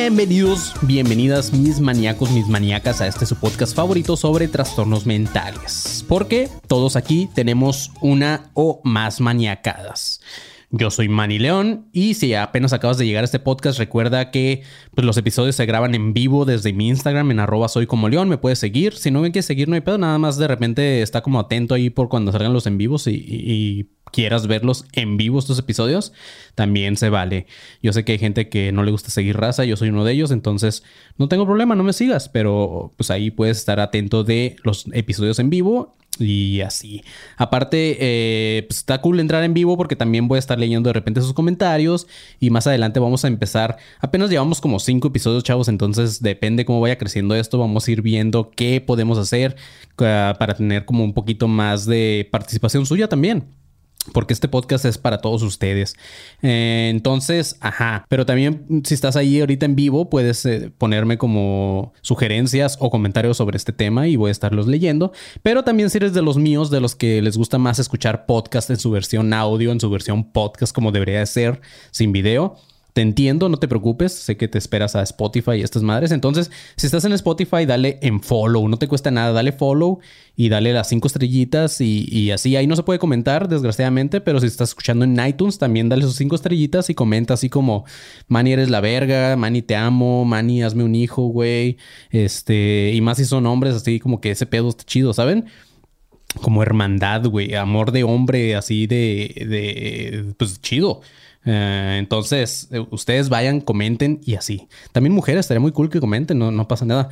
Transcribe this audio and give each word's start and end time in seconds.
Bienvenidos, 0.00 0.72
bienvenidas 0.80 1.52
mis 1.52 1.78
maníacos, 1.78 2.30
mis 2.30 2.48
maníacas 2.48 3.02
a 3.02 3.06
este 3.06 3.26
su 3.26 3.36
podcast 3.36 3.76
favorito 3.76 4.16
sobre 4.16 4.48
trastornos 4.48 5.04
mentales. 5.04 6.06
Porque 6.08 6.48
todos 6.66 6.96
aquí 6.96 7.28
tenemos 7.34 7.92
una 8.00 8.50
o 8.54 8.80
más 8.82 9.20
maniacadas. 9.20 10.22
Yo 10.72 10.92
soy 10.92 11.08
Manny 11.08 11.40
León 11.40 11.88
y 11.92 12.14
si 12.14 12.32
apenas 12.34 12.72
acabas 12.72 12.96
de 12.96 13.04
llegar 13.04 13.22
a 13.22 13.24
este 13.24 13.40
podcast, 13.40 13.76
recuerda 13.76 14.30
que 14.30 14.62
pues, 14.94 15.04
los 15.04 15.16
episodios 15.16 15.56
se 15.56 15.66
graban 15.66 15.96
en 15.96 16.12
vivo 16.12 16.44
desde 16.44 16.72
mi 16.72 16.86
Instagram 16.86 17.32
en 17.32 17.40
arroba 17.40 17.68
soy 17.68 17.86
como 17.88 18.08
León. 18.08 18.28
Me 18.28 18.38
puedes 18.38 18.60
seguir. 18.60 18.92
Si 18.94 19.10
no 19.10 19.20
me 19.20 19.32
quieres 19.32 19.46
seguir, 19.46 19.68
no 19.68 19.74
hay 19.74 19.80
pedo. 19.80 19.98
Nada 19.98 20.16
más 20.18 20.36
de 20.38 20.46
repente 20.46 21.02
está 21.02 21.22
como 21.22 21.40
atento 21.40 21.74
ahí 21.74 21.90
por 21.90 22.08
cuando 22.08 22.30
salgan 22.30 22.52
los 22.52 22.68
en 22.68 22.78
vivos 22.78 23.08
y, 23.08 23.10
y- 23.16 23.50
y 23.52 23.86
quieras 24.12 24.46
verlos 24.46 24.84
en 24.92 25.16
vivo 25.16 25.38
estos 25.38 25.58
episodios, 25.58 26.12
también 26.56 26.96
se 26.96 27.10
vale. 27.10 27.46
Yo 27.82 27.92
sé 27.92 28.04
que 28.04 28.12
hay 28.12 28.18
gente 28.18 28.48
que 28.48 28.72
no 28.72 28.82
le 28.82 28.90
gusta 28.90 29.08
seguir 29.10 29.36
raza, 29.36 29.64
yo 29.64 29.76
soy 29.76 29.88
uno 29.90 30.04
de 30.04 30.12
ellos, 30.12 30.32
entonces 30.32 30.82
no 31.16 31.28
tengo 31.28 31.46
problema, 31.46 31.76
no 31.76 31.84
me 31.84 31.92
sigas, 31.92 32.28
pero 32.28 32.92
pues 32.96 33.10
ahí 33.12 33.30
puedes 33.30 33.58
estar 33.58 33.78
atento 33.78 34.24
de 34.24 34.56
los 34.64 34.86
episodios 34.92 35.38
en 35.38 35.48
vivo 35.50 35.94
y 36.20 36.60
así. 36.60 37.02
Aparte, 37.36 37.96
eh, 38.00 38.64
pues 38.68 38.78
está 38.78 39.00
cool 39.00 39.20
entrar 39.20 39.44
en 39.44 39.54
vivo 39.54 39.76
porque 39.76 39.96
también 39.96 40.28
voy 40.28 40.36
a 40.36 40.38
estar 40.38 40.58
leyendo 40.58 40.88
de 40.88 40.94
repente 40.94 41.20
sus 41.20 41.32
comentarios 41.32 42.06
y 42.38 42.50
más 42.50 42.66
adelante 42.66 43.00
vamos 43.00 43.24
a 43.24 43.28
empezar. 43.28 43.76
Apenas 44.00 44.30
llevamos 44.30 44.60
como 44.60 44.78
cinco 44.78 45.08
episodios, 45.08 45.44
chavos, 45.44 45.68
entonces 45.68 46.22
depende 46.22 46.64
cómo 46.64 46.80
vaya 46.80 46.98
creciendo 46.98 47.34
esto, 47.34 47.58
vamos 47.58 47.86
a 47.86 47.90
ir 47.90 48.02
viendo 48.02 48.50
qué 48.50 48.80
podemos 48.80 49.18
hacer 49.18 49.56
ah, 49.98 50.36
para 50.38 50.54
tener 50.54 50.84
como 50.84 51.04
un 51.04 51.14
poquito 51.14 51.48
más 51.48 51.86
de 51.86 52.28
participación 52.30 52.86
suya 52.86 53.08
también 53.08 53.59
porque 54.10 54.32
este 54.32 54.48
podcast 54.48 54.84
es 54.84 54.98
para 54.98 55.18
todos 55.18 55.42
ustedes. 55.42 55.94
Eh, 56.42 56.88
entonces, 56.90 57.56
ajá. 57.60 58.04
Pero 58.08 58.26
también, 58.26 58.82
si 58.84 58.94
estás 58.94 59.16
ahí 59.16 59.40
ahorita 59.40 59.66
en 59.66 59.76
vivo, 59.76 60.10
puedes 60.10 60.44
eh, 60.46 60.72
ponerme 60.76 61.18
como 61.18 61.92
sugerencias 62.00 62.76
o 62.80 62.90
comentarios 62.90 63.36
sobre 63.36 63.56
este 63.56 63.72
tema 63.72 64.08
y 64.08 64.16
voy 64.16 64.28
a 64.28 64.32
estarlos 64.32 64.66
leyendo. 64.66 65.12
Pero 65.42 65.64
también, 65.64 65.90
si 65.90 65.98
eres 65.98 66.14
de 66.14 66.22
los 66.22 66.36
míos, 66.36 66.70
de 66.70 66.80
los 66.80 66.94
que 66.94 67.22
les 67.22 67.36
gusta 67.36 67.58
más 67.58 67.78
escuchar 67.78 68.26
podcast 68.26 68.70
en 68.70 68.76
su 68.76 68.90
versión 68.90 69.32
audio, 69.32 69.72
en 69.72 69.80
su 69.80 69.90
versión 69.90 70.32
podcast, 70.32 70.74
como 70.74 70.92
debería 70.92 71.20
de 71.20 71.26
ser, 71.26 71.60
sin 71.90 72.12
video. 72.12 72.56
Te 72.92 73.02
entiendo, 73.02 73.48
no 73.48 73.58
te 73.58 73.68
preocupes. 73.68 74.12
Sé 74.12 74.36
que 74.36 74.48
te 74.48 74.58
esperas 74.58 74.96
a 74.96 75.02
Spotify 75.02 75.52
y 75.52 75.62
estas 75.62 75.82
madres. 75.82 76.10
Entonces, 76.10 76.50
si 76.76 76.86
estás 76.86 77.04
en 77.04 77.12
Spotify, 77.12 77.66
dale 77.66 77.98
en 78.02 78.20
follow. 78.20 78.68
No 78.68 78.78
te 78.78 78.88
cuesta 78.88 79.10
nada. 79.10 79.32
Dale 79.32 79.52
follow 79.52 80.00
y 80.36 80.48
dale 80.48 80.72
las 80.72 80.88
cinco 80.88 81.06
estrellitas 81.06 81.80
y, 81.80 82.30
así. 82.30 82.56
Ahí 82.56 82.66
no 82.66 82.76
se 82.76 82.82
puede 82.82 82.98
comentar, 82.98 83.48
desgraciadamente. 83.48 84.20
Pero 84.20 84.40
si 84.40 84.46
estás 84.46 84.70
escuchando 84.70 85.04
en 85.04 85.18
iTunes, 85.24 85.58
también 85.58 85.88
dale 85.88 86.02
sus 86.02 86.16
cinco 86.16 86.34
estrellitas 86.36 86.90
y 86.90 86.94
comenta 86.94 87.34
así 87.34 87.48
como: 87.48 87.84
Manny, 88.28 88.52
eres 88.52 88.70
la 88.70 88.80
verga. 88.80 89.36
Manny, 89.36 89.62
te 89.62 89.76
amo. 89.76 90.24
Manny, 90.24 90.62
hazme 90.62 90.84
un 90.84 90.94
hijo, 90.94 91.22
güey. 91.28 91.76
Este, 92.10 92.92
y 92.94 93.00
más 93.00 93.18
si 93.18 93.24
son 93.24 93.46
hombres, 93.46 93.74
así 93.74 94.00
como 94.00 94.20
que 94.20 94.32
ese 94.32 94.46
pedo 94.46 94.68
está 94.68 94.84
chido, 94.84 95.12
¿saben? 95.12 95.46
como 96.42 96.62
hermandad, 96.62 97.26
güey, 97.26 97.54
amor 97.54 97.92
de 97.92 98.04
hombre, 98.04 98.54
así 98.54 98.86
de, 98.86 99.34
de 99.48 100.32
pues 100.36 100.60
chido. 100.60 101.00
Eh, 101.44 101.96
entonces, 101.98 102.68
eh, 102.70 102.84
ustedes 102.90 103.28
vayan, 103.28 103.60
comenten 103.60 104.20
y 104.24 104.34
así. 104.34 104.68
También 104.92 105.14
mujeres, 105.14 105.40
estaría 105.40 105.60
muy 105.60 105.72
cool 105.72 105.90
que 105.90 106.00
comenten, 106.00 106.38
no, 106.38 106.50
no 106.50 106.68
pasa 106.68 106.84
nada. 106.84 107.08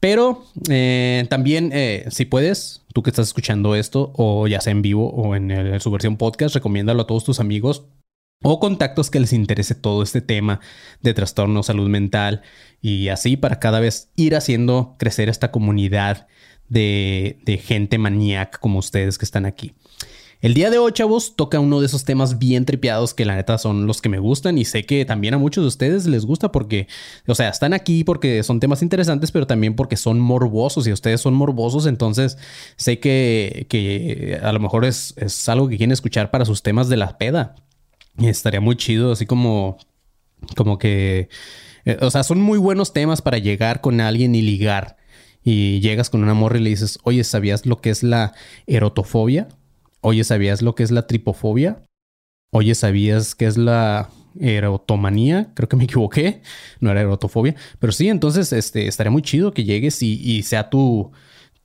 Pero 0.00 0.44
eh, 0.68 1.26
también, 1.28 1.72
si 2.10 2.24
puedes, 2.24 2.84
tú 2.94 3.02
que 3.02 3.10
estás 3.10 3.26
escuchando 3.28 3.74
esto, 3.74 4.12
o 4.16 4.46
ya 4.46 4.60
sea 4.60 4.70
en 4.70 4.82
vivo 4.82 5.10
o 5.10 5.34
en 5.34 5.80
su 5.80 5.90
versión 5.90 6.16
podcast, 6.16 6.54
recomiéndalo 6.54 7.02
a 7.02 7.06
todos 7.06 7.24
tus 7.24 7.40
amigos 7.40 7.86
o 8.42 8.60
contactos 8.60 9.10
que 9.10 9.18
les 9.18 9.32
interese 9.32 9.74
todo 9.74 10.02
este 10.02 10.20
tema 10.20 10.60
de 11.02 11.14
trastorno, 11.14 11.64
salud 11.64 11.88
mental 11.88 12.42
y 12.80 13.08
así 13.08 13.36
para 13.36 13.58
cada 13.58 13.80
vez 13.80 14.10
ir 14.14 14.36
haciendo 14.36 14.94
crecer 14.98 15.28
esta 15.28 15.50
comunidad 15.50 16.28
de, 16.68 17.40
de 17.42 17.58
gente 17.58 17.98
maníaca 17.98 18.58
como 18.58 18.78
ustedes 18.78 19.18
que 19.18 19.24
están 19.24 19.46
aquí. 19.46 19.74
El 20.40 20.54
día 20.54 20.70
de 20.70 20.78
hoy, 20.78 20.92
chavos, 20.92 21.34
toca 21.34 21.58
uno 21.58 21.80
de 21.80 21.86
esos 21.86 22.04
temas 22.04 22.38
bien 22.38 22.64
tripeados 22.64 23.12
que 23.12 23.24
la 23.24 23.34
neta 23.34 23.58
son 23.58 23.88
los 23.88 24.00
que 24.00 24.08
me 24.08 24.20
gustan 24.20 24.56
y 24.56 24.64
sé 24.64 24.86
que 24.86 25.04
también 25.04 25.34
a 25.34 25.38
muchos 25.38 25.64
de 25.64 25.68
ustedes 25.68 26.06
les 26.06 26.24
gusta 26.24 26.52
porque, 26.52 26.86
o 27.26 27.34
sea, 27.34 27.48
están 27.48 27.72
aquí 27.72 28.04
porque 28.04 28.44
son 28.44 28.60
temas 28.60 28.80
interesantes, 28.82 29.32
pero 29.32 29.48
también 29.48 29.74
porque 29.74 29.96
son 29.96 30.20
morbosos 30.20 30.86
y 30.86 30.92
ustedes 30.92 31.20
son 31.20 31.34
morbosos, 31.34 31.86
entonces 31.86 32.38
sé 32.76 33.00
que, 33.00 33.66
que 33.68 34.38
a 34.40 34.52
lo 34.52 34.60
mejor 34.60 34.84
es, 34.84 35.12
es 35.16 35.48
algo 35.48 35.68
que 35.68 35.76
quieren 35.76 35.90
escuchar 35.90 36.30
para 36.30 36.44
sus 36.44 36.62
temas 36.62 36.88
de 36.88 36.98
la 36.98 37.18
peda. 37.18 37.56
Y 38.16 38.28
estaría 38.28 38.60
muy 38.60 38.76
chido, 38.76 39.10
así 39.10 39.26
como, 39.26 39.78
como 40.56 40.78
que, 40.78 41.30
eh, 41.84 41.98
o 42.00 42.12
sea, 42.12 42.22
son 42.22 42.40
muy 42.40 42.60
buenos 42.60 42.92
temas 42.92 43.22
para 43.22 43.38
llegar 43.38 43.80
con 43.80 44.00
alguien 44.00 44.36
y 44.36 44.42
ligar. 44.42 44.98
Y 45.42 45.80
llegas 45.80 46.10
con 46.10 46.22
una 46.22 46.34
morra 46.34 46.58
y 46.58 46.62
le 46.62 46.70
dices, 46.70 47.00
oye, 47.02 47.24
¿sabías 47.24 47.66
lo 47.66 47.80
que 47.80 47.90
es 47.90 48.04
la 48.04 48.34
erotofobia? 48.66 49.48
Oye, 50.00 50.24
¿sabías 50.24 50.62
lo 50.62 50.74
que 50.74 50.82
es 50.82 50.90
la 50.90 51.06
tripofobia? 51.06 51.82
Oye, 52.50 52.74
¿sabías 52.74 53.34
qué 53.34 53.46
es 53.46 53.56
la 53.58 54.10
erotomanía? 54.40 55.52
Creo 55.54 55.68
que 55.68 55.76
me 55.76 55.84
equivoqué. 55.84 56.42
No 56.80 56.90
era 56.90 57.00
erotofobia. 57.00 57.56
Pero 57.78 57.92
sí, 57.92 58.08
entonces 58.08 58.52
este, 58.52 58.86
estaría 58.86 59.10
muy 59.10 59.22
chido 59.22 59.52
que 59.52 59.64
llegues 59.64 60.02
y, 60.02 60.14
y 60.22 60.42
sea 60.44 60.70
tu, 60.70 61.10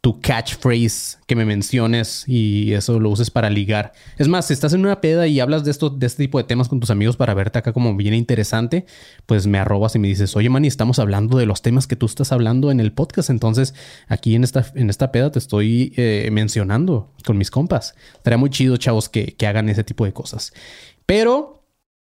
tu 0.03 0.19
catchphrase 0.19 1.17
que 1.27 1.35
me 1.37 1.45
menciones 1.45 2.25
y 2.27 2.73
eso 2.73 2.99
lo 2.99 3.09
uses 3.09 3.31
para 3.31 3.49
ligar. 3.49 3.93
Es 4.17 4.27
más, 4.27 4.47
si 4.47 4.53
estás 4.53 4.73
en 4.73 4.81
una 4.81 4.99
peda 4.99 5.27
y 5.27 5.39
hablas 5.39 5.63
de 5.63 5.71
esto, 5.71 5.89
de 5.89 6.05
este 6.05 6.23
tipo 6.23 6.37
de 6.39 6.43
temas 6.43 6.67
con 6.67 6.81
tus 6.81 6.89
amigos 6.89 7.15
para 7.15 7.33
verte 7.33 7.59
acá 7.59 7.71
como 7.71 7.95
bien 7.95 8.13
interesante, 8.13 8.85
pues 9.25 9.47
me 9.47 9.59
arrobas 9.59 9.95
y 9.95 9.99
me 9.99 10.09
dices, 10.09 10.35
oye, 10.35 10.49
man, 10.49 10.65
y 10.65 10.67
estamos 10.67 10.99
hablando 10.99 11.37
de 11.37 11.45
los 11.45 11.61
temas 11.61 11.87
que 11.87 11.95
tú 11.95 12.05
estás 12.05 12.33
hablando 12.33 12.69
en 12.69 12.81
el 12.81 12.91
podcast. 12.91 13.29
Entonces, 13.29 13.75
aquí 14.09 14.35
en 14.35 14.43
esta, 14.43 14.65
en 14.75 14.89
esta 14.89 15.13
peda 15.13 15.31
te 15.31 15.39
estoy 15.39 15.93
eh, 15.95 16.27
mencionando 16.33 17.13
con 17.25 17.37
mis 17.37 17.49
compas. 17.49 17.95
Estaría 18.15 18.37
muy 18.37 18.49
chido, 18.49 18.75
chavos, 18.75 19.07
que, 19.07 19.37
que 19.37 19.47
hagan 19.47 19.69
ese 19.69 19.85
tipo 19.85 20.03
de 20.03 20.11
cosas. 20.11 20.51
Pero 21.05 21.63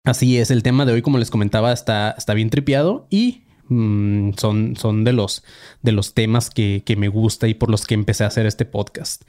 Así 0.06 0.38
es, 0.38 0.52
el 0.52 0.64
tema 0.64 0.86
de 0.86 0.92
hoy, 0.92 1.02
como 1.02 1.18
les 1.18 1.32
comentaba, 1.32 1.72
está, 1.72 2.14
está 2.18 2.34
bien 2.34 2.50
tripeado 2.50 3.08
y 3.10 3.44
mm, 3.74 4.34
son, 4.38 4.76
son 4.76 5.04
de, 5.04 5.14
los, 5.14 5.44
de 5.82 5.92
los 5.92 6.14
temas 6.14 6.50
que, 6.50 6.84
que 6.86 6.96
me 6.96 7.08
gusta 7.08 7.48
y 7.48 7.54
por 7.54 7.70
los 7.70 7.86
que 7.86 7.94
empecé 7.94 8.24
a 8.24 8.28
hacer 8.28 8.46
este 8.46 8.66
podcast. 8.66 9.24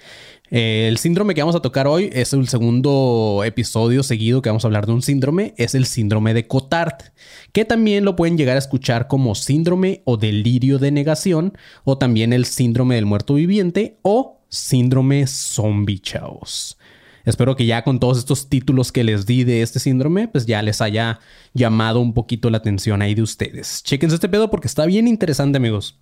Eh, 0.50 0.86
el 0.88 0.98
síndrome 0.98 1.34
que 1.34 1.40
vamos 1.40 1.56
a 1.56 1.62
tocar 1.62 1.86
hoy 1.86 2.10
es 2.12 2.32
el 2.32 2.46
segundo 2.48 3.42
episodio 3.44 4.02
seguido 4.02 4.42
que 4.42 4.50
vamos 4.50 4.64
a 4.64 4.68
hablar 4.68 4.86
de 4.86 4.92
un 4.92 5.02
síndrome, 5.02 5.54
es 5.56 5.74
el 5.74 5.86
síndrome 5.86 6.34
de 6.34 6.46
Cotard, 6.46 7.12
que 7.52 7.64
también 7.64 8.04
lo 8.04 8.14
pueden 8.14 8.36
llegar 8.36 8.56
a 8.56 8.58
escuchar 8.58 9.08
como 9.08 9.34
síndrome 9.34 10.02
o 10.04 10.16
delirio 10.16 10.78
de 10.78 10.90
negación, 10.90 11.56
o 11.84 11.98
también 11.98 12.32
el 12.32 12.44
síndrome 12.44 12.96
del 12.96 13.06
muerto 13.06 13.34
viviente 13.34 13.98
o 14.02 14.40
síndrome 14.48 15.26
zombie, 15.26 15.98
chavos. 15.98 16.78
Espero 17.24 17.56
que 17.56 17.66
ya 17.66 17.82
con 17.82 18.00
todos 18.00 18.18
estos 18.18 18.48
títulos 18.48 18.92
que 18.92 19.04
les 19.04 19.26
di 19.26 19.44
de 19.44 19.62
este 19.62 19.78
síndrome, 19.78 20.28
pues 20.28 20.46
ya 20.46 20.62
les 20.62 20.80
haya 20.80 21.20
llamado 21.54 22.00
un 22.00 22.12
poquito 22.12 22.50
la 22.50 22.58
atención 22.58 23.02
ahí 23.02 23.14
de 23.14 23.22
ustedes. 23.22 23.82
Chequense 23.82 24.16
este 24.16 24.28
pedo 24.28 24.50
porque 24.50 24.68
está 24.68 24.84
bien 24.86 25.08
interesante, 25.08 25.56
amigos. 25.56 25.98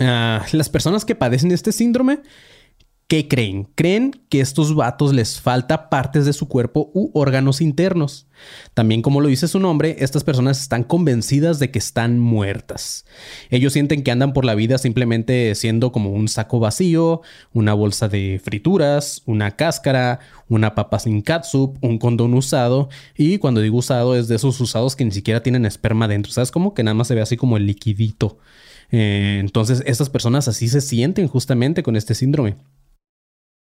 Ah, 0.00 0.44
las 0.52 0.68
personas 0.68 1.04
que 1.04 1.14
padecen 1.14 1.50
este 1.50 1.72
síndrome 1.72 2.20
¿Qué 3.10 3.26
creen? 3.26 3.66
Creen 3.74 4.10
que 4.28 4.42
estos 4.42 4.74
vatos 4.74 5.14
les 5.14 5.40
falta 5.40 5.88
partes 5.88 6.26
de 6.26 6.34
su 6.34 6.46
cuerpo 6.46 6.90
u 6.92 7.10
órganos 7.14 7.62
internos. 7.62 8.26
También, 8.74 9.00
como 9.00 9.22
lo 9.22 9.28
dice 9.28 9.48
su 9.48 9.58
nombre, 9.58 9.96
estas 10.00 10.24
personas 10.24 10.60
están 10.60 10.84
convencidas 10.84 11.58
de 11.58 11.70
que 11.70 11.78
están 11.78 12.18
muertas. 12.18 13.06
Ellos 13.48 13.72
sienten 13.72 14.02
que 14.02 14.10
andan 14.10 14.34
por 14.34 14.44
la 14.44 14.54
vida 14.54 14.76
simplemente 14.76 15.54
siendo 15.54 15.90
como 15.90 16.10
un 16.10 16.28
saco 16.28 16.60
vacío, 16.60 17.22
una 17.54 17.72
bolsa 17.72 18.08
de 18.08 18.42
frituras, 18.44 19.22
una 19.24 19.56
cáscara, 19.56 20.20
una 20.50 20.74
papa 20.74 20.98
sin 20.98 21.22
catsup, 21.22 21.82
un 21.82 21.96
condón 21.96 22.34
usado. 22.34 22.90
Y 23.16 23.38
cuando 23.38 23.62
digo 23.62 23.78
usado, 23.78 24.16
es 24.16 24.28
de 24.28 24.36
esos 24.36 24.60
usados 24.60 24.96
que 24.96 25.06
ni 25.06 25.12
siquiera 25.12 25.42
tienen 25.42 25.64
esperma 25.64 26.08
dentro. 26.08 26.30
¿Sabes? 26.30 26.50
Como 26.50 26.74
que 26.74 26.82
nada 26.82 26.94
más 26.94 27.08
se 27.08 27.14
ve 27.14 27.22
así 27.22 27.38
como 27.38 27.56
el 27.56 27.64
liquidito. 27.64 28.36
Eh, 28.90 29.38
entonces, 29.40 29.82
estas 29.86 30.10
personas 30.10 30.46
así 30.46 30.68
se 30.68 30.82
sienten 30.82 31.26
justamente 31.26 31.82
con 31.82 31.96
este 31.96 32.14
síndrome. 32.14 32.58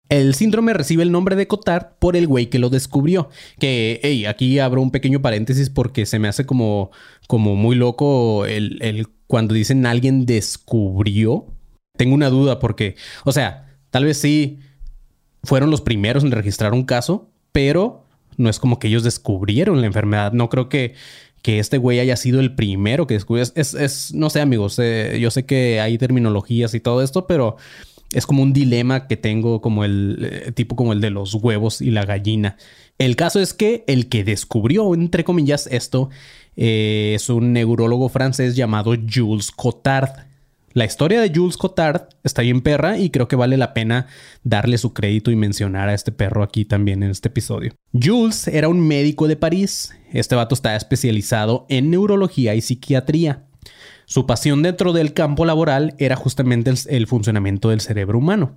El 0.08 0.34
síndrome 0.34 0.72
recibe 0.72 1.02
el 1.02 1.10
nombre 1.10 1.34
de 1.34 1.48
Cotard 1.48 1.98
por 1.98 2.16
el 2.16 2.26
güey 2.26 2.46
que 2.46 2.58
lo 2.58 2.70
descubrió. 2.70 3.28
Que, 3.58 4.00
hey, 4.02 4.26
aquí 4.26 4.58
abro 4.58 4.80
un 4.80 4.90
pequeño 4.92 5.20
paréntesis 5.20 5.70
porque 5.70 6.06
se 6.06 6.18
me 6.18 6.28
hace 6.28 6.46
como, 6.46 6.90
como 7.26 7.56
muy 7.56 7.74
loco 7.74 8.46
el, 8.46 8.78
el 8.82 9.08
cuando 9.26 9.54
dicen 9.54 9.86
alguien 9.86 10.26
descubrió. 10.26 11.46
Tengo 11.96 12.14
una 12.14 12.30
duda 12.30 12.58
porque, 12.58 12.94
o 13.24 13.32
sea, 13.32 13.78
tal 13.90 14.04
vez 14.04 14.18
sí 14.18 14.60
fueron 15.42 15.70
los 15.70 15.80
primeros 15.80 16.22
en 16.24 16.30
registrar 16.30 16.72
un 16.72 16.84
caso, 16.84 17.30
pero 17.52 18.04
no 18.36 18.50
es 18.50 18.58
como 18.58 18.78
que 18.78 18.88
ellos 18.88 19.02
descubrieron 19.02 19.80
la 19.80 19.86
enfermedad. 19.86 20.32
No 20.32 20.48
creo 20.48 20.68
que, 20.68 20.94
que 21.42 21.58
este 21.58 21.78
güey 21.78 22.00
haya 22.00 22.16
sido 22.16 22.40
el 22.40 22.54
primero 22.54 23.06
que 23.06 23.14
descubrió. 23.14 23.44
Es, 23.54 23.74
es, 23.74 24.14
no 24.14 24.30
sé, 24.30 24.40
amigos, 24.40 24.78
eh, 24.78 25.18
yo 25.20 25.30
sé 25.30 25.46
que 25.46 25.80
hay 25.80 25.98
terminologías 25.98 26.74
y 26.74 26.80
todo 26.80 27.02
esto, 27.02 27.26
pero 27.26 27.56
es 28.12 28.26
como 28.26 28.42
un 28.42 28.52
dilema 28.52 29.06
que 29.06 29.16
tengo 29.16 29.60
como 29.60 29.84
el 29.84 30.28
eh, 30.30 30.52
tipo 30.52 30.76
como 30.76 30.92
el 30.92 31.00
de 31.00 31.10
los 31.10 31.34
huevos 31.34 31.80
y 31.80 31.90
la 31.90 32.04
gallina. 32.04 32.56
El 32.98 33.16
caso 33.16 33.40
es 33.40 33.52
que 33.52 33.84
el 33.86 34.08
que 34.08 34.24
descubrió, 34.24 34.94
entre 34.94 35.24
comillas, 35.24 35.68
esto 35.70 36.08
eh, 36.56 37.12
es 37.14 37.28
un 37.28 37.52
neurólogo 37.52 38.08
francés 38.08 38.56
llamado 38.56 38.94
Jules 39.12 39.50
Cotard. 39.50 40.10
La 40.72 40.84
historia 40.84 41.20
de 41.20 41.32
Jules 41.34 41.56
Cotard 41.56 42.02
está 42.22 42.42
bien 42.42 42.60
perra 42.60 42.98
y 42.98 43.10
creo 43.10 43.28
que 43.28 43.36
vale 43.36 43.56
la 43.56 43.72
pena 43.72 44.06
darle 44.44 44.76
su 44.76 44.92
crédito 44.92 45.30
y 45.30 45.36
mencionar 45.36 45.88
a 45.88 45.94
este 45.94 46.12
perro 46.12 46.42
aquí 46.42 46.64
también 46.64 47.02
en 47.02 47.10
este 47.10 47.28
episodio. 47.28 47.72
Jules 47.92 48.48
era 48.48 48.68
un 48.68 48.86
médico 48.86 49.26
de 49.26 49.36
París. 49.36 49.94
Este 50.12 50.34
vato 50.34 50.54
está 50.54 50.76
especializado 50.76 51.66
en 51.68 51.90
neurología 51.90 52.54
y 52.54 52.60
psiquiatría. 52.60 53.46
Su 54.08 54.24
pasión 54.24 54.62
dentro 54.62 54.92
del 54.92 55.12
campo 55.14 55.44
laboral 55.44 55.96
era 55.98 56.14
justamente 56.14 56.72
el, 56.88 57.06
funcionamiento 57.08 57.70
del 57.70 57.80
cerebro 57.80 58.18
humano. 58.18 58.54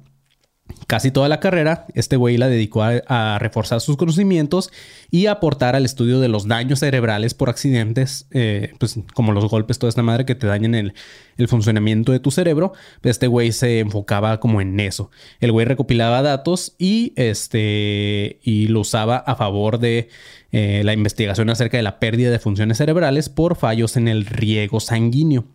Casi 0.87 1.11
toda 1.11 1.29
la 1.29 1.39
carrera, 1.39 1.85
este 1.93 2.15
güey 2.15 2.37
la 2.37 2.47
dedicó 2.47 2.81
a, 2.83 3.37
reforzar 3.39 3.79
sus 3.79 3.95
conocimientos 3.95 4.71
y 5.11 5.27
aportar 5.27 5.75
al 5.75 5.85
estudio 5.85 6.19
de 6.19 6.29
los 6.29 6.47
daños 6.47 6.79
cerebrales 6.79 7.35
por 7.35 7.49
accidentes, 7.49 8.27
eh, 8.31 8.73
pues 8.79 8.99
como 9.13 9.31
los 9.31 9.45
golpes, 9.49 9.77
toda 9.77 9.89
esta 9.89 10.01
madre 10.01 10.25
que 10.25 10.33
te 10.33 10.47
dañan 10.47 10.73
el, 10.73 10.93
el 11.37 11.47
funcionamiento 11.47 12.11
de 12.11 12.19
tu 12.19 12.31
cerebro. 12.31 12.73
Este 13.03 13.27
güey 13.27 13.51
se 13.51 13.79
enfocaba 13.79 14.39
como 14.39 14.61
en 14.61 14.79
eso. 14.79 15.11
El 15.39 15.51
güey 15.51 15.65
recopilaba 15.65 16.21
datos 16.21 16.73
y, 16.79 17.13
este, 17.15 18.39
y 18.43 18.67
lo 18.67 18.79
usaba 18.79 19.17
a 19.17 19.35
favor 19.35 19.79
de 19.79 20.09
eh, 20.51 20.81
la 20.83 20.93
investigación 20.93 21.49
acerca 21.51 21.77
de 21.77 21.83
la 21.83 21.99
pérdida 21.99 22.31
de 22.31 22.39
funciones 22.39 22.77
cerebrales 22.79 23.29
por 23.29 23.55
fallos 23.55 23.95
en 23.95 24.07
el 24.07 24.25
riego 24.25 24.79
sanguíneo. 24.79 25.45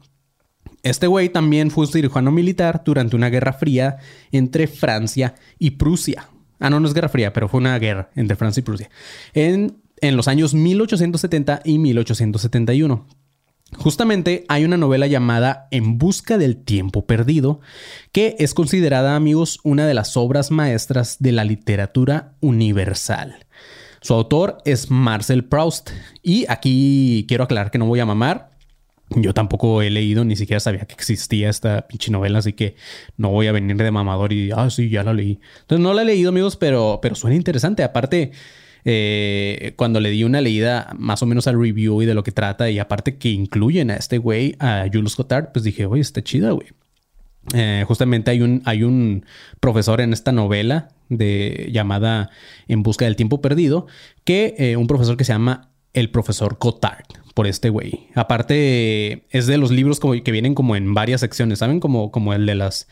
Este 0.83 1.07
güey 1.07 1.29
también 1.31 1.71
fue 1.71 1.87
cirujano 1.87 2.31
militar 2.31 2.83
durante 2.85 3.17
una 3.17 3.31
guerra 3.31 3.53
fría 3.53 3.97
entre 4.33 4.67
Francia 4.67 5.35
y 5.59 5.73
Prusia. 5.73 6.29
Ah, 6.61 6.71
no, 6.71 6.81
no 6.81 6.87
es 6.87 6.95
guerra 6.95 7.09
fría, 7.09 7.33
pero 7.33 7.49
fue 7.49 7.61
una 7.61 7.79
guerra 7.79 8.11
entre 8.15 8.37
Francia 8.37 8.61
y 8.61 8.65
Prusia. 8.65 8.91
En, 9.33 9.79
en 10.01 10.17
los 10.17 10.29
años 10.29 10.55
1870 10.55 11.63
y 11.65 11.79
1871. 11.79 13.07
Justamente 13.77 14.45
hay 14.49 14.65
una 14.65 14.77
novela 14.77 15.07
llamada 15.07 15.69
En 15.71 15.99
Busca 15.99 16.39
del 16.39 16.57
Tiempo 16.57 17.07
Perdido, 17.07 17.61
que 18.13 18.37
es 18.39 18.55
considerada, 18.55 19.17
amigos, 19.17 19.59
una 19.65 19.87
de 19.87 19.95
las 19.95 20.17
obras 20.17 20.51
maestras 20.51 21.17
de 21.19 21.33
la 21.33 21.45
literatura 21.45 22.35
universal. 22.41 23.47
Su 24.05 24.13
autor 24.13 24.59
es 24.67 24.91
Marcel 24.91 25.47
Proust. 25.47 25.91
Y 26.23 26.45
aquí 26.51 27.25
quiero 27.27 27.45
aclarar 27.45 27.71
que 27.71 27.79
no 27.79 27.87
voy 27.87 28.01
a 28.01 28.07
mamar. 28.07 28.54
Yo 29.17 29.35
tampoco 29.35 29.83
he 29.83 29.91
leído, 29.91 30.25
ni 30.25 30.37
siquiera 30.37 30.61
sabía 30.61 30.87
que 30.87 30.95
existía 30.95 31.49
esta 31.49 31.87
pinche 31.87 32.11
novela, 32.11 32.39
así 32.41 32.53
que 32.53 32.77
no 33.17 33.31
voy 33.31 33.47
a 33.47 33.53
venir 33.53 33.77
de 33.77 33.91
mamador 33.91 34.33
y, 34.33 34.51
ah, 34.51 34.71
sí, 34.71 34.89
ya 34.89 35.05
la 35.05 35.13
leí. 35.13 35.41
Entonces 35.61 35.83
no 35.83 35.95
la 35.95 36.03
he 36.03 36.05
leído, 36.05 36.31
amigos, 36.31 36.57
pero, 36.57 36.99
pero 37.01 37.15
suena 37.15 37.37
interesante. 37.37 37.83
Aparte, 37.83 38.33
eh, 38.85 39.73
cuando 39.77 40.01
le 40.01 40.11
di 40.11 40.25
una 40.25 40.41
leída 40.41 40.95
más 40.99 41.23
o 41.23 41.27
menos 41.27 41.47
al 41.47 41.59
review 41.61 42.03
y 42.03 42.07
de 42.07 42.15
lo 42.15 42.23
que 42.23 42.33
trata, 42.33 42.71
y 42.71 42.79
aparte 42.79 43.17
que 43.17 43.31
incluyen 43.31 43.91
a 43.91 43.97
este 43.97 44.19
güey, 44.19 44.57
a 44.59 44.87
Jules 44.93 45.17
Cotard, 45.17 45.53
pues 45.53 45.65
dije, 45.65 45.87
oye, 45.87 46.03
está 46.03 46.23
chida, 46.23 46.51
güey. 46.51 46.69
Eh, 47.53 47.85
justamente 47.87 48.31
hay 48.31 48.41
un, 48.41 48.63
hay 48.65 48.83
un 48.83 49.27
profesor 49.61 50.01
en 50.01 50.13
esta 50.13 50.33
novela 50.33 50.89
de, 51.09 51.69
llamada 51.73 52.31
En 52.69 52.83
Busca 52.83 53.05
del 53.05 53.17
Tiempo 53.17 53.41
Perdido, 53.41 53.87
que 54.25 54.55
eh, 54.59 54.77
un 54.77 54.87
profesor 54.87 55.17
que 55.17 55.25
se 55.25 55.33
llama 55.33 55.71
el 55.93 56.11
profesor 56.11 56.59
Cotard, 56.59 57.05
por 57.35 57.47
este 57.47 57.69
güey. 57.69 58.09
Aparte, 58.15 59.25
es 59.31 59.47
de 59.47 59.59
los 59.59 59.71
libros 59.71 60.01
como, 60.01 60.21
que 60.23 60.33
vienen 60.33 60.55
como 60.55 60.77
en 60.77 60.95
varias 60.95 61.21
secciones, 61.21 61.59
¿saben? 61.59 61.81
Como, 61.81 62.11
como 62.11 62.33
el 62.33 62.47
de 62.47 62.55
las... 62.55 62.89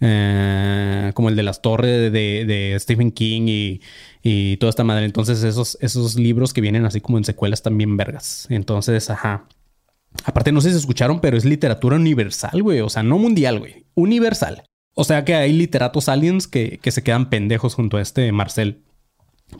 Eh, 0.00 1.12
como 1.14 1.28
el 1.28 1.36
de 1.36 1.44
las 1.44 1.62
torres 1.62 2.12
de, 2.12 2.76
Stephen 2.80 3.12
King 3.12 3.42
y, 3.46 3.80
y, 4.22 4.56
toda 4.58 4.70
esta 4.70 4.84
madre. 4.84 5.04
Entonces, 5.04 5.42
esos, 5.44 5.78
esos 5.80 6.16
libros 6.16 6.52
que 6.52 6.60
vienen 6.60 6.84
así 6.84 7.00
como 7.00 7.16
en 7.16 7.24
secuelas 7.24 7.62
también 7.62 7.96
vergas. 7.96 8.46
Entonces, 8.50 9.08
ajá. 9.08 9.46
Aparte, 10.24 10.52
no 10.52 10.60
sé 10.60 10.70
si 10.70 10.76
escucharon, 10.76 11.20
pero 11.20 11.36
es 11.36 11.44
literatura 11.44 11.96
universal, 11.96 12.62
güey. 12.62 12.80
O 12.80 12.90
sea, 12.90 13.02
no 13.02 13.18
mundial, 13.18 13.60
güey. 13.60 13.86
Universal. 13.94 14.64
O 14.94 15.04
sea 15.04 15.24
que 15.24 15.34
hay 15.34 15.52
literatos 15.52 16.08
aliens 16.08 16.46
que, 16.46 16.78
se 16.84 17.02
quedan 17.02 17.28
pendejos 17.28 17.74
junto 17.74 17.96
a 17.96 18.02
este 18.02 18.30
Marcel. 18.32 18.82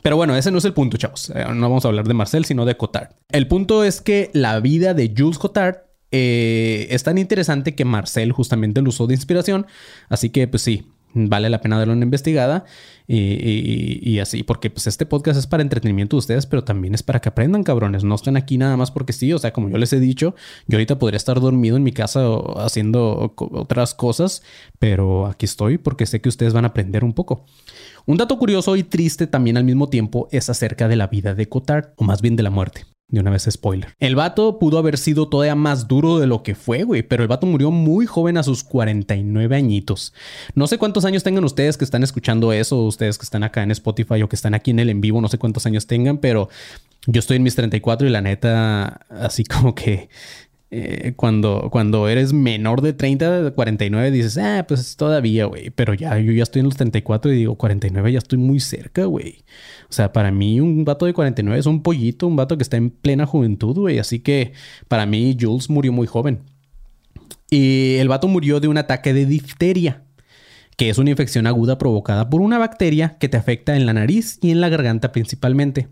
Pero 0.01 0.17
bueno, 0.17 0.35
ese 0.35 0.51
no 0.51 0.57
es 0.57 0.65
el 0.65 0.73
punto, 0.73 0.97
chavos. 0.97 1.31
Eh, 1.35 1.45
no 1.53 1.69
vamos 1.69 1.85
a 1.85 1.87
hablar 1.87 2.07
de 2.07 2.13
Marcel, 2.13 2.45
sino 2.45 2.65
de 2.65 2.77
Cotard. 2.77 3.09
El 3.29 3.47
punto 3.47 3.83
es 3.83 4.01
que 4.01 4.29
la 4.33 4.59
vida 4.59 4.93
de 4.93 5.13
Jules 5.15 5.37
Cotard 5.37 5.77
eh, 6.11 6.87
es 6.89 7.03
tan 7.03 7.17
interesante 7.17 7.75
que 7.75 7.85
Marcel 7.85 8.31
justamente 8.31 8.81
lo 8.81 8.89
usó 8.89 9.07
de 9.07 9.13
inspiración. 9.13 9.65
Así 10.09 10.29
que, 10.29 10.47
pues 10.47 10.63
sí, 10.63 10.85
vale 11.15 11.49
la 11.49 11.61
pena 11.61 11.77
darle 11.77 11.93
una 11.93 12.03
investigada 12.03 12.65
y, 13.07 14.19
así, 14.19 14.43
porque 14.43 14.69
pues 14.69 14.87
este 14.87 15.05
podcast 15.05 15.39
es 15.39 15.47
para 15.47 15.61
entretenimiento 15.61 16.15
de 16.15 16.19
ustedes, 16.19 16.45
pero 16.45 16.63
también 16.63 16.93
es 16.93 17.03
para 17.03 17.21
que 17.21 17.29
aprendan, 17.29 17.63
cabrones. 17.63 18.03
No 18.03 18.15
están 18.15 18.35
aquí 18.35 18.57
nada 18.57 18.75
más 18.77 18.91
porque 18.91 19.13
sí, 19.13 19.31
o 19.31 19.39
sea, 19.39 19.53
como 19.53 19.69
yo 19.69 19.77
les 19.77 19.93
he 19.93 19.99
dicho, 19.99 20.35
yo 20.67 20.77
ahorita 20.77 20.99
podría 20.99 21.17
estar 21.17 21.39
dormido 21.39 21.77
en 21.77 21.83
mi 21.83 21.91
casa 21.91 22.25
haciendo 22.57 23.33
otras 23.37 23.93
cosas, 23.93 24.43
pero 24.79 25.27
aquí 25.27 25.45
estoy 25.45 25.77
porque 25.77 26.05
sé 26.05 26.19
que 26.19 26.29
ustedes 26.29 26.53
van 26.53 26.65
a 26.65 26.69
aprender 26.69 27.03
un 27.03 27.13
poco. 27.13 27.45
Un 28.07 28.17
dato 28.17 28.37
curioso 28.37 28.75
y 28.75 28.83
triste 28.83 29.25
también 29.25 29.57
al 29.57 29.63
mismo 29.63 29.89
tiempo 29.89 30.27
es 30.31 30.49
acerca 30.51 30.87
de 30.87 30.95
la 30.95 31.07
vida 31.07 31.33
de 31.33 31.49
Cotard, 31.49 31.89
o 31.95 32.03
más 32.03 32.21
bien 32.21 32.35
de 32.35 32.43
la 32.43 32.51
muerte. 32.51 32.85
De 33.07 33.19
una 33.19 33.29
vez 33.29 33.47
spoiler. 33.49 33.95
El 33.99 34.15
vato 34.15 34.57
pudo 34.57 34.79
haber 34.79 34.97
sido 34.97 35.27
todavía 35.27 35.53
más 35.53 35.87
duro 35.87 36.17
de 36.17 36.25
lo 36.25 36.41
que 36.41 36.55
fue, 36.55 36.83
güey, 36.83 37.03
pero 37.03 37.21
el 37.21 37.29
vato 37.29 37.45
murió 37.45 37.69
muy 37.69 38.07
joven 38.07 38.37
a 38.37 38.43
sus 38.43 38.63
49 38.63 39.55
añitos. 39.55 40.13
No 40.55 40.65
sé 40.65 40.79
cuántos 40.79 41.05
años 41.05 41.23
tengan 41.23 41.43
ustedes 41.43 41.77
que 41.77 41.85
están 41.85 42.03
escuchando 42.03 42.51
eso, 42.51 42.83
ustedes 42.83 43.19
que 43.19 43.23
están 43.23 43.43
acá 43.43 43.61
en 43.61 43.71
Spotify 43.71 44.23
o 44.23 44.29
que 44.29 44.35
están 44.35 44.55
aquí 44.55 44.71
en 44.71 44.79
el 44.79 44.89
en 44.89 45.01
vivo, 45.01 45.21
no 45.21 45.27
sé 45.27 45.37
cuántos 45.37 45.67
años 45.67 45.85
tengan, 45.85 46.17
pero 46.17 46.49
yo 47.07 47.19
estoy 47.19 47.37
en 47.37 47.43
mis 47.43 47.55
34 47.55 48.07
y 48.07 48.09
la 48.09 48.21
neta, 48.21 49.01
así 49.09 49.43
como 49.45 49.75
que 49.75 50.09
eh, 50.77 51.13
cuando, 51.15 51.69
cuando 51.71 52.09
eres 52.09 52.33
menor 52.33 52.81
de 52.81 52.91
30, 52.91 53.51
49, 53.51 54.11
dices, 54.11 54.37
ah, 54.37 54.65
pues 54.67 54.97
todavía, 54.97 55.45
güey. 55.45 55.69
Pero 55.69 55.93
ya, 55.93 56.19
yo 56.19 56.33
ya 56.33 56.43
estoy 56.43 56.59
en 56.59 56.65
los 56.65 56.75
34 56.75 57.31
y 57.31 57.37
digo, 57.37 57.55
49 57.55 58.11
ya 58.11 58.17
estoy 58.17 58.39
muy 58.39 58.59
cerca, 58.59 59.05
güey. 59.05 59.45
O 59.89 59.93
sea, 59.93 60.11
para 60.11 60.31
mí 60.31 60.59
un 60.59 60.83
vato 60.83 61.05
de 61.05 61.13
49 61.13 61.57
es 61.57 61.65
un 61.65 61.81
pollito, 61.81 62.27
un 62.27 62.35
vato 62.35 62.57
que 62.57 62.63
está 62.63 62.75
en 62.75 62.89
plena 62.89 63.25
juventud, 63.25 63.73
güey. 63.73 63.99
Así 63.99 64.19
que 64.19 64.51
para 64.89 65.05
mí 65.05 65.37
Jules 65.39 65.69
murió 65.69 65.93
muy 65.93 66.07
joven. 66.07 66.41
Y 67.49 67.95
el 67.95 68.09
vato 68.09 68.27
murió 68.27 68.59
de 68.59 68.67
un 68.67 68.77
ataque 68.77 69.13
de 69.13 69.25
difteria, 69.25 70.03
que 70.75 70.89
es 70.89 70.97
una 70.97 71.11
infección 71.11 71.47
aguda 71.47 71.77
provocada 71.77 72.29
por 72.29 72.41
una 72.41 72.57
bacteria 72.57 73.17
que 73.17 73.29
te 73.29 73.37
afecta 73.37 73.77
en 73.77 73.85
la 73.85 73.93
nariz 73.93 74.39
y 74.41 74.51
en 74.51 74.59
la 74.59 74.67
garganta 74.67 75.13
principalmente. 75.13 75.87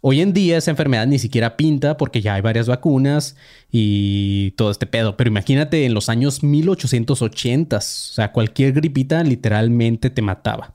Hoy 0.00 0.20
en 0.20 0.32
día 0.32 0.56
esa 0.56 0.70
enfermedad 0.70 1.08
ni 1.08 1.18
siquiera 1.18 1.56
pinta 1.56 1.96
porque 1.96 2.20
ya 2.20 2.34
hay 2.34 2.40
varias 2.40 2.68
vacunas 2.68 3.36
y 3.72 4.52
todo 4.52 4.70
este 4.70 4.86
pedo. 4.86 5.16
Pero 5.16 5.28
imagínate 5.28 5.86
en 5.86 5.94
los 5.94 6.08
años 6.08 6.42
1880, 6.44 7.76
o 7.76 7.80
sea, 7.80 8.32
cualquier 8.32 8.72
gripita 8.72 9.24
literalmente 9.24 10.10
te 10.10 10.22
mataba. 10.22 10.74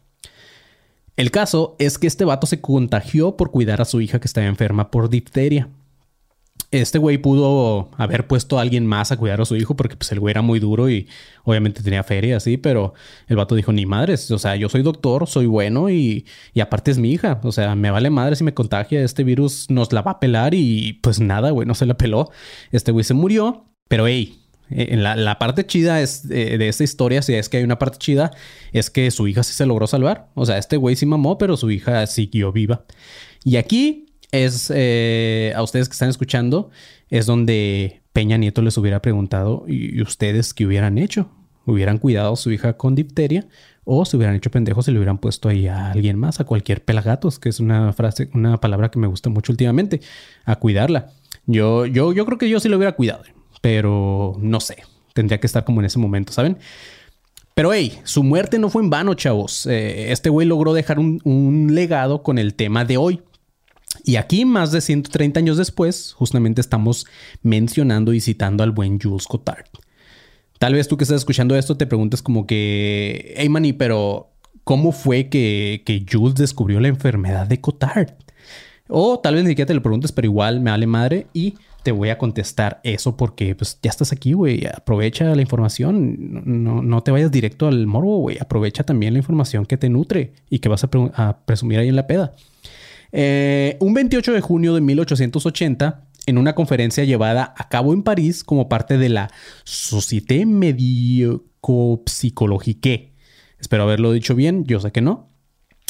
El 1.15 1.31
caso 1.31 1.75
es 1.79 1.97
que 1.97 2.07
este 2.07 2.25
vato 2.25 2.47
se 2.47 2.59
contagió 2.59 3.37
por 3.37 3.51
cuidar 3.51 3.81
a 3.81 3.85
su 3.85 4.01
hija 4.01 4.19
que 4.19 4.27
estaba 4.27 4.47
enferma 4.47 4.91
por 4.91 5.09
difteria. 5.09 5.69
Este 6.81 6.97
güey 6.97 7.19
pudo 7.19 7.91
haber 7.97 8.27
puesto 8.27 8.57
a 8.57 8.61
alguien 8.61 8.87
más 8.87 9.11
a 9.11 9.17
cuidar 9.17 9.39
a 9.39 9.45
su 9.45 9.55
hijo 9.55 9.75
porque 9.75 9.95
pues 9.95 10.11
el 10.11 10.19
güey 10.19 10.31
era 10.31 10.41
muy 10.41 10.59
duro 10.59 10.89
y 10.89 11.07
obviamente 11.43 11.83
tenía 11.83 12.03
feria 12.03 12.37
así, 12.37 12.57
pero 12.57 12.93
el 13.27 13.35
vato 13.35 13.53
dijo, 13.55 13.71
ni 13.71 13.85
madres, 13.85 14.31
o 14.31 14.39
sea, 14.39 14.55
yo 14.55 14.69
soy 14.69 14.81
doctor, 14.81 15.27
soy 15.27 15.45
bueno 15.45 15.89
y, 15.89 16.25
y 16.53 16.61
aparte 16.61 16.91
es 16.91 16.97
mi 16.97 17.11
hija, 17.11 17.39
o 17.43 17.51
sea, 17.51 17.75
me 17.75 17.91
vale 17.91 18.09
madre 18.09 18.35
si 18.35 18.43
me 18.43 18.53
contagia, 18.53 19.03
este 19.03 19.23
virus 19.23 19.69
nos 19.69 19.93
la 19.93 20.01
va 20.01 20.11
a 20.11 20.19
pelar 20.19 20.53
y 20.55 20.93
pues 21.03 21.19
nada, 21.19 21.51
güey, 21.51 21.67
no 21.67 21.75
se 21.75 21.85
la 21.85 21.95
peló, 21.95 22.31
este 22.71 22.91
güey 22.91 23.03
se 23.03 23.13
murió, 23.13 23.65
pero 23.87 24.07
hey, 24.07 24.39
en 24.69 25.03
la, 25.03 25.37
parte 25.37 25.67
chida 25.67 26.01
es 26.01 26.27
de, 26.27 26.57
de, 26.57 26.67
esta 26.67 26.83
historia, 26.83 27.21
si 27.21 27.35
es 27.35 27.49
que 27.49 27.57
hay 27.57 27.63
una 27.63 27.77
parte 27.77 27.99
chida, 27.99 28.31
es 28.71 28.89
que 28.89 29.11
su 29.11 29.27
hija 29.27 29.43
sí 29.43 29.53
se 29.53 29.67
logró 29.67 29.85
salvar. 29.85 30.29
O 30.33 30.45
sea, 30.47 30.57
este 30.57 30.77
güey 30.77 30.95
sí 30.95 31.05
mamó, 31.05 31.37
pero 31.37 31.57
su 31.57 31.69
hija 31.69 32.07
siguió 32.07 32.51
viva. 32.51 32.85
Y 33.43 33.57
aquí 33.57 34.12
es, 34.33 34.71
eh, 34.73 35.53
a 35.55 35.61
ustedes 35.61 35.87
que 35.87 35.93
están 35.93 36.09
escuchando, 36.09 36.71
es 37.09 37.27
donde 37.27 38.01
Peña 38.13 38.35
Nieto 38.35 38.63
les 38.63 38.77
hubiera 38.77 38.99
preguntado, 39.01 39.63
¿y 39.67 40.01
ustedes 40.01 40.55
qué 40.55 40.65
hubieran 40.65 40.97
hecho? 40.97 41.29
¿Hubieran 41.65 41.99
cuidado 41.99 42.33
a 42.33 42.35
su 42.35 42.51
hija 42.51 42.75
con 42.75 42.95
dipteria? 42.95 43.47
¿O 43.85 44.05
se 44.05 44.17
hubieran 44.17 44.35
hecho 44.35 44.49
pendejos 44.49 44.87
y 44.87 44.91
le 44.91 44.97
hubieran 44.97 45.19
puesto 45.19 45.49
ahí 45.49 45.67
a 45.67 45.91
alguien 45.91 46.17
más, 46.17 46.39
a 46.39 46.45
cualquier 46.45 46.83
pelagatos, 46.83 47.37
que 47.37 47.49
es 47.49 47.59
una 47.59 47.93
frase, 47.93 48.29
una 48.33 48.59
palabra 48.59 48.89
que 48.89 48.97
me 48.97 49.07
gusta 49.07 49.29
mucho 49.29 49.53
últimamente, 49.53 50.01
a 50.45 50.55
cuidarla? 50.55 51.11
Yo, 51.45 51.85
yo, 51.85 52.11
yo 52.11 52.25
creo 52.25 52.39
que 52.39 52.49
yo 52.49 52.59
sí 52.59 52.69
lo 52.69 52.77
hubiera 52.77 52.93
cuidado, 52.93 53.23
pero 53.61 54.35
no 54.39 54.59
sé, 54.59 54.77
tendría 55.13 55.39
que 55.39 55.47
estar 55.47 55.63
como 55.63 55.79
en 55.81 55.85
ese 55.85 55.99
momento, 55.99 56.33
¿saben? 56.33 56.57
Pero 57.53 57.71
hey, 57.71 57.99
su 58.03 58.23
muerte 58.23 58.57
no 58.57 58.71
fue 58.71 58.81
en 58.81 58.89
vano, 58.89 59.13
chavos. 59.13 59.67
Eh, 59.67 60.11
este 60.11 60.31
güey 60.31 60.47
logró 60.47 60.73
dejar 60.73 60.97
un 60.97 61.69
legado 61.71 62.23
con 62.23 62.39
el 62.39 62.55
tema 62.55 62.83
de 62.83 62.97
hoy, 62.97 63.21
y 64.03 64.17
aquí, 64.17 64.45
más 64.45 64.71
de 64.71 64.81
130 64.81 65.39
años 65.39 65.57
después, 65.57 66.13
justamente 66.13 66.61
estamos 66.61 67.05
mencionando 67.41 68.13
y 68.13 68.19
citando 68.19 68.63
al 68.63 68.71
buen 68.71 68.99
Jules 68.99 69.27
Cotard. 69.27 69.65
Tal 70.59 70.73
vez 70.73 70.87
tú 70.87 70.97
que 70.97 71.03
estás 71.03 71.17
escuchando 71.17 71.55
esto 71.55 71.77
te 71.77 71.87
preguntes 71.87 72.21
como 72.21 72.45
que, 72.45 73.33
hey 73.37 73.49
Manny, 73.49 73.73
pero 73.73 74.31
¿cómo 74.63 74.91
fue 74.91 75.29
que, 75.29 75.83
que 75.85 76.05
Jules 76.09 76.35
descubrió 76.35 76.79
la 76.79 76.87
enfermedad 76.87 77.47
de 77.47 77.61
Cotard? 77.61 78.09
O 78.87 79.19
tal 79.19 79.35
vez 79.35 79.43
ni 79.43 79.51
siquiera 79.51 79.67
te 79.67 79.73
lo 79.73 79.81
preguntes, 79.81 80.11
pero 80.11 80.25
igual 80.25 80.59
me 80.59 80.71
vale 80.71 80.87
madre 80.87 81.27
y 81.33 81.55
te 81.83 81.91
voy 81.91 82.09
a 82.09 82.17
contestar 82.17 82.79
eso 82.83 83.15
porque 83.17 83.55
pues 83.55 83.77
ya 83.81 83.89
estás 83.89 84.11
aquí, 84.11 84.33
güey. 84.33 84.65
Aprovecha 84.65 85.35
la 85.35 85.41
información. 85.41 86.63
No, 86.63 86.81
no, 86.81 87.03
te 87.03 87.11
vayas 87.11 87.31
directo 87.31 87.67
al 87.67 87.87
morbo, 87.87 88.17
güey. 88.19 88.37
Aprovecha 88.39 88.83
también 88.83 89.13
la 89.13 89.19
información 89.19 89.65
que 89.65 89.77
te 89.77 89.89
nutre 89.89 90.33
y 90.49 90.59
que 90.59 90.69
vas 90.69 90.83
a, 90.83 90.89
a 91.15 91.37
presumir 91.45 91.79
ahí 91.79 91.89
en 91.89 91.95
la 91.95 92.07
peda. 92.07 92.33
Eh, 93.13 93.77
un 93.79 93.93
28 93.93 94.33
de 94.33 94.41
junio 94.41 94.73
de 94.73 94.81
1880, 94.81 96.07
en 96.25 96.37
una 96.37 96.55
conferencia 96.55 97.03
llevada 97.03 97.53
a 97.55 97.69
cabo 97.69 97.93
en 97.93 98.03
París 98.03 98.43
como 98.43 98.67
parte 98.67 98.97
de 98.97 99.09
la 99.09 99.29
Société 99.63 100.45
Médico-Psychologique. 100.45 103.13
Espero 103.59 103.83
haberlo 103.83 104.11
dicho 104.11 104.35
bien, 104.35 104.65
yo 104.65 104.79
sé 104.79 104.91
que 104.91 105.01
no, 105.01 105.29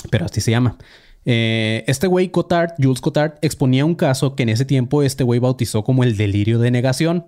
pero 0.09 0.25
así 0.25 0.41
se 0.41 0.51
llama. 0.51 0.77
Eh, 1.25 1.85
este 1.87 2.07
güey 2.07 2.29
Cotard, 2.29 2.73
Jules 2.77 2.99
Cotard, 2.99 3.35
exponía 3.41 3.85
un 3.85 3.95
caso 3.95 4.35
que 4.35 4.43
en 4.43 4.49
ese 4.49 4.65
tiempo 4.65 5.01
este 5.01 5.23
güey 5.23 5.39
bautizó 5.39 5.83
como 5.83 6.03
el 6.03 6.17
delirio 6.17 6.59
de 6.59 6.71
negación. 6.71 7.25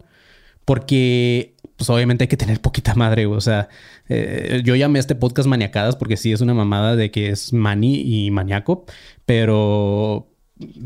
Porque, 0.66 1.55
pues 1.78 1.90
obviamente 1.90 2.24
hay 2.24 2.28
que 2.28 2.38
tener 2.38 2.62
poquita 2.62 2.96
madre, 2.96 3.26
o 3.26 3.42
sea, 3.42 3.70
eh, 4.08 4.62
yo 4.64 4.76
llamé 4.76 5.00
a 5.00 5.02
este 5.02 5.16
podcast 5.16 5.48
maniacadas 5.48 5.96
porque 5.96 6.18
sí 6.18 6.32
es 6.32 6.42
una 6.42 6.54
mamada 6.54 6.96
de 6.96 7.12
que 7.12 7.30
es 7.30 7.54
mani 7.54 8.02
y 8.02 8.32
maniaco, 8.32 8.86
pero 9.26 10.30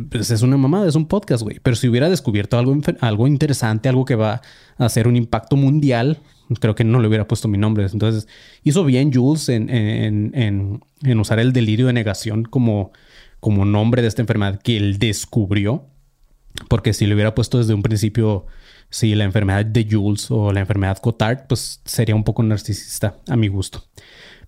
pues 0.09 0.31
es 0.31 0.41
una 0.41 0.57
mamada, 0.57 0.87
es 0.87 0.95
un 0.95 1.07
podcast, 1.07 1.43
güey. 1.43 1.59
Pero 1.61 1.75
si 1.75 1.87
hubiera 1.87 2.09
descubierto 2.09 2.57
algo, 2.57 2.75
algo 3.01 3.27
interesante, 3.27 3.87
algo 3.87 4.05
que 4.05 4.15
va 4.15 4.41
a 4.77 4.85
hacer 4.85 5.07
un 5.07 5.15
impacto 5.15 5.55
mundial, 5.55 6.19
creo 6.59 6.73
que 6.73 6.83
no 6.83 6.99
le 6.99 7.07
hubiera 7.07 7.27
puesto 7.27 7.47
mi 7.47 7.57
nombre. 7.57 7.85
Entonces, 7.91 8.27
hizo 8.63 8.83
bien 8.83 9.13
Jules 9.13 9.49
en, 9.49 9.69
en, 9.69 10.81
en, 11.03 11.19
usar 11.19 11.39
el 11.39 11.53
delirio 11.53 11.87
de 11.87 11.93
negación 11.93 12.43
como, 12.43 12.91
como 13.39 13.65
nombre 13.65 14.01
de 14.01 14.07
esta 14.07 14.21
enfermedad 14.21 14.59
que 14.59 14.77
él 14.77 14.97
descubrió. 14.97 15.85
Porque 16.67 16.93
si 16.93 17.05
le 17.05 17.13
hubiera 17.13 17.35
puesto 17.35 17.59
desde 17.59 17.75
un 17.75 17.83
principio 17.83 18.47
si 18.89 19.15
la 19.15 19.23
enfermedad 19.23 19.65
de 19.65 19.87
Jules 19.89 20.31
o 20.31 20.51
la 20.51 20.61
enfermedad 20.61 20.97
Cotard, 20.97 21.47
pues 21.47 21.81
sería 21.85 22.15
un 22.15 22.23
poco 22.23 22.43
narcisista 22.43 23.17
a 23.27 23.35
mi 23.35 23.47
gusto. 23.47 23.83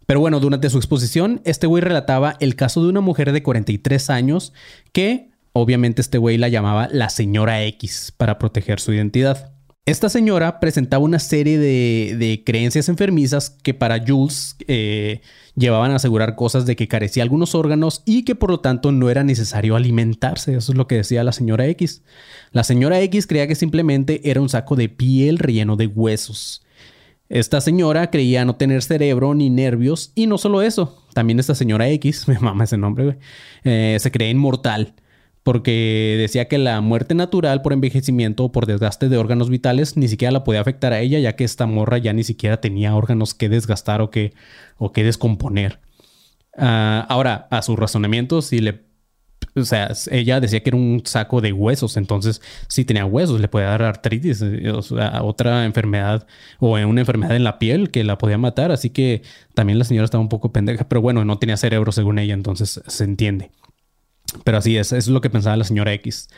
Pero 0.05 0.19
bueno, 0.19 0.39
durante 0.39 0.69
su 0.69 0.77
exposición, 0.77 1.41
este 1.45 1.67
güey 1.67 1.81
relataba 1.81 2.35
el 2.39 2.55
caso 2.55 2.83
de 2.83 2.89
una 2.89 3.01
mujer 3.01 3.31
de 3.31 3.43
43 3.43 4.09
años 4.09 4.53
que 4.91 5.31
obviamente 5.53 6.01
este 6.01 6.17
güey 6.17 6.37
la 6.37 6.49
llamaba 6.49 6.89
la 6.91 7.09
señora 7.09 7.63
X 7.63 8.13
para 8.17 8.37
proteger 8.37 8.79
su 8.79 8.93
identidad. 8.93 9.50
Esta 9.87 10.09
señora 10.09 10.59
presentaba 10.59 11.03
una 11.03 11.17
serie 11.17 11.57
de, 11.57 12.43
creencias 12.45 12.87
enfermizas 12.87 13.49
que 13.49 13.73
para 13.73 13.99
Jules 14.05 14.55
eh, 14.67 15.21
llevaban 15.55 15.89
a 15.89 15.95
asegurar 15.95 16.35
cosas 16.35 16.67
de 16.67 16.75
que 16.75 16.87
carecía 16.87 17.23
algunos 17.23 17.55
órganos 17.55 18.03
y 18.05 18.23
que 18.23 18.35
por 18.35 18.51
lo 18.51 18.59
tanto 18.59 18.91
no 18.91 19.09
era 19.09 19.23
necesario 19.23 19.75
alimentarse. 19.75 20.55
Eso 20.55 20.71
es 20.71 20.77
lo 20.77 20.85
que 20.85 20.97
decía 20.97 21.23
la 21.23 21.31
señora 21.31 21.65
X. 21.65 22.03
La 22.51 22.63
señora 22.63 23.01
X 23.01 23.25
creía 23.25 23.47
que 23.47 23.55
simplemente 23.55 24.29
era 24.29 24.39
un 24.39 24.49
saco 24.49 24.75
de 24.75 24.87
piel 24.87 25.39
relleno 25.39 25.75
de 25.77 25.87
huesos. 25.87 26.63
Esta 27.27 27.59
señora 27.59 28.11
creía 28.11 28.45
no 28.45 28.57
tener 28.57 28.83
cerebro 28.83 29.33
ni 29.33 29.49
nervios 29.49 30.11
y 30.13 30.27
no 30.27 30.37
solo 30.37 30.61
eso, 30.61 31.03
también 31.15 31.39
esta 31.39 31.55
señora 31.55 31.89
X, 31.89 32.27
me 32.27 32.37
mama 32.37 32.65
ese 32.65 32.77
nombre, 32.77 33.17
eh, 33.63 33.97
se 33.99 34.11
cree 34.11 34.29
inmortal 34.29 34.93
porque 35.43 36.15
decía 36.19 36.47
que 36.47 36.57
la 36.57 36.81
muerte 36.81 37.15
natural 37.15 37.61
por 37.61 37.73
envejecimiento 37.73 38.45
o 38.45 38.51
por 38.51 38.67
desgaste 38.67 39.09
de 39.09 39.17
órganos 39.17 39.49
vitales 39.49 39.97
ni 39.97 40.07
siquiera 40.07 40.31
la 40.31 40.43
podía 40.43 40.61
afectar 40.61 40.93
a 40.93 40.99
ella, 40.99 41.19
ya 41.19 41.35
que 41.35 41.43
esta 41.43 41.65
morra 41.65 41.97
ya 41.97 42.13
ni 42.13 42.23
siquiera 42.23 42.61
tenía 42.61 42.95
órganos 42.95 43.33
que 43.33 43.49
desgastar 43.49 44.01
o 44.01 44.11
que, 44.11 44.33
o 44.77 44.91
que 44.91 45.03
descomponer. 45.03 45.79
Ah, 46.57 47.05
ahora, 47.09 47.47
a 47.49 47.61
su 47.61 47.75
razonamiento, 47.75 48.41
si 48.41 48.59
le. 48.59 48.81
O 49.55 49.63
sea, 49.65 49.91
ella 50.11 50.39
decía 50.39 50.61
que 50.61 50.69
era 50.69 50.77
un 50.77 51.01
saco 51.03 51.41
de 51.41 51.51
huesos, 51.51 51.97
entonces 51.97 52.41
si 52.69 52.85
tenía 52.85 53.05
huesos, 53.05 53.41
le 53.41 53.49
podía 53.49 53.67
dar 53.67 53.83
artritis, 53.83 54.41
eh, 54.41 54.71
o 54.71 54.81
sea, 54.81 55.23
otra 55.23 55.65
enfermedad 55.65 56.25
o 56.59 56.77
una 56.77 57.01
enfermedad 57.01 57.35
en 57.35 57.43
la 57.43 57.59
piel 57.59 57.91
que 57.91 58.03
la 58.05 58.17
podía 58.17 58.37
matar, 58.37 58.71
así 58.71 58.91
que 58.91 59.23
también 59.53 59.77
la 59.77 59.83
señora 59.83 60.05
estaba 60.05 60.21
un 60.21 60.29
poco 60.29 60.53
pendeja, 60.53 60.87
pero 60.87 61.01
bueno, 61.01 61.25
no 61.25 61.37
tenía 61.37 61.57
cerebro 61.57 61.91
según 61.91 62.19
ella, 62.19 62.33
entonces 62.33 62.81
se 62.85 63.03
entiende. 63.03 63.51
Pero 64.43 64.57
así 64.57 64.77
es, 64.77 64.91
es 64.91 65.07
lo 65.07 65.21
que 65.21 65.29
pensaba 65.29 65.57
la 65.57 65.63
señora 65.63 65.93
X. 65.93 66.29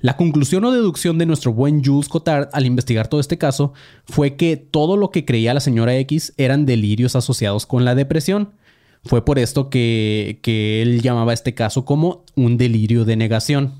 La 0.00 0.16
conclusión 0.16 0.64
o 0.64 0.70
deducción 0.70 1.18
de 1.18 1.26
nuestro 1.26 1.52
buen 1.52 1.84
Jules 1.84 2.08
Cotard 2.08 2.48
al 2.52 2.66
investigar 2.66 3.08
todo 3.08 3.20
este 3.20 3.36
caso 3.36 3.72
fue 4.04 4.36
que 4.36 4.56
todo 4.56 4.96
lo 4.96 5.10
que 5.10 5.24
creía 5.24 5.54
la 5.54 5.60
señora 5.60 5.96
X 5.96 6.34
eran 6.36 6.66
delirios 6.66 7.16
asociados 7.16 7.66
con 7.66 7.84
la 7.84 7.94
depresión. 7.96 8.50
Fue 9.04 9.24
por 9.24 9.38
esto 9.38 9.70
que, 9.70 10.38
que 10.42 10.82
él 10.82 11.02
llamaba 11.02 11.32
este 11.32 11.54
caso 11.54 11.84
como 11.84 12.24
un 12.36 12.58
delirio 12.58 13.04
de 13.04 13.16
negación. 13.16 13.77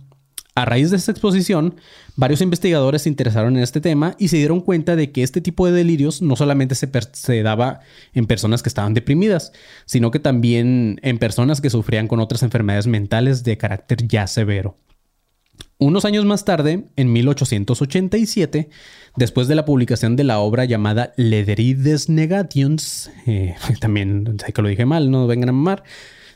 A 0.59 0.65
raíz 0.65 0.91
de 0.91 0.97
esta 0.97 1.13
exposición, 1.13 1.77
varios 2.17 2.41
investigadores 2.41 3.03
se 3.03 3.09
interesaron 3.09 3.57
en 3.57 3.63
este 3.63 3.81
tema 3.81 4.17
y 4.19 4.27
se 4.27 4.39
dieron 4.39 4.61
cuenta 4.61 4.97
de 4.97 5.13
que 5.13 5.23
este 5.23 5.41
tipo 5.41 5.67
de 5.67 5.71
delirios 5.73 6.21
no 6.21 6.35
solamente 6.35 6.75
se, 6.75 7.43
daba 7.45 7.79
en 8.13 8.27
personas 8.27 8.65
que 8.65 8.69
estaban 8.69 8.93
deprimidas, 8.93 9.53
sino 9.87 10.11
que 10.11 10.19
también 10.19 10.99
en 11.05 11.19
personas 11.19 11.61
que 11.61 11.71
sufrían 11.71 12.09
con 12.09 12.19
otras 12.19 12.43
enfermedades 12.43 12.89
mentales 12.89 13.45
de 13.45 13.57
carácter 13.57 14.09
ya 14.09 14.27
severo. 14.27 14.77
Unos 15.79 16.05
años 16.05 16.25
más 16.25 16.45
tarde, 16.45 16.87
en 16.97 17.13
1887, 17.13 18.69
después 19.15 19.47
de 19.47 19.55
la 19.55 19.65
publicación 19.65 20.17
de 20.17 20.25
la 20.25 20.41
obra 20.41 20.65
llamada 20.65 21.13
Lederides 21.17 22.09
Negations, 22.09 23.13
eh, 23.29 23.55
también 23.81 24.37
sé 24.45 24.53
que 24.53 24.63
lo 24.63 24.69
dije 24.69 24.87
mal, 24.87 25.09
no 25.13 25.29
vengan 25.29 25.51
a 25.51 25.53
mamar, 25.53 25.85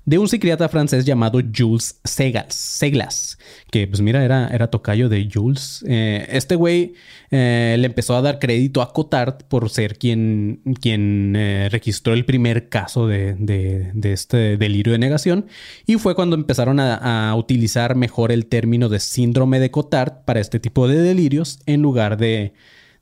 de 0.05 0.19
un 0.19 0.29
psiquiatra 0.29 0.69
francés 0.69 1.05
llamado 1.05 1.41
Jules 1.55 2.01
Segals, 2.05 2.55
Seglas, 2.55 3.39
que 3.71 3.87
pues 3.87 4.01
mira, 4.01 4.25
era, 4.25 4.49
era 4.49 4.69
tocayo 4.69 5.09
de 5.09 5.29
Jules. 5.33 5.85
Eh, 5.87 6.27
este 6.31 6.57
güey 6.57 6.95
eh, 7.31 7.77
le 7.79 7.87
empezó 7.87 8.17
a 8.17 8.23
dar 8.23 8.39
crédito 8.39 8.83
a 8.83 8.93
Cotard 8.93 9.45
por 9.49 9.71
ser 9.71 9.99
quien, 9.99 10.61
quien 10.81 11.35
eh, 11.37 11.69
registró 11.71 12.15
el 12.15 12.25
primer 12.25 12.69
caso 12.69 13.07
de, 13.07 13.35
de, 13.35 14.13
este 14.13 14.57
delirio 14.57 14.93
de 14.93 14.99
negación 14.99 15.47
y 15.87 15.97
fue 15.97 16.15
cuando 16.15 16.37
empezaron 16.37 16.81
a, 16.81 17.31
a, 17.31 17.35
utilizar 17.37 17.95
mejor 17.95 18.33
el 18.33 18.47
término 18.47 18.89
de 18.89 19.01
síndrome 19.01 19.61
de 19.61 19.71
Cotard 19.71 20.25
para 20.25 20.41
este 20.41 20.61
tipo 20.61 20.89
de 20.89 21.01
delirios 21.01 21.61
en 21.67 21.81
lugar 21.81 22.17
de, 22.17 22.53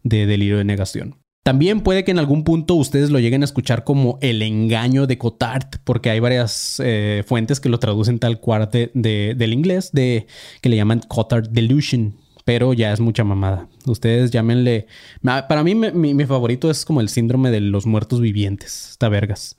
de 0.03 0.27
delirio 0.27 0.59
de 0.59 0.65
negación. 0.65 1.20
También 1.43 1.81
puede 1.81 2.05
que 2.05 2.11
en 2.11 2.19
algún 2.19 2.45
punto 2.45 2.75
ustedes 2.75 3.11
lo 3.11 3.19
lleguen 3.19 3.41
a 3.43 3.47
escuchar 3.47 3.83
como 3.83 4.19
el 4.21 4.43
engaño 4.43 5.07
de 5.07 5.17
Cotard, 5.17 5.81
porque 5.85 6.11
hay 6.11 6.21
varias 6.21 6.83
eh, 6.85 7.25
fuentes 7.27 7.61
que 7.61 7.71
lo 7.71 7.79
traducen 7.79 8.19
tal 8.19 8.41
cual 8.41 8.69
de, 8.71 9.35
del 9.35 9.53
inglés, 9.55 9.91
de, 9.93 10.27
que 10.61 10.69
le 10.69 10.77
llaman 10.77 11.01
Cotard 11.09 11.49
Delusion, 11.49 12.17
pero 12.45 12.75
ya 12.75 12.93
es 12.93 13.01
mucha 13.01 13.25
mamada. 13.25 13.69
Ustedes 13.87 14.31
llámenle... 14.31 14.87
Para 15.23 15.65
mí 15.65 15.75
mi, 15.75 16.27
favorito 16.27 16.71
es 16.71 16.85
como 16.85 17.01
el 17.01 17.09
síndrome 17.09 17.51
de 17.51 17.61
los 17.61 17.87
muertos 17.87 18.21
vivientes, 18.21 18.91
está 18.91 19.09
vergas. 19.09 19.57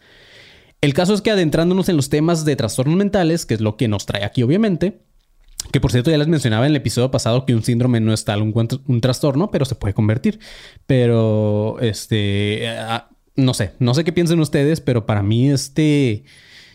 El 0.82 0.94
caso 0.94 1.16
es 1.16 1.22
que 1.22 1.32
adentrándonos 1.32 1.90
en 1.90 1.98
los 1.98 2.10
temas 2.10 2.46
de 2.46 2.56
trastornos 2.56 2.96
mentales, 2.96 3.48
que 3.48 3.56
es 3.56 3.62
lo 3.62 3.76
que 3.76 3.88
nos 3.88 4.06
trae 4.06 4.24
aquí 4.24 4.44
obviamente, 4.44 5.02
Que 5.72 5.80
por 5.80 5.91
cierto, 5.91 6.10
ya 6.12 6.18
les 6.18 6.27
mencionaba 6.27 6.65
en 6.65 6.72
el 6.72 6.77
episodio 6.77 7.12
pasado 7.12 7.46
que 7.46 7.53
un 7.53 7.63
síndrome 7.63 8.00
no 8.00 8.13
es 8.13 8.25
tal 8.25 8.41
un, 8.41 8.82
un 8.88 9.01
trastorno, 9.01 9.51
pero 9.51 9.65
se 9.65 9.75
puede 9.75 9.94
convertir. 9.94 10.39
Pero, 10.88 11.77
este, 11.80 12.68
ah, 12.70 13.10
no 13.36 13.53
sé, 13.53 13.74
no 13.80 13.94
sé 13.94 14.03
qué 14.03 14.12
piensen 14.12 14.39
ustedes, 14.39 14.82
pero 14.82 15.06
para 15.06 15.24
mí 15.24 15.50
este, 15.50 16.24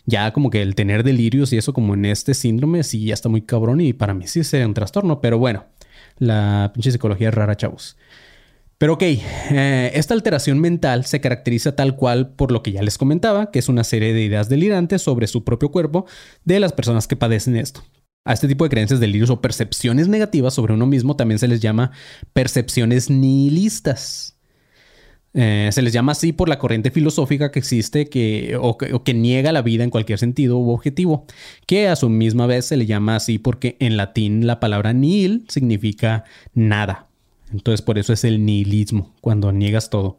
ya 0.07 0.33
como 0.33 0.51
que 0.51 0.63
el 0.63 0.75
tener 0.75 1.03
delirios 1.03 1.53
y 1.53 1.59
eso 1.59 1.73
como 1.73 1.95
en 1.95 2.05
este 2.05 2.33
síndrome, 2.33 2.85
sí, 2.85 3.07
ya 3.07 3.15
está 3.15 3.29
muy 3.29 3.43
cabrón 3.43 3.81
y 3.81 3.93
para 3.93 4.15
mí 4.15 4.27
sí 4.27 4.45
sería 4.45 4.67
un 4.67 4.75
trastorno. 4.75 5.21
Pero 5.21 5.39
bueno, 5.39 5.67
la 6.19 6.71
pinche 6.73 6.93
psicología 6.93 7.29
es 7.29 7.35
rara, 7.35 7.57
chavos. 7.57 7.97
Pero 8.79 8.95
ok, 8.95 9.03
eh, 9.03 9.91
esta 9.95 10.13
alteración 10.13 10.61
mental 10.61 11.07
se 11.07 11.21
caracteriza 11.21 11.75
tal 11.77 11.97
cual 11.97 12.35
por 12.35 12.53
lo 12.53 12.63
que 12.63 12.73
ya 12.73 12.83
les 12.83 12.99
comentaba, 12.99 13.51
que 13.51 13.59
es 13.59 13.69
una 13.69 13.85
serie 13.85 14.13
de 14.13 14.23
ideas 14.23 14.51
delirantes 14.51 15.01
sobre 15.01 15.27
su 15.27 15.45
propio 15.45 15.71
cuerpo 15.71 16.07
de 16.45 16.61
las 16.61 16.73
personas 16.73 17.07
que 17.07 17.17
padecen 17.17 17.57
esto. 17.57 17.83
A 18.27 18.33
este 18.33 18.49
tipo 18.49 18.65
de 18.65 18.71
creencias, 18.71 18.99
delirios 18.99 19.31
o 19.31 19.41
percepciones 19.41 20.09
negativas 20.09 20.53
sobre 20.53 20.75
uno 20.75 20.85
mismo 20.85 21.15
también 21.15 21.39
se 21.39 21.47
les 21.47 21.61
llama 21.61 21.93
percepciones 22.33 23.09
nihilistas. 23.09 24.37
Eh, 25.33 25.69
se 25.71 25.81
les 25.81 25.93
llama 25.93 26.13
así 26.13 26.33
por 26.33 26.49
la 26.49 26.59
corriente 26.59 26.91
filosófica 26.91 27.53
que 27.53 27.61
existe 27.61 28.09
que, 28.09 28.57
o, 28.61 28.71
o, 28.71 29.05
que, 29.05 29.15
niega 29.15 29.53
la 29.53 29.63
vida 29.63 29.85
en 29.85 29.91
cualquier 29.91 30.19
sentido 30.19 30.59
u 30.59 30.71
objetivo, 30.71 31.25
que 31.67 31.87
a 31.87 31.95
su 31.95 32.09
misma 32.09 32.47
vez 32.47 32.65
se 32.65 32.77
le 32.77 32.87
llama 32.87 33.15
así 33.15 33.39
porque 33.39 33.77
en 33.79 33.97
latín 33.97 34.45
la 34.47 34.59
palabra 34.59 34.93
nihil 34.93 35.45
significa 35.49 36.25
nada. 36.53 37.07
Entonces 37.53 37.81
por 37.81 37.97
eso 37.97 38.13
es 38.13 38.25
el 38.25 38.45
nihilismo, 38.45 39.15
cuando 39.21 39.53
niegas 39.53 39.89
todo. 39.89 40.19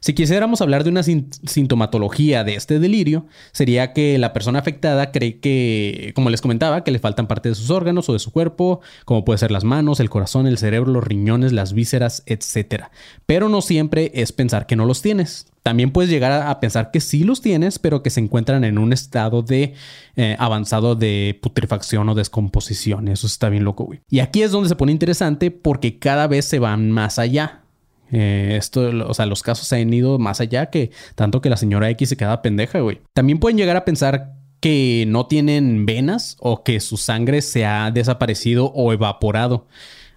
Si 0.00 0.12
quisiéramos 0.14 0.60
hablar 0.60 0.84
de 0.84 0.90
una 0.90 1.02
sintomatología 1.02 2.44
de 2.44 2.54
este 2.54 2.78
delirio, 2.78 3.26
sería 3.52 3.92
que 3.92 4.18
la 4.18 4.32
persona 4.32 4.58
afectada 4.58 5.10
cree 5.10 5.38
que, 5.40 6.12
como 6.14 6.30
les 6.30 6.40
comentaba, 6.40 6.84
que 6.84 6.90
le 6.90 6.98
faltan 6.98 7.26
partes 7.26 7.52
de 7.52 7.54
sus 7.56 7.70
órganos 7.70 8.08
o 8.08 8.12
de 8.12 8.18
su 8.18 8.30
cuerpo, 8.30 8.80
como 9.04 9.24
puede 9.24 9.38
ser 9.38 9.50
las 9.50 9.64
manos, 9.64 10.00
el 10.00 10.10
corazón, 10.10 10.46
el 10.46 10.58
cerebro, 10.58 10.92
los 10.92 11.04
riñones, 11.04 11.52
las 11.52 11.72
vísceras, 11.72 12.22
etc. 12.26 12.84
Pero 13.26 13.48
no 13.48 13.60
siempre 13.60 14.10
es 14.14 14.32
pensar 14.32 14.66
que 14.66 14.76
no 14.76 14.84
los 14.84 15.02
tienes. 15.02 15.46
También 15.62 15.90
puedes 15.90 16.10
llegar 16.10 16.32
a 16.32 16.60
pensar 16.60 16.90
que 16.90 17.00
sí 17.00 17.24
los 17.24 17.42
tienes, 17.42 17.78
pero 17.78 18.02
que 18.02 18.08
se 18.08 18.20
encuentran 18.20 18.64
en 18.64 18.78
un 18.78 18.94
estado 18.94 19.42
de 19.42 19.74
eh, 20.16 20.34
avanzado 20.38 20.94
de 20.94 21.38
putrefacción 21.42 22.08
o 22.08 22.14
descomposición. 22.14 23.08
Eso 23.08 23.26
está 23.26 23.50
bien 23.50 23.64
loco, 23.64 23.84
güey. 23.84 24.00
Y 24.08 24.20
aquí 24.20 24.42
es 24.42 24.50
donde 24.50 24.70
se 24.70 24.76
pone 24.76 24.92
interesante 24.92 25.50
porque 25.50 25.98
cada 25.98 26.26
vez 26.26 26.46
se 26.46 26.58
van 26.58 26.90
más 26.90 27.18
allá. 27.18 27.64
Eh, 28.10 28.56
esto, 28.58 28.90
o 29.06 29.14
sea, 29.14 29.26
los 29.26 29.42
casos 29.42 29.68
se 29.68 29.76
han 29.76 29.92
ido 29.92 30.18
más 30.18 30.40
allá 30.40 30.70
que 30.70 30.90
tanto 31.14 31.40
que 31.40 31.50
la 31.50 31.56
señora 31.56 31.90
X 31.90 32.08
se 32.08 32.16
queda 32.16 32.42
pendeja, 32.42 32.80
güey. 32.80 33.00
También 33.12 33.38
pueden 33.38 33.58
llegar 33.58 33.76
a 33.76 33.84
pensar 33.84 34.34
que 34.60 35.04
no 35.06 35.26
tienen 35.26 35.86
venas 35.86 36.36
o 36.40 36.64
que 36.64 36.80
su 36.80 36.96
sangre 36.96 37.42
se 37.42 37.64
ha 37.64 37.90
desaparecido 37.90 38.66
o 38.66 38.92
evaporado. 38.92 39.66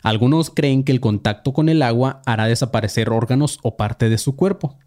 Algunos 0.03 0.49
creen 0.49 0.83
que 0.83 0.91
el 0.91 0.99
contacto 0.99 1.53
con 1.53 1.69
el 1.69 1.81
agua 1.83 2.21
hará 2.25 2.45
desaparecer 2.47 3.09
órganos 3.09 3.59
o 3.61 3.77
parte 3.77 4.09
de 4.09 4.17
su 4.17 4.35
cuerpo. 4.35 4.79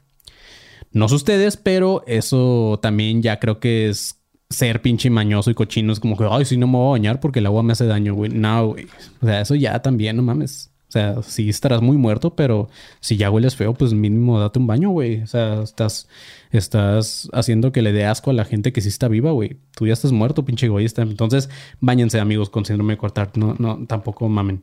No 0.90 1.08
sé 1.08 1.14
ustedes, 1.14 1.56
pero 1.56 2.02
eso 2.06 2.78
también 2.82 3.22
ya 3.22 3.38
creo 3.38 3.60
que 3.60 3.88
es 3.88 4.20
ser 4.50 4.82
pinche 4.82 5.10
mañoso 5.10 5.50
y 5.50 5.54
cochino. 5.54 5.92
Es 5.92 6.00
como 6.00 6.16
que, 6.16 6.26
ay, 6.28 6.44
sí, 6.44 6.56
no 6.56 6.66
me 6.66 6.78
voy 6.78 6.88
a 6.88 6.90
bañar 6.92 7.20
porque 7.20 7.38
el 7.38 7.46
agua 7.46 7.62
me 7.62 7.72
hace 7.72 7.86
daño, 7.86 8.14
güey. 8.14 8.30
No, 8.30 8.68
güey. 8.68 8.86
O 9.20 9.26
sea, 9.26 9.40
eso 9.40 9.54
ya 9.54 9.80
también, 9.82 10.16
no 10.16 10.22
mames. 10.22 10.73
Sea, 10.94 11.22
sí 11.24 11.48
estarás 11.48 11.82
muy 11.82 11.96
muerto, 11.96 12.36
pero 12.36 12.68
si 13.00 13.16
ya 13.16 13.28
hueles 13.28 13.56
feo, 13.56 13.74
pues 13.74 13.92
mínimo 13.92 14.38
date 14.38 14.60
un 14.60 14.68
baño, 14.68 14.90
güey. 14.90 15.22
O 15.22 15.26
sea, 15.26 15.60
estás, 15.60 16.06
estás 16.52 17.28
haciendo 17.32 17.72
que 17.72 17.82
le 17.82 17.90
dé 17.90 18.04
asco 18.04 18.30
a 18.30 18.32
la 18.32 18.44
gente 18.44 18.72
que 18.72 18.80
sí 18.80 18.90
está 18.90 19.08
viva, 19.08 19.32
güey. 19.32 19.56
Tú 19.74 19.88
ya 19.88 19.92
estás 19.92 20.12
muerto, 20.12 20.44
pinche 20.44 20.66
egoísta. 20.66 21.02
Entonces, 21.02 21.50
bañense, 21.80 22.20
amigos, 22.20 22.48
con 22.48 22.64
síndrome 22.64 22.92
de 22.92 22.98
cortar. 22.98 23.32
No, 23.36 23.56
no, 23.58 23.84
tampoco 23.88 24.28
mamen. 24.28 24.62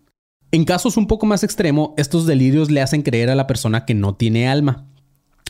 En 0.53 0.63
casos 0.63 0.95
un 0.95 1.05
poco 1.05 1.25
más 1.25 1.43
extremo, 1.43 1.93
estos 1.97 2.25
delirios 2.25 2.71
le 2.71 2.81
hacen 2.81 3.01
creer 3.01 3.29
a 3.29 3.35
la 3.35 3.45
persona 3.45 3.83
que 3.83 3.93
no 3.93 4.15
tiene 4.15 4.47
alma, 4.47 4.88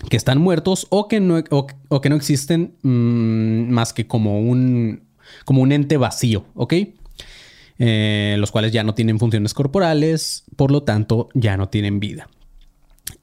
que 0.10 0.18
están 0.18 0.42
muertos 0.42 0.88
o 0.90 1.08
que 1.08 1.20
no, 1.20 1.44
o, 1.52 2.02
que 2.02 2.10
no 2.10 2.16
existen 2.16 2.74
mmm, 2.82 3.70
más 3.72 3.94
que 3.94 4.08
como 4.08 4.42
un, 4.42 5.04
como 5.46 5.62
un 5.62 5.74
ente 5.74 5.98
vacío, 5.98 6.46
¿ok? 6.56 6.74
Eh, 7.84 8.36
los 8.38 8.52
cuales 8.52 8.72
ya 8.72 8.84
no 8.84 8.94
tienen 8.94 9.18
funciones 9.18 9.56
corporales, 9.56 10.44
por 10.56 10.70
lo 10.70 10.84
tanto 10.84 11.30
ya 11.34 11.58
no 11.58 11.68
tienen 11.70 12.00
vida. 12.00 12.30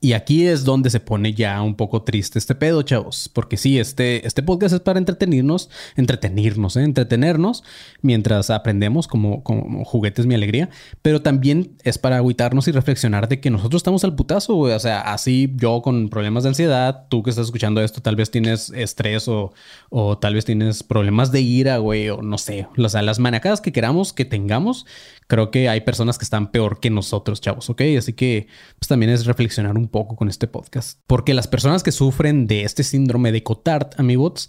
Y 0.00 0.12
aquí 0.12 0.47
es 0.47 0.64
donde 0.64 0.90
se 0.90 1.01
pone 1.01 1.35
ya 1.35 1.61
un 1.61 1.75
poco 1.75 2.03
triste 2.03 2.38
este 2.38 2.55
pedo, 2.55 2.83
chavos. 2.83 3.29
Porque 3.33 3.57
sí, 3.57 3.81
este, 3.81 4.27
este 4.27 4.44
podcast 4.44 4.75
es 4.75 4.81
para 4.81 4.99
entretenernos, 4.99 5.70
entretenernos, 5.96 6.77
¿eh? 6.77 6.85
entretenernos 6.85 7.64
mientras 8.01 8.51
aprendemos 8.51 9.09
como, 9.09 9.42
como 9.42 9.85
juguetes 9.85 10.27
mi 10.27 10.37
alegría. 10.37 10.70
Pero 11.03 11.20
también 11.20 11.73
es 11.83 11.99
para 11.99 12.18
agüitarnos 12.18 12.68
y 12.68 12.73
reflexionar 12.73 13.29
de 13.29 13.40
que 13.40 13.51
nosotros 13.51 13.81
estamos 13.81 14.05
al 14.05 14.14
putazo, 14.14 14.55
güey. 14.55 14.73
O 14.75 14.79
sea, 14.79 15.01
así 15.01 15.53
yo 15.57 15.83
con 15.83 16.09
problemas 16.11 16.44
de 16.44 16.51
ansiedad, 16.51 17.07
tú 17.09 17.25
que 17.25 17.31
estás 17.31 17.46
escuchando 17.46 17.81
esto, 17.81 18.01
tal 18.01 18.14
vez 18.14 18.31
tienes 18.31 18.70
estrés 18.70 19.27
o, 19.27 19.53
o 19.90 20.16
tal 20.18 20.35
vez 20.35 20.44
tienes 20.44 20.85
problemas 20.85 21.33
de 21.33 21.40
ira, 21.40 21.79
güey, 21.79 22.09
o 22.11 22.23
no 22.23 22.38
sé. 22.38 22.68
O 22.77 22.88
sea, 22.88 23.03
las 23.03 23.18
manacadas 23.18 23.61
que 23.61 23.73
queramos 23.73 24.12
que 24.12 24.25
tengamos, 24.25 24.87
creo 25.29 25.51
que 25.51 25.69
hay 25.69 25.83
personas 25.83 26.19
que 26.19 26.25
están 26.25 26.51
peor 26.51 26.81
que 26.81 26.91
nosotros, 26.91 27.41
chavos, 27.41 27.71
¿ok? 27.71 27.83
Así 27.97 28.14
que 28.14 28.49
pues 28.79 28.88
también 28.88 29.12
es 29.12 29.27
reflexionar 29.27 29.77
un 29.77 29.87
poco 29.87 30.17
con 30.17 30.29
este 30.29 30.49
podcast. 30.49 30.99
Porque 31.07 31.35
las 31.35 31.47
personas 31.47 31.83
que 31.83 31.93
sufren 31.93 32.47
de 32.47 32.64
este 32.64 32.83
síndrome 32.83 33.31
de 33.31 33.43
Cotard, 33.43 33.91
amigos, 33.99 34.49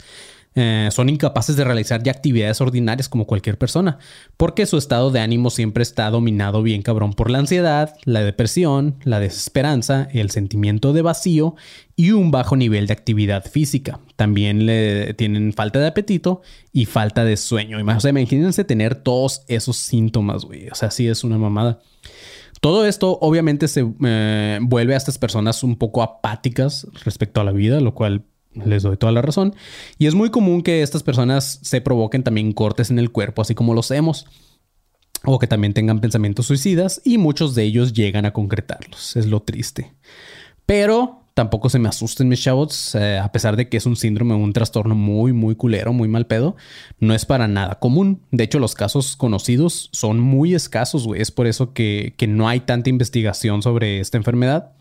eh, 0.55 0.89
son 0.91 1.09
incapaces 1.09 1.55
de 1.55 1.63
realizar 1.63 2.01
ya 2.01 2.11
actividades 2.11 2.59
ordinarias 2.59 3.07
como 3.07 3.27
cualquier 3.27 3.57
persona, 3.57 3.99
porque 4.35 4.65
su 4.65 4.77
estado 4.77 5.11
de 5.11 5.19
ánimo 5.19 5.51
siempre 5.51 5.83
está 5.83 6.09
dominado 6.09 6.63
bien 6.63 6.81
cabrón 6.81 7.13
por 7.13 7.29
la 7.29 7.37
ansiedad, 7.37 7.95
la 8.03 8.21
depresión, 8.21 8.95
la 9.03 9.19
desesperanza, 9.19 10.07
el 10.11 10.31
sentimiento 10.31 10.91
de 10.91 11.03
vacío 11.03 11.55
y 11.95 12.11
un 12.11 12.31
bajo 12.31 12.55
nivel 12.55 12.87
de 12.87 12.93
actividad 12.93 13.45
física. 13.45 13.99
También 14.15 14.65
le 14.65 15.13
tienen 15.13 15.53
falta 15.53 15.79
de 15.79 15.87
apetito 15.87 16.41
y 16.73 16.85
falta 16.85 17.23
de 17.23 17.37
sueño. 17.37 17.77
O 17.77 17.99
sea, 17.99 18.09
imagínense 18.09 18.63
tener 18.63 18.95
todos 18.95 19.43
esos 19.47 19.77
síntomas, 19.77 20.45
güey. 20.45 20.69
O 20.69 20.75
sea, 20.75 20.91
sí 20.91 21.07
es 21.07 21.23
una 21.23 21.37
mamada. 21.37 21.79
Todo 22.61 22.85
esto 22.85 23.17
obviamente 23.21 23.67
se 23.67 23.85
eh, 24.03 24.59
vuelve 24.61 24.93
a 24.93 24.97
estas 24.97 25.17
personas 25.17 25.63
un 25.63 25.77
poco 25.77 26.01
apáticas 26.01 26.87
respecto 27.05 27.39
a 27.39 27.43
la 27.43 27.51
vida, 27.51 27.79
lo 27.79 27.93
cual 27.93 28.25
les 28.53 28.83
doy 28.83 28.97
toda 28.97 29.11
la 29.11 29.21
razón. 29.21 29.55
Y 29.97 30.07
es 30.07 30.15
muy 30.15 30.29
común 30.29 30.61
que 30.61 30.81
estas 30.81 31.03
personas 31.03 31.59
se 31.61 31.81
provoquen 31.81 32.23
también 32.23 32.53
cortes 32.53 32.89
en 32.89 32.99
el 32.99 33.11
cuerpo, 33.11 33.41
así 33.41 33.55
como 33.55 33.73
los 33.73 33.91
hemos. 33.91 34.25
O 35.25 35.37
que 35.37 35.47
también 35.47 35.73
tengan 35.73 35.99
pensamientos 35.99 36.47
suicidas 36.47 37.01
y 37.03 37.17
muchos 37.17 37.53
de 37.53 37.63
ellos 37.63 37.93
llegan 37.93 38.25
a 38.25 38.31
concretarlos. 38.31 39.15
Es 39.17 39.25
lo 39.27 39.41
triste. 39.41 39.93
Pero 40.65 41.23
tampoco 41.33 41.69
se 41.69 41.79
me 41.79 41.89
asusten 41.89 42.27
mis 42.27 42.41
chavos, 42.41 42.95
eh, 42.95 43.17
a 43.17 43.31
pesar 43.31 43.55
de 43.55 43.69
que 43.69 43.77
es 43.77 43.85
un 43.85 43.95
síndrome, 43.95 44.33
un 44.33 44.53
trastorno 44.53 44.93
muy, 44.93 45.33
muy 45.33 45.55
culero, 45.55 45.93
muy 45.93 46.07
mal 46.07 46.27
pedo, 46.27 46.55
no 46.99 47.13
es 47.13 47.25
para 47.25 47.47
nada 47.47 47.79
común. 47.79 48.21
De 48.31 48.43
hecho, 48.43 48.59
los 48.59 48.75
casos 48.75 49.15
conocidos 49.15 49.89
son 49.93 50.19
muy 50.19 50.53
escasos, 50.53 51.05
güey. 51.05 51.21
Es 51.21 51.31
por 51.31 51.47
eso 51.47 51.73
que, 51.73 52.13
que 52.17 52.27
no 52.27 52.47
hay 52.47 52.61
tanta 52.61 52.89
investigación 52.89 53.61
sobre 53.61 53.99
esta 53.99 54.17
enfermedad. 54.17 54.73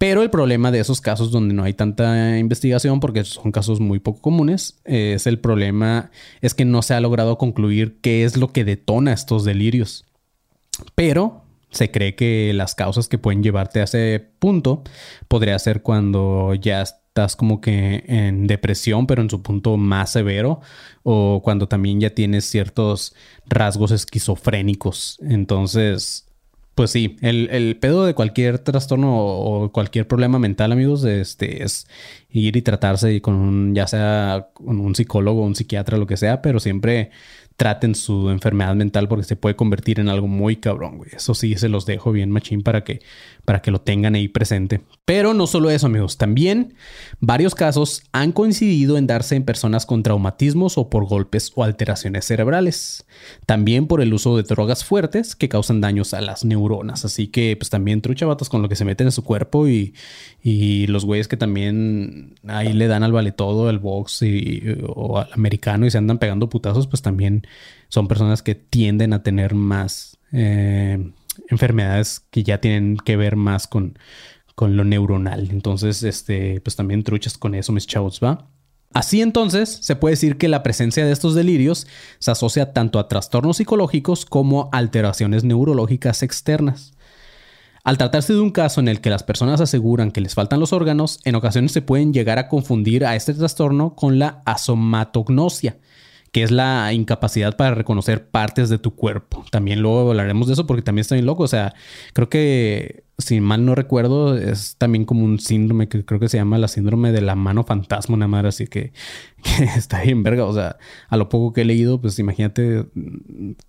Pero 0.00 0.22
el 0.22 0.30
problema 0.30 0.70
de 0.70 0.80
esos 0.80 1.02
casos 1.02 1.30
donde 1.30 1.52
no 1.52 1.62
hay 1.62 1.74
tanta 1.74 2.38
investigación, 2.38 3.00
porque 3.00 3.22
son 3.22 3.52
casos 3.52 3.80
muy 3.80 3.98
poco 3.98 4.22
comunes, 4.22 4.80
es 4.86 5.26
el 5.26 5.38
problema 5.38 6.10
es 6.40 6.54
que 6.54 6.64
no 6.64 6.80
se 6.80 6.94
ha 6.94 7.00
logrado 7.00 7.36
concluir 7.36 7.98
qué 8.00 8.24
es 8.24 8.38
lo 8.38 8.48
que 8.48 8.64
detona 8.64 9.12
estos 9.12 9.44
delirios. 9.44 10.06
Pero 10.94 11.42
se 11.70 11.90
cree 11.90 12.14
que 12.14 12.52
las 12.54 12.74
causas 12.74 13.08
que 13.08 13.18
pueden 13.18 13.42
llevarte 13.42 13.80
a 13.80 13.84
ese 13.84 14.26
punto 14.38 14.84
podría 15.28 15.58
ser 15.58 15.82
cuando 15.82 16.54
ya 16.54 16.80
estás 16.80 17.36
como 17.36 17.60
que 17.60 18.02
en 18.06 18.46
depresión, 18.46 19.06
pero 19.06 19.20
en 19.20 19.28
su 19.28 19.42
punto 19.42 19.76
más 19.76 20.12
severo, 20.12 20.62
o 21.02 21.42
cuando 21.44 21.68
también 21.68 22.00
ya 22.00 22.14
tienes 22.14 22.46
ciertos 22.46 23.14
rasgos 23.46 23.90
esquizofrénicos. 23.90 25.18
Entonces, 25.20 26.24
pues 26.80 26.92
sí, 26.92 27.18
el, 27.20 27.76
pedo 27.76 28.06
de 28.06 28.14
cualquier 28.14 28.58
trastorno 28.58 29.14
o, 29.14 29.70
cualquier 29.70 30.08
problema 30.08 30.38
mental, 30.38 30.72
amigos, 30.72 31.04
este, 31.04 31.62
es 31.62 31.86
ir 32.30 32.56
y 32.56 32.62
tratarse 32.62 33.20
con 33.20 33.34
un, 33.34 33.74
ya 33.74 33.86
sea 33.86 34.48
con 34.54 34.80
un 34.80 34.94
psicólogo, 34.94 35.42
un 35.42 35.54
psiquiatra, 35.54 35.98
lo 35.98 36.06
que 36.06 36.16
sea, 36.16 36.40
pero 36.40 36.58
siempre 36.58 37.10
traten 37.60 37.94
su 37.94 38.30
enfermedad 38.30 38.74
mental 38.74 39.06
porque 39.06 39.24
se 39.24 39.36
puede 39.36 39.54
convertir 39.54 40.00
en 40.00 40.08
algo 40.08 40.26
muy 40.26 40.56
cabrón, 40.56 40.96
güey. 40.96 41.10
Eso 41.14 41.34
sí, 41.34 41.56
se 41.56 41.68
los 41.68 41.84
dejo 41.84 42.10
bien 42.10 42.30
machín 42.30 42.62
para 42.62 42.84
que, 42.84 43.02
para 43.44 43.60
que 43.60 43.70
lo 43.70 43.82
tengan 43.82 44.14
ahí 44.14 44.28
presente. 44.28 44.80
Pero 45.04 45.34
no 45.34 45.46
solo 45.46 45.68
eso, 45.68 45.84
amigos. 45.84 46.16
También 46.16 46.72
varios 47.20 47.54
casos 47.54 48.02
han 48.12 48.32
coincidido 48.32 48.96
en 48.96 49.06
darse 49.06 49.36
en 49.36 49.44
personas 49.44 49.84
con 49.84 50.02
traumatismos 50.02 50.78
o 50.78 50.88
por 50.88 51.04
golpes 51.04 51.52
o 51.54 51.62
alteraciones 51.62 52.24
cerebrales. 52.24 53.04
También 53.44 53.86
por 53.86 54.00
el 54.00 54.14
uso 54.14 54.38
de 54.38 54.42
drogas 54.42 54.82
fuertes 54.82 55.36
que 55.36 55.50
causan 55.50 55.82
daños 55.82 56.14
a 56.14 56.22
las 56.22 56.46
neuronas. 56.46 57.04
Así 57.04 57.26
que, 57.26 57.56
pues 57.58 57.68
también 57.68 58.00
trucha 58.00 58.24
vatos 58.24 58.48
con 58.48 58.62
lo 58.62 58.70
que 58.70 58.76
se 58.76 58.86
meten 58.86 59.08
en 59.08 59.12
su 59.12 59.22
cuerpo 59.22 59.68
y, 59.68 59.92
y 60.42 60.86
los 60.86 61.04
güeyes 61.04 61.28
que 61.28 61.36
también 61.36 62.36
ahí 62.46 62.72
le 62.72 62.86
dan 62.86 63.02
al 63.02 63.12
vale 63.12 63.32
todo, 63.32 63.68
el 63.68 63.80
box 63.80 64.22
y, 64.22 64.62
o 64.86 65.18
al 65.18 65.28
americano 65.34 65.84
y 65.84 65.90
se 65.90 65.98
andan 65.98 66.16
pegando 66.16 66.48
putazos, 66.48 66.86
pues 66.86 67.02
también 67.02 67.46
son 67.88 68.08
personas 68.08 68.42
que 68.42 68.54
tienden 68.54 69.12
a 69.12 69.22
tener 69.22 69.54
más 69.54 70.18
eh, 70.32 71.12
enfermedades 71.48 72.20
que 72.30 72.42
ya 72.42 72.60
tienen 72.60 72.96
que 72.96 73.16
ver 73.16 73.36
más 73.36 73.66
con, 73.66 73.98
con 74.54 74.76
lo 74.76 74.84
neuronal. 74.84 75.48
Entonces, 75.50 76.02
este, 76.02 76.60
pues 76.60 76.76
también 76.76 77.02
truchas 77.02 77.38
con 77.38 77.54
eso, 77.54 77.72
mis 77.72 77.86
chavos, 77.86 78.20
¿va? 78.22 78.46
Así 78.92 79.22
entonces, 79.22 79.78
se 79.82 79.94
puede 79.94 80.14
decir 80.14 80.36
que 80.36 80.48
la 80.48 80.64
presencia 80.64 81.06
de 81.06 81.12
estos 81.12 81.34
delirios 81.34 81.86
se 82.18 82.30
asocia 82.32 82.72
tanto 82.72 82.98
a 82.98 83.06
trastornos 83.06 83.58
psicológicos 83.58 84.26
como 84.26 84.68
a 84.72 84.78
alteraciones 84.78 85.44
neurológicas 85.44 86.24
externas. 86.24 86.92
Al 87.84 87.98
tratarse 87.98 88.32
de 88.32 88.40
un 88.40 88.50
caso 88.50 88.80
en 88.80 88.88
el 88.88 89.00
que 89.00 89.08
las 89.08 89.22
personas 89.22 89.60
aseguran 89.60 90.10
que 90.10 90.20
les 90.20 90.34
faltan 90.34 90.60
los 90.60 90.72
órganos, 90.72 91.20
en 91.24 91.36
ocasiones 91.36 91.72
se 91.72 91.82
pueden 91.82 92.12
llegar 92.12 92.38
a 92.38 92.48
confundir 92.48 93.06
a 93.06 93.14
este 93.14 93.32
trastorno 93.32 93.94
con 93.94 94.18
la 94.18 94.42
asomatognosia, 94.44 95.78
que 96.32 96.44
es 96.44 96.50
la 96.50 96.92
incapacidad 96.92 97.56
para 97.56 97.74
reconocer 97.74 98.28
partes 98.28 98.68
de 98.68 98.78
tu 98.78 98.94
cuerpo. 98.94 99.44
También 99.50 99.80
luego 99.80 100.10
hablaremos 100.10 100.46
de 100.46 100.52
eso 100.52 100.66
porque 100.66 100.82
también 100.82 101.00
está 101.00 101.16
bien 101.16 101.26
loco. 101.26 101.42
O 101.42 101.48
sea, 101.48 101.74
creo 102.12 102.28
que, 102.28 103.04
si 103.18 103.40
mal 103.40 103.64
no 103.64 103.74
recuerdo, 103.74 104.36
es 104.36 104.76
también 104.76 105.04
como 105.04 105.24
un 105.24 105.40
síndrome 105.40 105.88
que 105.88 106.04
creo 106.04 106.20
que 106.20 106.28
se 106.28 106.36
llama 106.36 106.56
la 106.58 106.68
síndrome 106.68 107.10
de 107.10 107.20
la 107.20 107.34
mano 107.34 107.64
fantasma, 107.64 108.14
una 108.14 108.28
madre 108.28 108.48
así 108.48 108.66
que, 108.68 108.92
está 109.76 110.02
bien 110.02 110.22
verga. 110.22 110.44
O 110.44 110.54
sea, 110.54 110.76
a 111.08 111.16
lo 111.16 111.28
poco 111.28 111.52
que 111.52 111.62
he 111.62 111.64
leído, 111.64 112.00
pues 112.00 112.18
imagínate, 112.20 112.86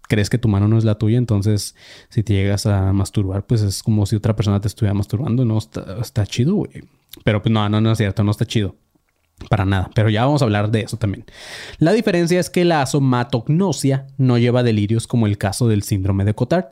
crees 0.08 0.30
que 0.30 0.38
tu 0.38 0.48
mano 0.48 0.68
no 0.68 0.78
es 0.78 0.84
la 0.84 0.96
tuya, 0.96 1.18
entonces 1.18 1.76
si 2.10 2.22
te 2.22 2.34
llegas 2.34 2.68
a 2.68 2.94
masturbar, 2.94 3.48
pues 3.48 3.62
es 3.64 3.82
como 3.82 4.06
si 4.06 4.16
otra 4.16 4.36
persona 4.36 4.62
te 4.62 4.68
estuviera 4.68 4.94
masturbando, 4.94 5.46
¿no? 5.46 5.58
Está, 5.58 5.98
está 6.00 6.28
chido, 6.28 6.56
güey. 6.56 6.84
Pero 7.24 7.42
pues 7.42 7.52
no, 7.52 7.68
no, 7.70 7.82
no 7.82 7.92
es 7.92 7.98
cierto, 7.98 8.24
no 8.24 8.32
está 8.32 8.46
chido. 8.46 8.76
Para 9.50 9.66
nada, 9.66 9.90
pero 9.94 10.10
ya 10.10 10.26
vamos 10.26 10.42
a 10.42 10.46
hablar 10.46 10.72
de 10.72 10.82
eso 10.82 10.98
también. 10.98 11.26
La 11.78 11.94
diferencia 11.94 12.40
es 12.40 12.50
que 12.50 12.66
la 12.66 12.86
somatognosia 12.86 14.08
no 14.18 14.38
lleva 14.38 14.64
delirios 14.64 15.08
como 15.08 15.28
el 15.28 15.38
caso 15.38 15.68
del 15.68 15.84
síndrome 15.84 16.26
de 16.26 16.34
Cotard, 16.34 16.66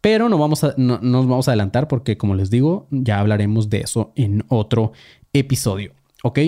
pero 0.00 0.28
no 0.28 0.38
vamos 0.38 0.64
a, 0.64 0.74
no, 0.76 0.98
nos 1.00 1.26
vamos 1.26 1.48
a 1.48 1.52
adelantar 1.52 1.88
porque 1.88 2.16
como 2.16 2.34
les 2.34 2.50
digo, 2.50 2.88
ya 2.90 3.20
hablaremos 3.20 3.70
de 3.70 3.80
eso 3.80 4.12
en 4.16 4.44
otro 4.48 4.92
episodio, 5.32 5.92
¿ok? 6.22 6.38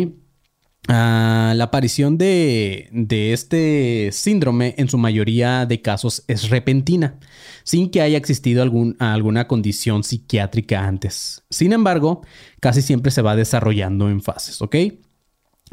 Uh, 0.86 1.54
la 1.54 1.64
aparición 1.64 2.18
de, 2.18 2.90
de, 2.92 3.32
este 3.32 4.10
síndrome 4.12 4.74
en 4.76 4.90
su 4.90 4.98
mayoría 4.98 5.64
de 5.64 5.80
casos 5.80 6.24
es 6.28 6.50
repentina, 6.50 7.18
sin 7.62 7.90
que 7.90 8.02
haya 8.02 8.18
existido 8.18 8.62
algún, 8.62 8.94
alguna 8.98 9.48
condición 9.48 10.04
psiquiátrica 10.04 10.86
antes. 10.86 11.42
Sin 11.48 11.72
embargo, 11.72 12.20
casi 12.60 12.82
siempre 12.82 13.12
se 13.12 13.22
va 13.22 13.34
desarrollando 13.34 14.10
en 14.10 14.20
fases, 14.20 14.60
¿ok? 14.60 14.76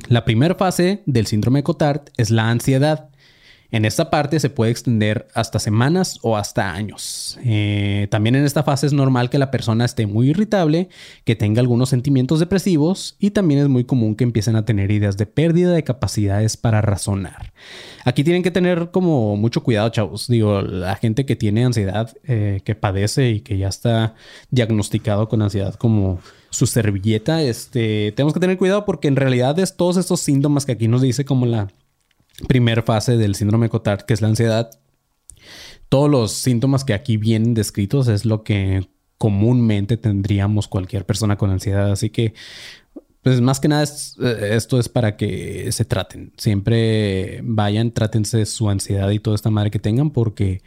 La 0.07 0.25
primera 0.25 0.55
fase 0.55 1.03
del 1.05 1.27
síndrome 1.27 1.63
Cotard 1.63 2.01
es 2.17 2.31
la 2.31 2.49
ansiedad. 2.49 3.11
En 3.71 3.85
esta 3.85 4.09
parte 4.09 4.41
se 4.41 4.49
puede 4.49 4.69
extender 4.69 5.29
hasta 5.33 5.57
semanas 5.57 6.19
o 6.23 6.35
hasta 6.35 6.73
años. 6.73 7.39
Eh, 7.45 8.07
también 8.11 8.35
en 8.35 8.43
esta 8.43 8.63
fase 8.63 8.85
es 8.85 8.91
normal 8.91 9.29
que 9.29 9.39
la 9.39 9.49
persona 9.49 9.85
esté 9.85 10.07
muy 10.07 10.31
irritable, 10.31 10.89
que 11.23 11.37
tenga 11.37 11.61
algunos 11.61 11.87
sentimientos 11.87 12.41
depresivos 12.41 13.15
y 13.17 13.31
también 13.31 13.61
es 13.61 13.69
muy 13.69 13.85
común 13.85 14.15
que 14.15 14.25
empiecen 14.25 14.57
a 14.57 14.65
tener 14.65 14.91
ideas 14.91 15.15
de 15.15 15.25
pérdida 15.25 15.71
de 15.71 15.85
capacidades 15.85 16.57
para 16.57 16.81
razonar. 16.81 17.53
Aquí 18.03 18.25
tienen 18.25 18.43
que 18.43 18.51
tener 18.51 18.91
como 18.91 19.37
mucho 19.37 19.63
cuidado, 19.63 19.87
chavos. 19.87 20.27
Digo, 20.27 20.61
la 20.61 20.97
gente 20.97 21.25
que 21.25 21.37
tiene 21.37 21.63
ansiedad, 21.63 22.13
eh, 22.25 22.59
que 22.65 22.75
padece 22.75 23.29
y 23.29 23.39
que 23.39 23.57
ya 23.57 23.69
está 23.69 24.15
diagnosticado 24.49 25.29
con 25.29 25.41
ansiedad 25.41 25.75
como 25.75 26.19
su 26.51 26.67
servilleta, 26.67 27.41
este, 27.41 28.11
tenemos 28.11 28.33
que 28.33 28.39
tener 28.39 28.57
cuidado 28.57 28.85
porque 28.85 29.07
en 29.07 29.15
realidad 29.15 29.57
es 29.57 29.75
todos 29.75 29.97
estos 29.97 30.19
síntomas 30.19 30.65
que 30.65 30.73
aquí 30.73 30.87
nos 30.87 31.01
dice 31.01 31.25
como 31.25 31.45
la 31.45 31.69
primera 32.47 32.81
fase 32.81 33.17
del 33.17 33.35
síndrome 33.35 33.65
de 33.65 33.69
Cotard, 33.69 34.01
que 34.01 34.13
es 34.13 34.21
la 34.21 34.27
ansiedad. 34.27 34.69
Todos 35.89 36.09
los 36.09 36.33
síntomas 36.33 36.83
que 36.83 36.93
aquí 36.93 37.17
vienen 37.17 37.53
descritos 37.53 38.07
es 38.07 38.25
lo 38.25 38.43
que 38.43 38.87
comúnmente 39.17 39.97
tendríamos 39.97 40.67
cualquier 40.67 41.05
persona 41.05 41.37
con 41.37 41.51
ansiedad. 41.51 41.91
Así 41.91 42.09
que, 42.09 42.33
pues 43.21 43.39
más 43.39 43.59
que 43.59 43.67
nada, 43.67 43.83
eh, 43.83 44.49
esto 44.53 44.79
es 44.79 44.89
para 44.89 45.15
que 45.15 45.71
se 45.71 45.85
traten. 45.85 46.33
Siempre 46.37 47.41
vayan, 47.43 47.91
trátense 47.91 48.45
su 48.45 48.69
ansiedad 48.69 49.09
y 49.11 49.19
toda 49.19 49.35
esta 49.35 49.49
madre 49.49 49.71
que 49.71 49.79
tengan 49.79 50.09
porque 50.09 50.61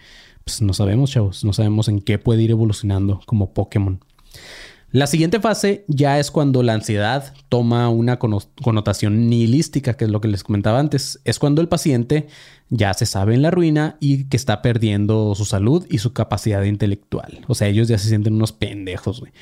pues, 0.44 0.62
no 0.62 0.72
sabemos, 0.72 1.10
chavos, 1.10 1.44
no 1.44 1.52
sabemos 1.52 1.88
en 1.88 2.00
qué 2.00 2.18
puede 2.18 2.42
ir 2.42 2.52
evolucionando 2.52 3.20
como 3.26 3.52
Pokémon. 3.52 4.00
La 4.94 5.08
siguiente 5.08 5.40
fase 5.40 5.84
ya 5.88 6.20
es 6.20 6.30
cuando 6.30 6.62
la 6.62 6.72
ansiedad 6.72 7.34
toma 7.48 7.88
una 7.88 8.20
connotación 8.20 9.28
nihilística, 9.28 9.94
que 9.94 10.04
es 10.04 10.10
lo 10.12 10.20
que 10.20 10.28
les 10.28 10.44
comentaba 10.44 10.78
antes. 10.78 11.20
Es 11.24 11.40
cuando 11.40 11.60
el 11.60 11.66
paciente 11.66 12.28
ya 12.68 12.94
se 12.94 13.04
sabe 13.04 13.34
en 13.34 13.42
la 13.42 13.50
ruina 13.50 13.96
y 13.98 14.28
que 14.28 14.36
está 14.36 14.62
perdiendo 14.62 15.34
su 15.34 15.46
salud 15.46 15.84
y 15.90 15.98
su 15.98 16.12
capacidad 16.12 16.62
intelectual. 16.62 17.40
O 17.48 17.56
sea, 17.56 17.66
ellos 17.66 17.88
ya 17.88 17.98
se 17.98 18.08
sienten 18.08 18.34
unos 18.34 18.52
pendejos, 18.52 19.18
güey. 19.18 19.32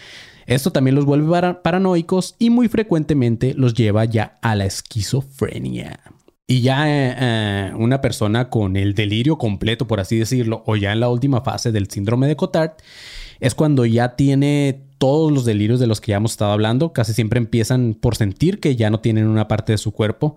Esto 0.46 0.72
también 0.72 0.94
los 0.94 1.04
vuelve 1.04 1.52
paranoicos 1.62 2.34
y 2.38 2.48
muy 2.48 2.68
frecuentemente 2.68 3.52
los 3.52 3.74
lleva 3.74 4.06
ya 4.06 4.38
a 4.40 4.54
la 4.54 4.64
esquizofrenia. 4.64 6.00
Y 6.46 6.62
ya 6.62 6.88
eh, 6.88 7.14
eh, 7.18 7.72
una 7.76 8.00
persona 8.00 8.48
con 8.48 8.76
el 8.78 8.94
delirio 8.94 9.36
completo, 9.36 9.86
por 9.86 10.00
así 10.00 10.18
decirlo, 10.18 10.62
o 10.64 10.76
ya 10.76 10.92
en 10.92 11.00
la 11.00 11.10
última 11.10 11.42
fase 11.42 11.72
del 11.72 11.90
síndrome 11.90 12.26
de 12.26 12.36
Cotard, 12.36 12.72
es 13.42 13.56
cuando 13.56 13.84
ya 13.84 14.14
tiene 14.14 14.84
todos 14.98 15.32
los 15.32 15.44
delirios 15.44 15.80
de 15.80 15.88
los 15.88 16.00
que 16.00 16.10
ya 16.10 16.18
hemos 16.18 16.30
estado 16.30 16.52
hablando. 16.52 16.92
Casi 16.92 17.12
siempre 17.12 17.38
empiezan 17.38 17.94
por 17.94 18.14
sentir 18.14 18.60
que 18.60 18.76
ya 18.76 18.88
no 18.88 19.00
tienen 19.00 19.26
una 19.26 19.48
parte 19.48 19.72
de 19.72 19.78
su 19.78 19.90
cuerpo. 19.90 20.36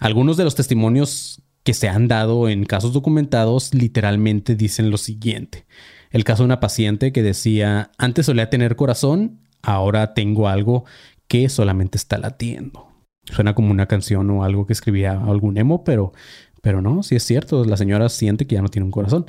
Algunos 0.00 0.36
de 0.36 0.42
los 0.42 0.56
testimonios 0.56 1.42
que 1.62 1.74
se 1.74 1.88
han 1.88 2.08
dado 2.08 2.48
en 2.48 2.64
casos 2.64 2.92
documentados 2.92 3.72
literalmente 3.72 4.56
dicen 4.56 4.90
lo 4.90 4.98
siguiente. 4.98 5.64
El 6.10 6.24
caso 6.24 6.42
de 6.42 6.46
una 6.46 6.58
paciente 6.58 7.12
que 7.12 7.22
decía, 7.22 7.92
antes 7.98 8.26
solía 8.26 8.50
tener 8.50 8.74
corazón, 8.74 9.38
ahora 9.62 10.12
tengo 10.12 10.48
algo 10.48 10.84
que 11.28 11.48
solamente 11.48 11.98
está 11.98 12.18
latiendo. 12.18 12.88
Suena 13.26 13.54
como 13.54 13.70
una 13.70 13.86
canción 13.86 14.28
o 14.30 14.42
algo 14.42 14.66
que 14.66 14.72
escribía 14.72 15.12
algún 15.12 15.56
emo, 15.56 15.84
pero 15.84 16.12
pero 16.60 16.82
no, 16.82 17.02
sí 17.02 17.16
es 17.16 17.22
cierto, 17.22 17.64
la 17.64 17.76
señora 17.76 18.08
siente 18.08 18.46
que 18.46 18.56
ya 18.56 18.62
no 18.62 18.68
tiene 18.68 18.84
un 18.84 18.90
corazón. 18.90 19.26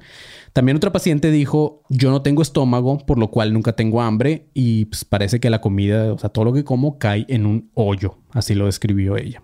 También 0.53 0.77
otra 0.77 0.91
paciente 0.91 1.31
dijo, 1.31 1.83
yo 1.89 2.11
no 2.11 2.21
tengo 2.21 2.41
estómago, 2.41 2.97
por 2.99 3.17
lo 3.17 3.31
cual 3.31 3.53
nunca 3.53 3.73
tengo 3.73 4.01
hambre 4.01 4.49
y 4.53 4.85
pues, 4.85 5.05
parece 5.05 5.39
que 5.39 5.49
la 5.49 5.61
comida, 5.61 6.13
o 6.13 6.17
sea, 6.17 6.29
todo 6.29 6.45
lo 6.45 6.53
que 6.53 6.63
como 6.63 6.97
cae 6.97 7.25
en 7.29 7.45
un 7.45 7.71
hoyo, 7.73 8.17
así 8.31 8.53
lo 8.53 8.65
describió 8.65 9.17
ella. 9.17 9.41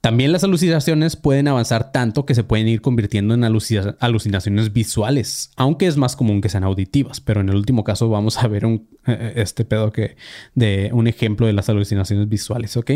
También 0.00 0.32
las 0.32 0.44
alucinaciones 0.44 1.16
pueden 1.16 1.46
avanzar 1.46 1.92
tanto 1.92 2.24
que 2.24 2.34
se 2.34 2.42
pueden 2.42 2.68
ir 2.68 2.80
convirtiendo 2.80 3.34
en 3.34 3.44
alucinaciones 3.44 4.72
visuales, 4.72 5.50
aunque 5.56 5.86
es 5.86 5.98
más 5.98 6.16
común 6.16 6.40
que 6.40 6.48
sean 6.48 6.64
auditivas, 6.64 7.20
pero 7.20 7.42
en 7.42 7.50
el 7.50 7.56
último 7.56 7.84
caso 7.84 8.08
vamos 8.08 8.38
a 8.38 8.48
ver 8.48 8.64
un, 8.64 8.88
eh, 9.06 9.34
este 9.36 9.66
pedo 9.66 9.92
que 9.92 10.16
de 10.54 10.88
un 10.94 11.06
ejemplo 11.06 11.46
de 11.46 11.52
las 11.52 11.68
alucinaciones 11.68 12.30
visuales, 12.30 12.78
¿ok? 12.78 12.92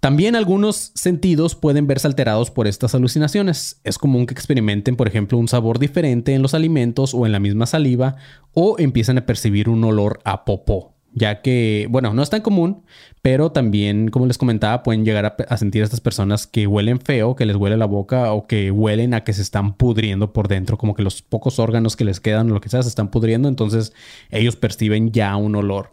También 0.00 0.36
algunos 0.36 0.92
sentidos 0.94 1.54
pueden 1.54 1.86
verse 1.86 2.06
alterados 2.06 2.50
por 2.50 2.66
estas 2.66 2.94
alucinaciones. 2.94 3.80
Es 3.82 3.98
común 3.98 4.26
que 4.26 4.34
experimenten, 4.34 4.96
por 4.96 5.08
ejemplo, 5.08 5.38
un 5.38 5.48
sabor 5.48 5.78
diferente 5.78 6.34
en 6.34 6.42
los 6.42 6.54
alimentos 6.54 7.14
o 7.14 7.26
en 7.26 7.32
la 7.32 7.40
misma 7.40 7.66
saliva 7.66 8.16
o 8.52 8.76
empiezan 8.78 9.18
a 9.18 9.26
percibir 9.26 9.68
un 9.68 9.82
olor 9.84 10.20
a 10.24 10.44
popó, 10.44 10.94
ya 11.12 11.40
que, 11.42 11.88
bueno, 11.90 12.14
no 12.14 12.22
es 12.22 12.30
tan 12.30 12.42
común, 12.42 12.84
pero 13.22 13.50
también, 13.50 14.08
como 14.08 14.26
les 14.26 14.38
comentaba, 14.38 14.82
pueden 14.82 15.04
llegar 15.04 15.36
a, 15.48 15.56
sentir 15.56 15.82
a 15.82 15.84
estas 15.84 16.00
personas 16.00 16.46
que 16.46 16.66
huelen 16.66 17.00
feo, 17.00 17.34
que 17.34 17.46
les 17.46 17.56
huele 17.56 17.76
la 17.76 17.86
boca 17.86 18.32
o 18.32 18.46
que 18.46 18.70
huelen 18.70 19.14
a 19.14 19.24
que 19.24 19.32
se 19.32 19.42
están 19.42 19.74
pudriendo 19.74 20.32
por 20.32 20.46
dentro, 20.48 20.78
como 20.78 20.94
que 20.94 21.02
los 21.02 21.22
pocos 21.22 21.58
órganos 21.58 21.96
que 21.96 22.04
les 22.04 22.20
quedan 22.20 22.50
o 22.50 22.54
lo 22.54 22.60
que 22.60 22.68
sea 22.68 22.82
se 22.82 22.88
están 22.88 23.10
pudriendo, 23.10 23.48
entonces 23.48 23.92
ellos 24.30 24.56
perciben 24.56 25.10
ya 25.10 25.34
un 25.36 25.56
olor. 25.56 25.90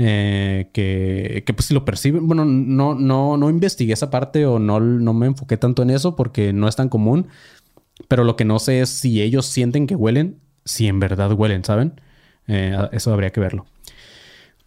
Eh, 0.00 0.70
que, 0.72 1.52
pues 1.54 1.66
si 1.66 1.74
lo 1.74 1.84
perciben, 1.84 2.26
bueno, 2.28 2.44
no, 2.44 2.94
no, 2.94 3.36
no 3.36 3.50
investigué 3.50 3.92
esa 3.92 4.10
parte 4.10 4.46
o 4.46 4.60
no, 4.60 4.78
no 4.78 5.12
me 5.12 5.26
enfoqué 5.26 5.56
tanto 5.56 5.82
en 5.82 5.90
eso 5.90 6.14
porque 6.14 6.52
no 6.52 6.68
es 6.68 6.76
tan 6.76 6.88
común, 6.88 7.26
pero 8.06 8.22
lo 8.22 8.36
que 8.36 8.44
no 8.44 8.60
sé 8.60 8.80
es 8.80 8.90
si 8.90 9.20
ellos 9.20 9.46
sienten 9.46 9.88
que 9.88 9.96
huelen, 9.96 10.38
si 10.64 10.86
en 10.86 11.00
verdad 11.00 11.32
huelen, 11.32 11.64
¿saben? 11.64 12.00
Eh, 12.46 12.76
eso 12.92 13.12
habría 13.12 13.30
que 13.30 13.40
verlo. 13.40 13.66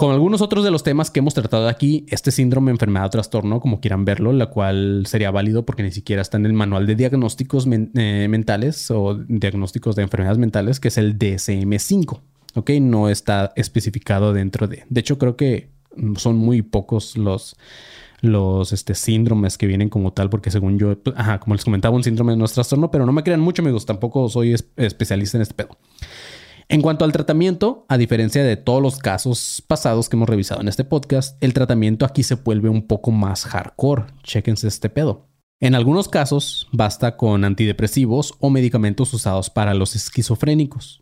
Con 0.02 0.12
algunos 0.12 0.41
otros 0.41 0.63
de 0.63 0.72
los 0.72 0.82
temas 0.82 1.12
que 1.12 1.20
hemos 1.20 1.36
tratado 1.36 1.67
aquí, 1.67 2.08
este 2.10 2.32
síndrome, 2.32 2.72
enfermedad 2.72 3.12
trastorno, 3.12 3.60
como 3.60 3.80
quieran 3.80 4.04
verlo, 4.04 4.34
la 4.34 4.48
cual 4.48 5.04
sería 5.06 5.30
válido 5.30 5.63
porque 5.63 5.84
ni 5.84 5.91
siquiera 5.91 6.24
está 6.24 6.38
en 6.38 6.48
el 6.48 6.54
manual 6.54 6.88
de 6.88 6.96
diagnósticos 6.96 7.67
eh, 7.67 8.28
mentales 8.28 8.89
o 8.89 9.13
diagnósticos 9.13 9.96
de 9.96 10.02
enfermedades 10.02 10.39
mentales, 10.39 10.80
que 10.80 10.88
es 10.88 10.98
el 10.98 11.20
DSM-5. 11.20 12.20
¿Ok? 12.56 12.72
No 12.82 13.10
está 13.10 13.52
especificado 13.56 14.34
dentro 14.34 14.68
de... 14.68 14.84
De 14.90 15.00
hecho, 15.00 15.18
creo 15.18 15.36
que 15.36 15.70
son 16.16 16.38
muy 16.38 16.62
pocos 16.62 17.18
los, 17.18 17.56
los 18.22 18.72
este, 18.72 18.96
síndromes 18.96 19.58
que 19.58 19.68
vienen 19.68 19.90
como 19.90 20.14
tal, 20.14 20.30
porque 20.30 20.52
según 20.52 20.80
yo, 20.80 20.98
pues, 20.98 21.16
ajá, 21.18 21.40
como 21.40 21.56
les 21.56 21.66
comentaba, 21.66 21.96
un 21.96 22.04
síndrome 22.04 22.36
no 22.36 22.46
es 22.46 22.54
trastorno, 22.54 22.92
pero 22.92 23.06
no 23.06 23.12
me 23.12 23.24
crean 23.24 23.42
mucho, 23.42 23.62
amigos, 23.62 23.86
tampoco 23.86 24.30
soy 24.30 24.56
especialista 24.78 25.38
en 25.38 25.42
este 25.42 25.54
pedo. 25.54 25.78
En 26.70 26.82
cuanto 26.82 27.04
al 27.04 27.12
tratamiento, 27.12 27.86
a 27.90 27.98
diferencia 27.98 28.46
de 28.46 28.56
todos 28.56 28.82
los 28.82 28.98
casos 28.98 29.62
pasados 29.68 30.08
que 30.08 30.16
hemos 30.16 30.30
revisado 30.30 30.62
en 30.62 30.70
este 30.70 30.86
podcast, 30.86 31.36
el 31.44 31.54
tratamiento 31.54 32.06
aquí 32.06 32.24
se 32.24 32.36
vuelve 32.36 32.70
un 32.70 32.88
poco 32.88 33.12
más 33.12 33.44
hardcore. 33.44 34.06
Chéquense 34.24 34.70
este 34.70 34.90
pedo. 34.90 35.28
En 35.60 35.76
algunos 35.76 36.08
casos 36.08 36.70
basta 36.72 37.18
con 37.18 37.44
antidepresivos 37.44 38.36
o 38.40 38.50
medicamentos 38.50 39.14
usados 39.14 39.50
para 39.50 39.74
los 39.74 39.98
esquizofrénicos. 39.98 41.01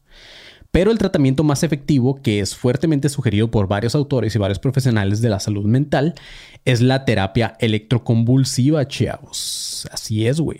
Pero 0.71 0.91
el 0.91 0.99
tratamiento 0.99 1.43
más 1.43 1.63
efectivo, 1.63 2.21
que 2.21 2.39
es 2.39 2.55
fuertemente 2.55 3.09
sugerido 3.09 3.49
por 3.49 3.67
varios 3.67 3.95
autores 3.95 4.35
y 4.35 4.39
varios 4.39 4.59
profesionales 4.59 5.21
de 5.21 5.29
la 5.29 5.39
salud 5.39 5.65
mental, 5.65 6.13
es 6.63 6.81
la 6.81 7.05
terapia 7.05 7.55
electroconvulsiva, 7.59 8.87
chavos. 8.87 9.87
Así 9.91 10.27
es, 10.27 10.39
güey. 10.39 10.59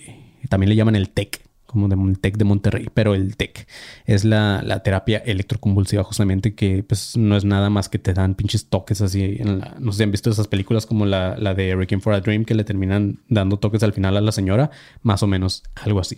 También 0.50 0.69
le 0.69 0.76
llaman 0.76 0.95
el 0.95 1.10
TEC, 1.12 1.41
como 1.67 1.88
de, 1.88 1.95
el 1.95 2.19
TEC 2.19 2.38
de 2.38 2.43
Monterrey, 2.43 2.88
pero 2.91 3.13
el 3.13 3.38
TEC 3.38 3.67
es 4.06 4.26
la, 4.26 4.82
terapia 4.84 5.19
electroconvulsiva, 5.19 6.04
justamente, 6.04 6.56
que 6.56 6.82
pues 6.82 7.15
no 7.15 7.38
es 7.38 7.45
nada 7.45 7.69
más 7.69 7.88
que 7.88 8.00
te 8.00 8.13
dan 8.13 8.34
pinches 8.34 8.65
toques 8.65 9.02
así. 9.02 9.38
no 9.80 9.91
sé 9.91 9.98
si 9.98 10.04
han 10.04 10.12
visto 10.12 10.32
esas 10.32 10.48
películas 10.48 10.88
como 10.88 11.06
la, 11.06 11.38
la 11.38 11.54
de 11.54 11.76
Requiem 11.76 12.02
for 12.02 12.13
a 12.13 12.22
Dream, 12.22 12.45
que 12.45 12.56
le 12.56 12.63
terminan 12.63 13.19
dando 13.28 13.60
toques 13.60 13.84
al 13.84 13.93
final 13.93 14.17
a 14.17 14.22
la 14.22 14.32
señora, 14.32 14.72
más 15.04 15.22
o 15.22 15.28
menos 15.28 15.62
algo 15.76 16.00
así. 16.00 16.15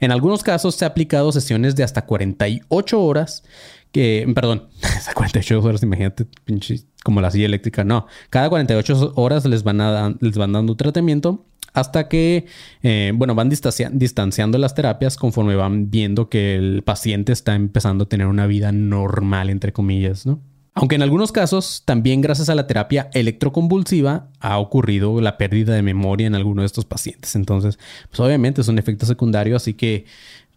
En 0.00 0.12
algunos 0.12 0.42
casos 0.42 0.74
se 0.74 0.84
ha 0.84 0.88
aplicado 0.88 1.32
sesiones 1.32 1.76
de 1.76 1.84
hasta 1.84 2.06
48 2.06 3.02
horas, 3.02 3.44
que, 3.92 4.30
perdón, 4.34 4.68
hasta 4.82 5.14
48 5.14 5.62
horas, 5.62 5.82
imagínate, 5.82 6.26
pinche, 6.44 6.80
como 7.04 7.20
la 7.20 7.30
silla 7.30 7.46
eléctrica, 7.46 7.84
no. 7.84 8.06
Cada 8.30 8.48
48 8.48 9.12
horas 9.16 9.44
les 9.44 9.62
van, 9.62 10.18
les 10.20 10.36
van 10.36 10.52
dando 10.52 10.76
tratamiento 10.76 11.44
hasta 11.72 12.08
que, 12.08 12.46
eh, 12.82 13.12
bueno, 13.14 13.34
van 13.34 13.50
distanciando 13.50 14.56
las 14.56 14.74
terapias 14.74 15.16
conforme 15.16 15.56
van 15.56 15.90
viendo 15.90 16.30
que 16.30 16.54
el 16.54 16.82
paciente 16.82 17.32
está 17.32 17.54
empezando 17.54 18.04
a 18.04 18.08
tener 18.08 18.28
una 18.28 18.46
vida 18.46 18.72
normal, 18.72 19.50
entre 19.50 19.74
comillas, 19.74 20.24
¿no? 20.24 20.40
Aunque 20.78 20.94
en 20.94 21.02
algunos 21.02 21.32
casos, 21.32 21.82
también 21.86 22.20
gracias 22.20 22.50
a 22.50 22.54
la 22.54 22.66
terapia 22.66 23.08
electroconvulsiva, 23.14 24.28
ha 24.40 24.58
ocurrido 24.58 25.22
la 25.22 25.38
pérdida 25.38 25.74
de 25.74 25.80
memoria 25.80 26.26
en 26.26 26.34
algunos 26.34 26.64
de 26.64 26.66
estos 26.66 26.84
pacientes. 26.84 27.34
Entonces, 27.34 27.78
pues 28.10 28.20
obviamente 28.20 28.60
es 28.60 28.68
un 28.68 28.78
efecto 28.78 29.06
secundario, 29.06 29.56
así 29.56 29.72
que, 29.72 30.04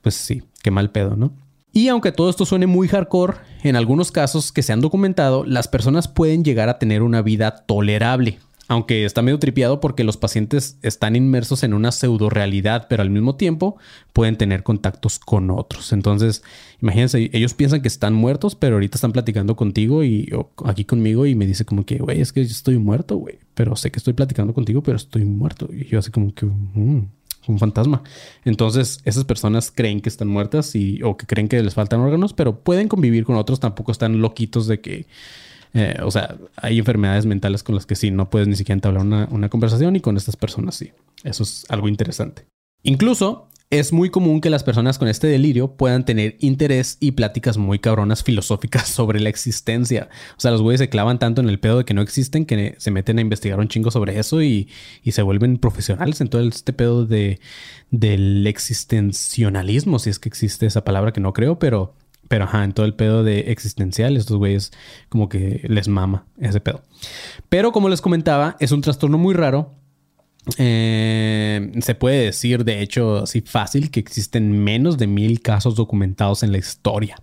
pues 0.01 0.15
sí, 0.15 0.43
qué 0.61 0.71
mal 0.71 0.91
pedo, 0.91 1.15
¿no? 1.15 1.31
Y 1.71 1.87
aunque 1.87 2.11
todo 2.11 2.29
esto 2.29 2.45
suene 2.45 2.67
muy 2.67 2.89
hardcore, 2.89 3.37
en 3.63 3.77
algunos 3.77 4.11
casos 4.11 4.51
que 4.51 4.61
se 4.61 4.73
han 4.73 4.81
documentado, 4.81 5.45
las 5.45 5.69
personas 5.69 6.09
pueden 6.09 6.43
llegar 6.43 6.67
a 6.67 6.79
tener 6.79 7.01
una 7.01 7.21
vida 7.21 7.55
tolerable. 7.65 8.39
Aunque 8.69 9.03
está 9.03 9.23
medio 9.23 9.39
tripiado 9.39 9.79
porque 9.79 10.03
los 10.03 10.15
pacientes 10.15 10.77
están 10.83 11.15
inmersos 11.15 11.63
en 11.63 11.73
una 11.73 11.91
pseudo 11.91 12.29
realidad, 12.29 12.85
pero 12.87 13.01
al 13.01 13.09
mismo 13.09 13.35
tiempo 13.35 13.77
pueden 14.13 14.37
tener 14.37 14.61
contactos 14.61 15.17
con 15.17 15.49
otros. 15.49 15.91
Entonces, 15.91 16.43
imagínense, 16.79 17.31
ellos 17.33 17.55
piensan 17.55 17.81
que 17.81 17.87
están 17.87 18.13
muertos, 18.13 18.53
pero 18.53 18.75
ahorita 18.75 18.97
están 18.97 19.11
platicando 19.11 19.55
contigo 19.55 20.03
y 20.03 20.31
aquí 20.65 20.85
conmigo 20.85 21.25
y 21.25 21.33
me 21.33 21.47
dice 21.47 21.65
como 21.65 21.83
que, 21.83 21.97
güey, 21.97 22.21
es 22.21 22.31
que 22.31 22.45
yo 22.45 22.51
estoy 22.51 22.77
muerto, 22.77 23.17
güey, 23.17 23.39
pero 23.55 23.75
sé 23.75 23.89
que 23.89 23.97
estoy 23.97 24.13
platicando 24.13 24.53
contigo, 24.53 24.83
pero 24.83 24.97
estoy 24.97 25.25
muerto. 25.25 25.67
Y 25.73 25.85
yo 25.87 25.97
así 25.97 26.11
como 26.11 26.31
que, 26.35 26.45
mm, 26.45 27.07
un 27.47 27.57
fantasma. 27.57 28.03
Entonces, 28.45 29.01
esas 29.03 29.25
personas 29.25 29.71
creen 29.71 30.01
que 30.01 30.09
están 30.09 30.27
muertas 30.27 30.75
y, 30.75 31.01
o 31.01 31.17
que 31.17 31.25
creen 31.25 31.47
que 31.47 31.63
les 31.63 31.73
faltan 31.73 32.01
órganos, 32.01 32.33
pero 32.33 32.59
pueden 32.59 32.87
convivir 32.87 33.23
con 33.23 33.35
otros, 33.35 33.59
tampoco 33.59 33.91
están 33.91 34.21
loquitos 34.21 34.67
de 34.67 34.79
que 34.79 35.07
eh, 35.73 35.97
o 36.03 36.11
sea, 36.11 36.35
hay 36.55 36.79
enfermedades 36.79 37.25
mentales 37.25 37.63
con 37.63 37.75
las 37.75 37.85
que 37.85 37.95
sí, 37.95 38.11
no 38.11 38.29
puedes 38.29 38.47
ni 38.47 38.55
siquiera 38.55 38.75
entablar 38.75 39.03
una, 39.03 39.27
una 39.31 39.49
conversación 39.49 39.95
y 39.95 40.01
con 40.01 40.17
estas 40.17 40.35
personas 40.35 40.75
sí. 40.75 40.91
Eso 41.23 41.43
es 41.43 41.65
algo 41.69 41.87
interesante. 41.87 42.45
Incluso 42.83 43.49
es 43.71 43.93
muy 43.93 44.09
común 44.09 44.41
que 44.41 44.49
las 44.49 44.63
personas 44.63 44.97
con 44.97 45.07
este 45.07 45.27
delirio 45.27 45.75
puedan 45.75 46.03
tener 46.03 46.37
interés 46.39 46.97
y 46.99 47.11
pláticas 47.11 47.57
muy 47.57 47.77
cabronas 47.77 48.23
filosóficas 48.23 48.87
sobre 48.87 49.19
la 49.19 49.29
existencia. 49.29 50.09
O 50.37 50.39
sea, 50.39 50.51
los 50.51 50.61
güeyes 50.61 50.79
se 50.79 50.89
clavan 50.89 51.19
tanto 51.19 51.41
en 51.41 51.49
el 51.49 51.59
pedo 51.59 51.77
de 51.77 51.85
que 51.85 51.93
no 51.93 52.01
existen 52.01 52.45
que 52.45 52.75
se 52.79 52.91
meten 52.91 53.19
a 53.19 53.21
investigar 53.21 53.59
un 53.59 53.67
chingo 53.67 53.91
sobre 53.91 54.17
eso 54.17 54.41
y, 54.41 54.69
y 55.03 55.11
se 55.11 55.21
vuelven 55.21 55.57
profesionales 55.57 56.19
en 56.21 56.29
todo 56.29 56.41
este 56.41 56.73
pedo 56.73 57.05
de, 57.05 57.39
del 57.91 58.47
existencialismo, 58.47 59.99
si 59.99 60.09
es 60.09 60.17
que 60.17 60.29
existe 60.29 60.65
esa 60.65 60.83
palabra 60.83 61.13
que 61.13 61.21
no 61.21 61.33
creo, 61.33 61.59
pero 61.59 61.93
pero 62.29 62.45
ajá, 62.45 62.63
en 62.63 62.71
todo 62.71 62.85
el 62.85 62.93
pedo 62.93 63.23
de 63.23 63.51
existencial, 63.51 64.15
estos 64.15 64.37
güeyes 64.37 64.71
como 65.09 65.27
que 65.27 65.61
les 65.67 65.89
mama 65.89 66.25
ese 66.39 66.61
pedo. 66.61 66.83
Pero 67.49 67.73
como 67.73 67.89
les 67.89 68.01
comentaba, 68.01 68.55
es 68.59 68.71
un 68.71 68.81
trastorno 68.81 69.17
muy 69.17 69.33
raro. 69.33 69.73
Eh, 70.57 71.71
se 71.81 71.95
puede 71.95 72.25
decir, 72.25 72.63
de 72.63 72.81
hecho, 72.81 73.23
así 73.23 73.41
fácil, 73.41 73.89
que 73.89 73.99
existen 73.99 74.63
menos 74.63 74.97
de 74.97 75.07
mil 75.07 75.41
casos 75.41 75.75
documentados 75.75 76.43
en 76.43 76.51
la 76.51 76.59
historia. 76.59 77.17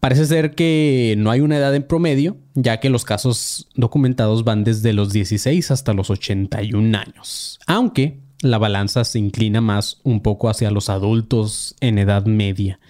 Parece 0.00 0.26
ser 0.26 0.54
que 0.56 1.14
no 1.16 1.30
hay 1.30 1.40
una 1.40 1.56
edad 1.58 1.74
en 1.74 1.84
promedio, 1.84 2.38
ya 2.54 2.80
que 2.80 2.90
los 2.90 3.04
casos 3.04 3.68
documentados 3.76 4.42
van 4.42 4.64
desde 4.64 4.92
los 4.92 5.12
16 5.12 5.70
hasta 5.70 5.92
los 5.92 6.10
81 6.10 6.98
años. 6.98 7.60
Aunque 7.68 8.18
la 8.40 8.58
balanza 8.58 9.04
se 9.04 9.20
inclina 9.20 9.60
más 9.60 10.00
un 10.02 10.22
poco 10.22 10.48
hacia 10.48 10.72
los 10.72 10.88
adultos 10.88 11.76
en 11.80 11.98
edad 11.98 12.24
media 12.24 12.80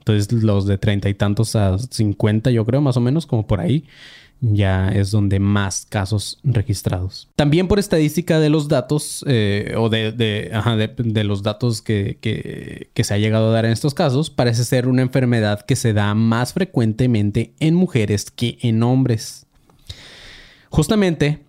entonces 0.00 0.32
los 0.32 0.66
de 0.66 0.78
treinta 0.78 1.08
y 1.08 1.14
tantos 1.14 1.54
a 1.56 1.78
cincuenta, 1.78 2.50
yo 2.50 2.64
creo, 2.64 2.80
más 2.80 2.96
o 2.96 3.00
menos, 3.00 3.26
como 3.26 3.46
por 3.46 3.60
ahí, 3.60 3.84
ya 4.40 4.88
es 4.88 5.10
donde 5.10 5.38
más 5.38 5.86
casos 5.88 6.38
registrados. 6.42 7.28
También 7.36 7.68
por 7.68 7.78
estadística 7.78 8.40
de 8.40 8.48
los 8.48 8.68
datos 8.68 9.24
eh, 9.28 9.74
o 9.76 9.90
de, 9.90 10.12
de, 10.12 11.24
los 11.24 11.42
datos 11.42 11.82
que, 11.82 12.18
que, 12.20 13.04
se 13.04 13.14
ha 13.14 13.18
llegado 13.18 13.50
a 13.50 13.52
dar 13.52 13.66
en 13.66 13.72
estos 13.72 13.92
casos, 13.92 14.30
parece 14.30 14.64
ser 14.64 14.88
una 14.88 15.02
enfermedad 15.02 15.60
que 15.60 15.76
se 15.76 15.92
da 15.92 16.14
más 16.14 16.54
frecuentemente 16.54 17.52
en 17.60 17.74
mujeres 17.74 18.30
que 18.30 18.58
en 18.62 18.82
hombres. 18.82 19.46
Justamente, 20.70 21.40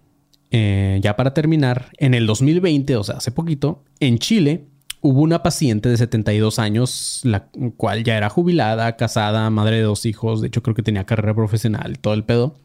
eh, 0.51 0.99
ya 1.01 1.15
para 1.15 1.33
terminar, 1.33 1.91
en 1.97 2.13
el 2.13 2.27
2020, 2.27 2.97
o 2.97 3.03
sea, 3.03 3.15
hace 3.17 3.31
poquito, 3.31 3.83
en 4.01 4.19
Chile 4.19 4.65
hubo 5.01 5.21
una 5.21 5.43
paciente 5.43 5.89
de 5.89 5.97
72 5.97 6.59
años, 6.59 7.21
la 7.23 7.47
cual 7.75 8.03
ya 8.03 8.17
era 8.17 8.29
jubilada, 8.29 8.95
casada, 8.95 9.49
madre 9.49 9.77
de 9.77 9.81
dos 9.83 10.05
hijos, 10.05 10.41
de 10.41 10.47
hecho 10.47 10.63
creo 10.63 10.75
que 10.75 10.83
tenía 10.83 11.05
carrera 11.05 11.33
profesional, 11.33 11.99
todo 11.99 12.13
el 12.13 12.23
pedo. 12.23 12.55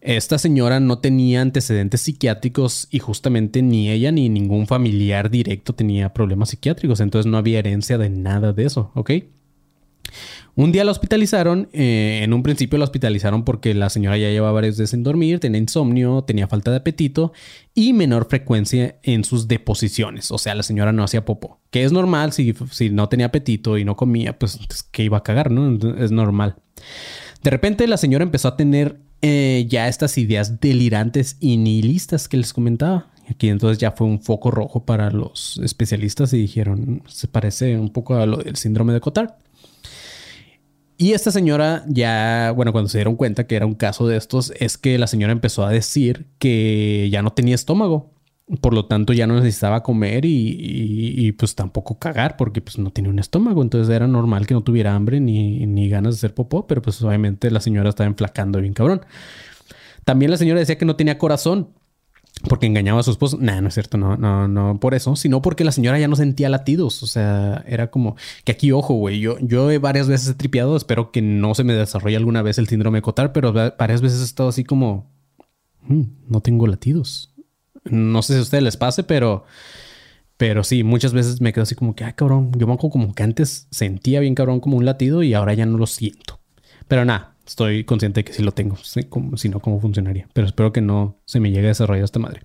Esta 0.00 0.38
señora 0.38 0.78
no 0.78 1.00
tenía 1.00 1.42
antecedentes 1.42 2.02
psiquiátricos 2.02 2.86
y 2.92 3.00
justamente 3.00 3.60
ni 3.60 3.90
ella 3.90 4.12
ni 4.12 4.28
ningún 4.28 4.68
familiar 4.68 5.30
directo 5.30 5.74
tenía 5.74 6.14
problemas 6.14 6.50
psiquiátricos, 6.50 7.00
entonces 7.00 7.30
no 7.30 7.38
había 7.38 7.58
herencia 7.58 7.98
de 7.98 8.08
nada 8.08 8.52
de 8.52 8.66
eso, 8.66 8.92
¿ok? 8.94 9.10
Un 10.56 10.72
día 10.72 10.84
la 10.84 10.90
hospitalizaron. 10.90 11.68
Eh, 11.74 12.20
en 12.22 12.32
un 12.32 12.42
principio 12.42 12.78
la 12.78 12.84
hospitalizaron 12.84 13.44
porque 13.44 13.74
la 13.74 13.90
señora 13.90 14.16
ya 14.16 14.30
llevaba 14.30 14.52
varios 14.52 14.78
días 14.78 14.90
sin 14.90 15.02
dormir, 15.02 15.38
tenía 15.38 15.60
insomnio, 15.60 16.24
tenía 16.24 16.48
falta 16.48 16.70
de 16.70 16.78
apetito 16.78 17.34
y 17.74 17.92
menor 17.92 18.26
frecuencia 18.26 18.96
en 19.02 19.24
sus 19.24 19.48
deposiciones. 19.48 20.30
O 20.30 20.38
sea, 20.38 20.54
la 20.54 20.62
señora 20.62 20.92
no 20.92 21.04
hacía 21.04 21.26
popó, 21.26 21.60
que 21.70 21.84
es 21.84 21.92
normal 21.92 22.32
si, 22.32 22.54
si 22.70 22.88
no 22.88 23.10
tenía 23.10 23.26
apetito 23.26 23.76
y 23.76 23.84
no 23.84 23.96
comía, 23.96 24.38
pues 24.38 24.58
que 24.90 25.04
iba 25.04 25.18
a 25.18 25.22
cagar, 25.22 25.50
¿no? 25.50 25.94
Es 25.98 26.10
normal. 26.10 26.56
De 27.42 27.50
repente 27.50 27.86
la 27.86 27.98
señora 27.98 28.24
empezó 28.24 28.48
a 28.48 28.56
tener 28.56 28.98
eh, 29.20 29.66
ya 29.68 29.88
estas 29.88 30.16
ideas 30.16 30.58
delirantes 30.58 31.36
y 31.38 31.58
nihilistas 31.58 32.28
que 32.28 32.38
les 32.38 32.54
comentaba. 32.54 33.10
Aquí 33.28 33.50
entonces 33.50 33.76
ya 33.76 33.90
fue 33.90 34.06
un 34.06 34.22
foco 34.22 34.50
rojo 34.50 34.86
para 34.86 35.10
los 35.10 35.60
especialistas 35.62 36.32
y 36.32 36.38
dijeron, 36.38 37.02
se 37.08 37.28
parece 37.28 37.76
un 37.76 37.90
poco 37.90 38.14
a 38.14 38.24
lo 38.24 38.38
del 38.38 38.56
síndrome 38.56 38.94
de 38.94 39.00
Cotard. 39.00 39.32
Y 40.98 41.12
esta 41.12 41.30
señora 41.30 41.84
ya, 41.88 42.52
bueno, 42.56 42.72
cuando 42.72 42.88
se 42.88 42.98
dieron 42.98 43.16
cuenta 43.16 43.46
que 43.46 43.56
era 43.56 43.66
un 43.66 43.74
caso 43.74 44.06
de 44.06 44.16
estos, 44.16 44.52
es 44.58 44.78
que 44.78 44.98
la 44.98 45.06
señora 45.06 45.32
empezó 45.32 45.64
a 45.64 45.70
decir 45.70 46.26
que 46.38 47.08
ya 47.10 47.22
no 47.22 47.32
tenía 47.32 47.54
estómago. 47.54 48.12
Por 48.60 48.72
lo 48.74 48.86
tanto, 48.86 49.12
ya 49.12 49.26
no 49.26 49.34
necesitaba 49.34 49.82
comer 49.82 50.24
y, 50.24 51.32
pues 51.32 51.54
tampoco 51.56 51.98
cagar 51.98 52.36
porque 52.36 52.60
pues 52.60 52.78
no 52.78 52.90
tenía 52.90 53.10
un 53.10 53.18
estómago. 53.18 53.60
Entonces 53.62 53.94
era 53.94 54.06
normal 54.06 54.46
que 54.46 54.54
no 54.54 54.62
tuviera 54.62 54.94
hambre 54.94 55.20
ni, 55.20 55.66
ni 55.66 55.88
ganas 55.88 56.14
de 56.14 56.18
hacer 56.18 56.34
popó, 56.34 56.66
pero 56.66 56.80
pues 56.80 57.02
obviamente 57.02 57.50
la 57.50 57.60
señora 57.60 57.90
estaba 57.90 58.06
enflacando 58.06 58.60
bien 58.60 58.72
cabrón. 58.72 59.02
También 60.04 60.30
la 60.30 60.36
señora 60.36 60.60
decía 60.60 60.78
que 60.78 60.84
no 60.84 60.96
tenía 60.96 61.18
corazón 61.18 61.70
porque 62.48 62.66
engañaba 62.66 63.00
a 63.00 63.02
su 63.02 63.10
esposo. 63.10 63.38
Nah, 63.40 63.60
no 63.60 63.68
es 63.68 63.74
cierto, 63.74 63.96
no, 63.96 64.16
no, 64.16 64.46
no 64.48 64.78
por 64.78 64.94
eso, 64.94 65.16
sino 65.16 65.42
porque 65.42 65.64
la 65.64 65.72
señora 65.72 65.98
ya 65.98 66.08
no 66.08 66.16
sentía 66.16 66.48
latidos. 66.48 67.02
O 67.02 67.06
sea, 67.06 67.64
era 67.66 67.90
como 67.90 68.16
que 68.44 68.52
aquí, 68.52 68.72
ojo, 68.72 68.94
güey. 68.94 69.20
Yo, 69.20 69.38
yo 69.40 69.68
varias 69.80 70.08
veces 70.08 70.28
he 70.28 70.34
tripeado, 70.34 70.76
espero 70.76 71.10
que 71.10 71.22
no 71.22 71.54
se 71.54 71.64
me 71.64 71.74
desarrolle 71.74 72.16
alguna 72.16 72.42
vez 72.42 72.58
el 72.58 72.68
síndrome 72.68 72.98
de 72.98 73.02
Cotard, 73.02 73.32
pero 73.32 73.52
varias 73.52 74.00
veces 74.00 74.20
he 74.20 74.24
estado 74.24 74.50
así 74.50 74.64
como 74.64 75.10
mm, 75.82 76.02
no 76.28 76.40
tengo 76.40 76.66
latidos. 76.66 77.34
No 77.84 78.22
sé 78.22 78.34
si 78.34 78.38
a 78.40 78.42
ustedes 78.42 78.64
les 78.64 78.76
pase, 78.76 79.04
pero, 79.04 79.44
pero 80.36 80.64
sí, 80.64 80.82
muchas 80.82 81.12
veces 81.12 81.40
me 81.40 81.52
quedo 81.52 81.62
así 81.62 81.74
como 81.74 81.94
que, 81.94 82.04
ay, 82.04 82.12
cabrón. 82.14 82.52
Yo 82.56 82.66
me 82.66 82.74
acuerdo 82.74 82.92
como 82.92 83.14
que 83.14 83.22
antes 83.22 83.68
sentía 83.70 84.20
bien 84.20 84.34
cabrón 84.34 84.60
como 84.60 84.76
un 84.76 84.84
latido 84.84 85.22
y 85.22 85.34
ahora 85.34 85.54
ya 85.54 85.66
no 85.66 85.78
lo 85.78 85.86
siento. 85.86 86.40
Pero 86.88 87.04
nada, 87.04 87.35
Estoy 87.46 87.84
consciente 87.84 88.20
de 88.20 88.24
que 88.24 88.32
sí 88.32 88.42
lo 88.42 88.52
tengo, 88.52 88.76
si 88.82 89.48
no, 89.48 89.60
cómo 89.60 89.80
funcionaría. 89.80 90.28
Pero 90.32 90.46
espero 90.46 90.72
que 90.72 90.80
no 90.80 91.18
se 91.26 91.38
me 91.40 91.50
llegue 91.50 91.66
a 91.66 91.68
desarrollar 91.68 92.04
esta 92.04 92.18
madre. 92.18 92.40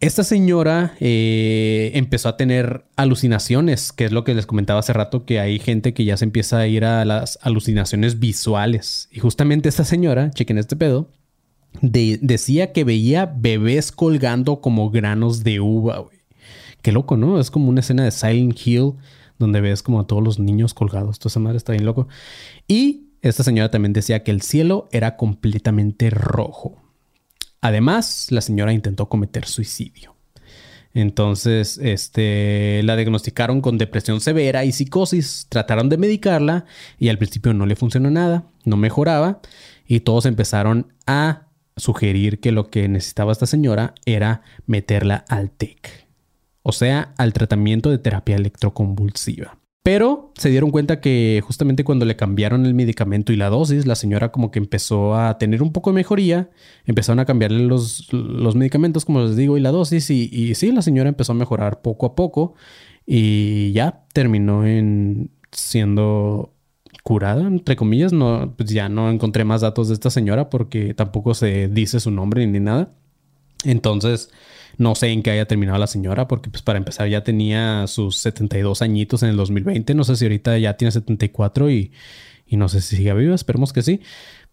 Esta 0.00 0.22
señora 0.24 0.94
eh, 1.00 1.92
empezó 1.94 2.28
a 2.28 2.36
tener 2.36 2.84
alucinaciones, 2.96 3.92
que 3.92 4.04
es 4.04 4.12
lo 4.12 4.22
que 4.24 4.34
les 4.34 4.44
comentaba 4.44 4.80
hace 4.80 4.92
rato, 4.92 5.24
que 5.24 5.40
hay 5.40 5.58
gente 5.58 5.94
que 5.94 6.04
ya 6.04 6.16
se 6.18 6.24
empieza 6.26 6.58
a 6.58 6.66
ir 6.66 6.84
a 6.84 7.04
las 7.06 7.38
alucinaciones 7.42 8.18
visuales. 8.18 9.08
Y 9.12 9.20
justamente 9.20 9.68
esta 9.68 9.84
señora, 9.84 10.30
chequen 10.32 10.58
este 10.58 10.76
pedo, 10.76 11.10
de- 11.80 12.18
decía 12.20 12.72
que 12.72 12.84
veía 12.84 13.32
bebés 13.34 13.92
colgando 13.92 14.60
como 14.60 14.90
granos 14.90 15.42
de 15.42 15.60
uva, 15.60 15.98
güey. 16.00 16.18
Qué 16.82 16.92
loco, 16.92 17.16
¿no? 17.16 17.40
Es 17.40 17.50
como 17.50 17.70
una 17.70 17.80
escena 17.80 18.04
de 18.04 18.10
Silent 18.10 18.58
Hill 18.66 18.92
donde 19.38 19.62
ves 19.62 19.82
como 19.82 20.00
a 20.00 20.06
todos 20.06 20.22
los 20.22 20.38
niños 20.38 20.74
colgados. 20.74 21.18
Toda 21.18 21.30
esa 21.30 21.40
madre 21.40 21.56
está 21.56 21.72
bien 21.72 21.86
loco. 21.86 22.08
Y 22.68 23.04
esta 23.24 23.42
señora 23.42 23.70
también 23.70 23.94
decía 23.94 24.22
que 24.22 24.30
el 24.30 24.42
cielo 24.42 24.86
era 24.92 25.16
completamente 25.16 26.10
rojo. 26.10 26.82
Además, 27.62 28.26
la 28.30 28.42
señora 28.42 28.74
intentó 28.74 29.08
cometer 29.08 29.46
suicidio. 29.46 30.14
Entonces, 30.92 31.78
este, 31.82 32.82
la 32.84 32.96
diagnosticaron 32.96 33.62
con 33.62 33.78
depresión 33.78 34.20
severa 34.20 34.66
y 34.66 34.72
psicosis. 34.72 35.46
Trataron 35.48 35.88
de 35.88 35.96
medicarla 35.96 36.66
y 36.98 37.08
al 37.08 37.16
principio 37.16 37.54
no 37.54 37.64
le 37.64 37.76
funcionó 37.76 38.10
nada, 38.10 38.44
no 38.64 38.76
mejoraba 38.76 39.40
y 39.86 40.00
todos 40.00 40.26
empezaron 40.26 40.92
a 41.06 41.48
sugerir 41.76 42.40
que 42.40 42.52
lo 42.52 42.68
que 42.68 42.88
necesitaba 42.88 43.32
esta 43.32 43.46
señora 43.46 43.94
era 44.04 44.42
meterla 44.66 45.24
al 45.28 45.50
TEC, 45.50 46.06
o 46.62 46.72
sea, 46.72 47.14
al 47.16 47.32
tratamiento 47.32 47.90
de 47.90 47.98
terapia 47.98 48.36
electroconvulsiva. 48.36 49.58
Pero 49.84 50.32
se 50.38 50.48
dieron 50.48 50.70
cuenta 50.70 51.02
que 51.02 51.42
justamente 51.46 51.84
cuando 51.84 52.06
le 52.06 52.16
cambiaron 52.16 52.64
el 52.64 52.72
medicamento 52.72 53.34
y 53.34 53.36
la 53.36 53.50
dosis, 53.50 53.84
la 53.84 53.96
señora 53.96 54.32
como 54.32 54.50
que 54.50 54.58
empezó 54.58 55.14
a 55.14 55.36
tener 55.36 55.62
un 55.62 55.72
poco 55.72 55.90
de 55.90 55.96
mejoría. 55.96 56.48
Empezaron 56.86 57.20
a 57.20 57.26
cambiarle 57.26 57.64
los, 57.64 58.10
los 58.10 58.56
medicamentos, 58.56 59.04
como 59.04 59.20
les 59.20 59.36
digo, 59.36 59.58
y 59.58 59.60
la 59.60 59.72
dosis. 59.72 60.08
Y, 60.08 60.54
sí, 60.54 60.72
la 60.72 60.80
señora 60.80 61.10
empezó 61.10 61.32
a 61.32 61.34
mejorar 61.34 61.82
poco 61.82 62.06
a 62.06 62.14
poco. 62.14 62.54
Y 63.04 63.72
ya 63.72 64.06
terminó 64.14 64.64
en 64.66 65.30
siendo 65.52 66.54
curada, 67.02 67.46
entre 67.46 67.76
comillas. 67.76 68.14
No, 68.14 68.54
pues 68.56 68.70
ya 68.70 68.88
no 68.88 69.10
encontré 69.10 69.44
más 69.44 69.60
datos 69.60 69.88
de 69.88 69.94
esta 69.94 70.08
señora 70.08 70.48
porque 70.48 70.94
tampoco 70.94 71.34
se 71.34 71.68
dice 71.68 72.00
su 72.00 72.10
nombre 72.10 72.46
ni 72.46 72.58
nada. 72.58 72.94
Entonces, 73.64 74.30
no 74.78 74.94
sé 74.94 75.08
en 75.08 75.22
qué 75.22 75.30
haya 75.30 75.46
terminado 75.46 75.78
la 75.78 75.86
señora, 75.86 76.28
porque 76.28 76.50
pues 76.50 76.62
para 76.62 76.78
empezar 76.78 77.08
ya 77.08 77.24
tenía 77.24 77.86
sus 77.86 78.16
72 78.18 78.82
añitos 78.82 79.22
en 79.22 79.30
el 79.30 79.36
2020. 79.36 79.94
No 79.94 80.04
sé 80.04 80.16
si 80.16 80.24
ahorita 80.24 80.58
ya 80.58 80.76
tiene 80.76 80.92
74 80.92 81.70
y, 81.70 81.92
y 82.46 82.56
no 82.56 82.68
sé 82.68 82.80
si 82.80 82.96
sigue 82.96 83.14
viva, 83.14 83.34
esperemos 83.34 83.72
que 83.72 83.82
sí. 83.82 84.00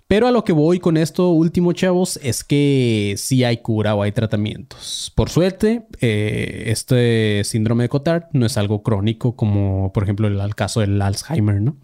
Pero 0.07 0.27
a 0.27 0.31
lo 0.31 0.43
que 0.43 0.51
voy 0.51 0.79
con 0.79 0.97
esto 0.97 1.29
último, 1.29 1.71
chavos, 1.71 2.19
es 2.21 2.43
que 2.43 3.15
sí 3.17 3.45
hay 3.45 3.57
cura 3.57 3.95
o 3.95 4.03
hay 4.03 4.12
tratamientos. 4.12 5.10
Por 5.15 5.29
suerte, 5.29 5.84
eh, 6.01 6.63
este 6.65 7.43
síndrome 7.45 7.84
de 7.84 7.89
Cotard 7.89 8.23
no 8.34 8.45
es 8.45 8.57
algo 8.57 8.84
crónico 8.84 9.38
como, 9.38 9.93
por 9.93 10.03
ejemplo, 10.03 10.27
el, 10.27 10.38
el 10.38 10.53
caso 10.53 10.81
del 10.81 11.01
Alzheimer, 11.01 11.62
¿no? 11.62 11.77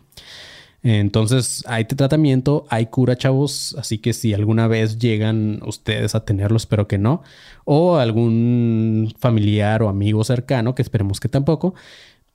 Entonces 0.84 1.64
hay 1.68 1.86
tratamiento, 1.86 2.66
hay 2.70 2.88
cura, 2.88 3.18
chavos. 3.18 3.76
Así 3.78 3.98
que 3.98 4.14
si 4.14 4.34
alguna 4.34 4.68
vez 4.68 5.00
llegan 5.00 5.62
ustedes 5.66 6.16
a 6.16 6.24
tenerlo, 6.24 6.58
espero 6.58 6.88
que 6.88 6.98
no. 6.98 7.24
O 7.66 7.98
algún 7.98 9.14
familiar 9.20 9.84
o 9.84 9.90
amigo 9.90 10.24
cercano, 10.24 10.76
que 10.76 10.82
esperemos 10.82 11.20
que 11.20 11.30
tampoco, 11.30 11.74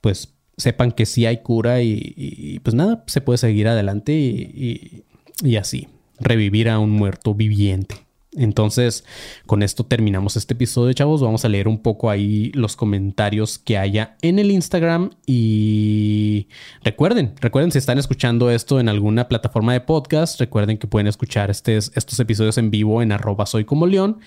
pues 0.01 0.33
sepan 0.57 0.91
que 0.91 1.05
sí 1.05 1.25
hay 1.25 1.37
cura 1.37 1.81
y, 1.81 2.59
pues 2.63 2.75
nada, 2.75 3.03
se 3.07 3.21
puede 3.21 3.37
seguir 3.37 3.67
adelante 3.67 4.13
y 4.13 5.55
así, 5.57 5.87
revivir 6.19 6.69
a 6.69 6.79
un 6.79 6.91
muerto 6.91 7.33
viviente. 7.33 8.02
Entonces, 8.35 9.05
con 9.45 9.63
esto 9.63 9.85
terminamos 9.85 10.37
este 10.37 10.53
episodio, 10.53 10.93
chavos. 10.93 11.21
Vamos 11.21 11.45
a 11.45 11.49
leer 11.49 11.67
un 11.67 11.79
poco 11.79 12.09
ahí 12.09 12.51
los 12.53 12.75
comentarios 12.75 13.59
que 13.59 13.77
haya 13.77 14.17
en 14.21 14.39
el 14.39 14.51
Instagram. 14.51 15.11
Y 15.25 16.47
recuerden, 16.83 17.35
recuerden 17.39 17.71
si 17.71 17.77
están 17.77 17.97
escuchando 17.97 18.49
esto 18.49 18.79
en 18.79 18.89
alguna 18.89 19.27
plataforma 19.27 19.73
de 19.73 19.81
podcast, 19.81 20.39
recuerden 20.39 20.77
que 20.77 20.87
pueden 20.87 21.07
escuchar 21.07 21.51
estos 21.51 22.19
episodios 22.19 22.57
en 22.57 22.71
vivo 22.71 23.01
en 23.01 23.11
arroba 23.11 23.45
soy 23.45 23.65
como 23.65 23.87
león. 23.87 24.19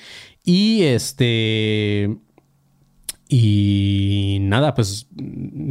Y 0.45 0.83
este... 0.83 2.16
Y 3.29 4.38
nada, 4.42 4.75
pues 4.77 5.09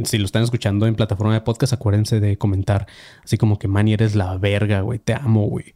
si 0.04 0.18
lo 0.18 0.26
están 0.26 0.42
escuchando 0.42 0.86
en 0.86 0.94
plataforma 0.94 1.32
de 1.32 1.40
podcast, 1.40 1.72
acuérdense 1.72 2.20
de 2.20 2.36
comentar 2.36 2.86
así 3.24 3.38
como 3.38 3.58
que 3.58 3.66
Manny 3.66 3.94
eres 3.94 4.14
la 4.14 4.36
verga, 4.36 4.82
güey, 4.82 4.98
te 4.98 5.14
amo, 5.14 5.46
güey. 5.46 5.74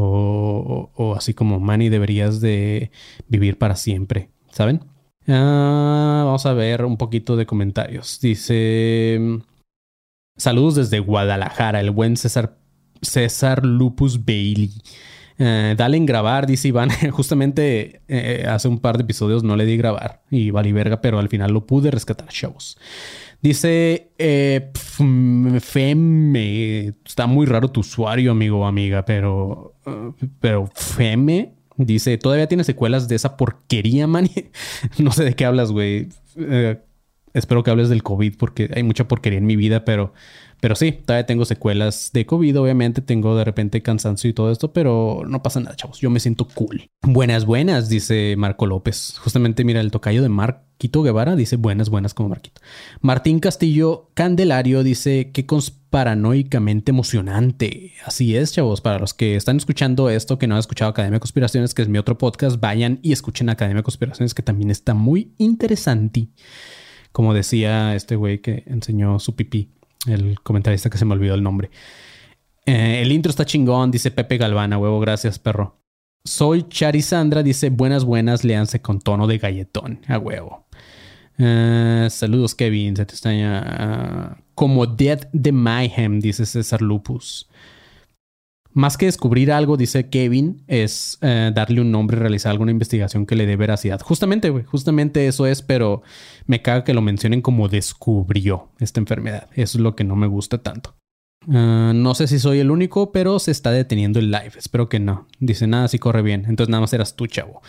O, 0.00 0.92
o, 0.94 1.14
así 1.16 1.34
como 1.34 1.58
Manny 1.58 1.88
deberías 1.88 2.40
de 2.40 2.92
vivir 3.26 3.58
para 3.58 3.74
siempre, 3.74 4.30
¿saben? 4.52 4.84
Ah, 5.26 6.22
vamos 6.24 6.46
a 6.46 6.52
ver 6.52 6.84
un 6.84 6.96
poquito 6.96 7.36
de 7.36 7.46
comentarios. 7.46 8.20
Dice 8.20 9.40
saludos 10.36 10.76
desde 10.76 11.00
Guadalajara, 11.00 11.80
el 11.80 11.90
buen 11.90 12.16
César 12.16 12.58
César 13.02 13.66
Lupus 13.66 14.24
Bailey. 14.24 14.72
Uh, 15.40 15.76
dale 15.76 15.96
en 15.96 16.06
grabar, 16.06 16.46
dice 16.46 16.68
Iván. 16.68 16.90
Justamente 17.10 18.02
eh, 18.08 18.44
hace 18.48 18.68
un 18.68 18.78
par 18.78 18.96
de 18.96 19.02
episodios 19.02 19.44
no 19.44 19.56
le 19.56 19.66
di 19.66 19.76
grabar 19.76 20.22
y 20.30 20.50
vale 20.50 20.72
verga, 20.72 21.00
pero 21.00 21.18
al 21.18 21.28
final 21.28 21.52
lo 21.52 21.66
pude 21.66 21.90
rescatar, 21.90 22.28
chavos. 22.28 22.78
Dice 23.40 24.10
eh. 24.18 24.72
Está 27.06 27.26
muy 27.26 27.46
raro 27.46 27.68
tu 27.68 27.80
usuario, 27.80 28.32
amigo 28.32 28.60
o 28.60 28.66
amiga, 28.66 29.04
pero, 29.04 29.76
pero 30.40 30.68
Feme 30.74 31.54
dice: 31.76 32.18
Todavía 32.18 32.48
tiene 32.48 32.64
secuelas 32.64 33.08
de 33.08 33.16
esa 33.16 33.36
porquería, 33.36 34.06
man. 34.06 34.28
no 34.98 35.12
sé 35.12 35.24
de 35.24 35.34
qué 35.34 35.44
hablas, 35.44 35.72
güey. 35.72 36.08
Uh, 36.36 36.76
espero 37.34 37.62
que 37.62 37.70
hables 37.70 37.88
del 37.88 38.02
COVID 38.02 38.36
porque 38.36 38.70
hay 38.74 38.82
mucha 38.82 39.08
porquería 39.08 39.38
en 39.38 39.46
mi 39.46 39.56
vida, 39.56 39.84
pero. 39.84 40.12
Pero 40.60 40.74
sí, 40.74 40.92
todavía 40.92 41.26
tengo 41.26 41.44
secuelas 41.44 42.10
de 42.12 42.26
COVID, 42.26 42.60
obviamente 42.60 43.00
tengo 43.00 43.36
de 43.36 43.44
repente 43.44 43.82
cansancio 43.82 44.28
y 44.28 44.32
todo 44.32 44.50
esto, 44.50 44.72
pero 44.72 45.22
no 45.26 45.42
pasa 45.42 45.60
nada, 45.60 45.76
chavos. 45.76 46.00
Yo 46.00 46.10
me 46.10 46.20
siento 46.20 46.48
cool. 46.48 46.90
Buenas, 47.02 47.44
buenas, 47.44 47.88
dice 47.88 48.34
Marco 48.36 48.66
López. 48.66 49.18
Justamente 49.18 49.64
mira, 49.64 49.80
el 49.80 49.90
tocayo 49.90 50.22
de 50.22 50.28
Marquito 50.28 51.02
Guevara 51.02 51.36
dice 51.36 51.56
buenas, 51.56 51.90
buenas 51.90 52.14
como 52.14 52.30
Marquito. 52.30 52.60
Martín 53.00 53.38
Castillo 53.38 54.10
Candelario 54.14 54.82
dice 54.82 55.30
que 55.32 55.46
paranoicamente 55.90 56.90
emocionante. 56.90 57.92
Así 58.04 58.36
es, 58.36 58.52
chavos. 58.52 58.80
Para 58.80 58.98
los 58.98 59.14
que 59.14 59.36
están 59.36 59.56
escuchando 59.56 60.10
esto, 60.10 60.38
que 60.38 60.46
no 60.46 60.54
han 60.54 60.60
escuchado 60.60 60.90
Academia 60.90 61.16
de 61.16 61.20
Conspiraciones, 61.20 61.74
que 61.74 61.82
es 61.82 61.88
mi 61.88 61.98
otro 61.98 62.18
podcast, 62.18 62.60
vayan 62.60 62.98
y 63.02 63.12
escuchen 63.12 63.48
Academia 63.48 63.78
de 63.78 63.84
Conspiraciones, 63.84 64.34
que 64.34 64.42
también 64.42 64.70
está 64.70 64.94
muy 64.94 65.34
interesante. 65.38 66.28
Como 67.12 67.32
decía 67.32 67.94
este 67.94 68.16
güey 68.16 68.40
que 68.40 68.64
enseñó 68.66 69.18
su 69.18 69.34
pipí 69.34 69.77
el 70.06 70.40
comentarista 70.40 70.90
que 70.90 70.98
se 70.98 71.04
me 71.04 71.14
olvidó 71.14 71.34
el 71.34 71.42
nombre. 71.42 71.70
Eh, 72.66 73.00
el 73.02 73.12
intro 73.12 73.30
está 73.30 73.44
chingón, 73.44 73.90
dice 73.90 74.10
Pepe 74.10 74.36
Galvana, 74.36 74.78
huevo, 74.78 75.00
gracias, 75.00 75.38
perro. 75.38 75.80
Soy 76.24 76.66
Charisandra, 76.68 77.42
dice 77.42 77.70
buenas, 77.70 78.04
buenas, 78.04 78.44
léanse 78.44 78.82
con 78.82 79.00
tono 79.00 79.26
de 79.26 79.38
galletón, 79.38 80.00
a 80.06 80.18
huevo. 80.18 80.66
Uh, 81.38 82.10
saludos, 82.10 82.54
Kevin, 82.54 82.96
se 82.96 83.06
te 83.06 83.12
extraña. 83.12 84.36
Uh, 84.36 84.42
como 84.54 84.86
Dead 84.86 85.28
de 85.32 85.52
Mayhem, 85.52 86.20
dice 86.20 86.44
César 86.44 86.82
Lupus. 86.82 87.48
Más 88.78 88.96
que 88.96 89.06
descubrir 89.06 89.50
algo, 89.50 89.76
dice 89.76 90.08
Kevin, 90.08 90.62
es 90.68 91.18
uh, 91.20 91.52
darle 91.52 91.80
un 91.80 91.90
nombre 91.90 92.16
realizar 92.16 92.52
alguna 92.52 92.70
investigación 92.70 93.26
que 93.26 93.34
le 93.34 93.44
dé 93.44 93.56
veracidad. 93.56 94.00
Justamente, 94.00 94.50
güey, 94.50 94.62
justamente 94.62 95.26
eso 95.26 95.48
es, 95.48 95.62
pero 95.62 96.02
me 96.46 96.62
caga 96.62 96.84
que 96.84 96.94
lo 96.94 97.02
mencionen 97.02 97.42
como 97.42 97.68
descubrió 97.68 98.68
esta 98.78 99.00
enfermedad. 99.00 99.48
Eso 99.54 99.78
es 99.78 99.82
lo 99.82 99.96
que 99.96 100.04
no 100.04 100.14
me 100.14 100.28
gusta 100.28 100.58
tanto. 100.58 100.94
Uh, 101.48 101.92
no 101.92 102.14
sé 102.14 102.28
si 102.28 102.38
soy 102.38 102.60
el 102.60 102.70
único, 102.70 103.10
pero 103.10 103.40
se 103.40 103.50
está 103.50 103.72
deteniendo 103.72 104.20
el 104.20 104.30
live. 104.30 104.52
Espero 104.56 104.88
que 104.88 105.00
no. 105.00 105.26
Dice 105.40 105.66
nada, 105.66 105.88
si 105.88 105.98
corre 105.98 106.22
bien. 106.22 106.44
Entonces 106.46 106.70
nada 106.70 106.82
más 106.82 106.92
eras 106.92 107.16
tú, 107.16 107.26
chavo. 107.26 107.62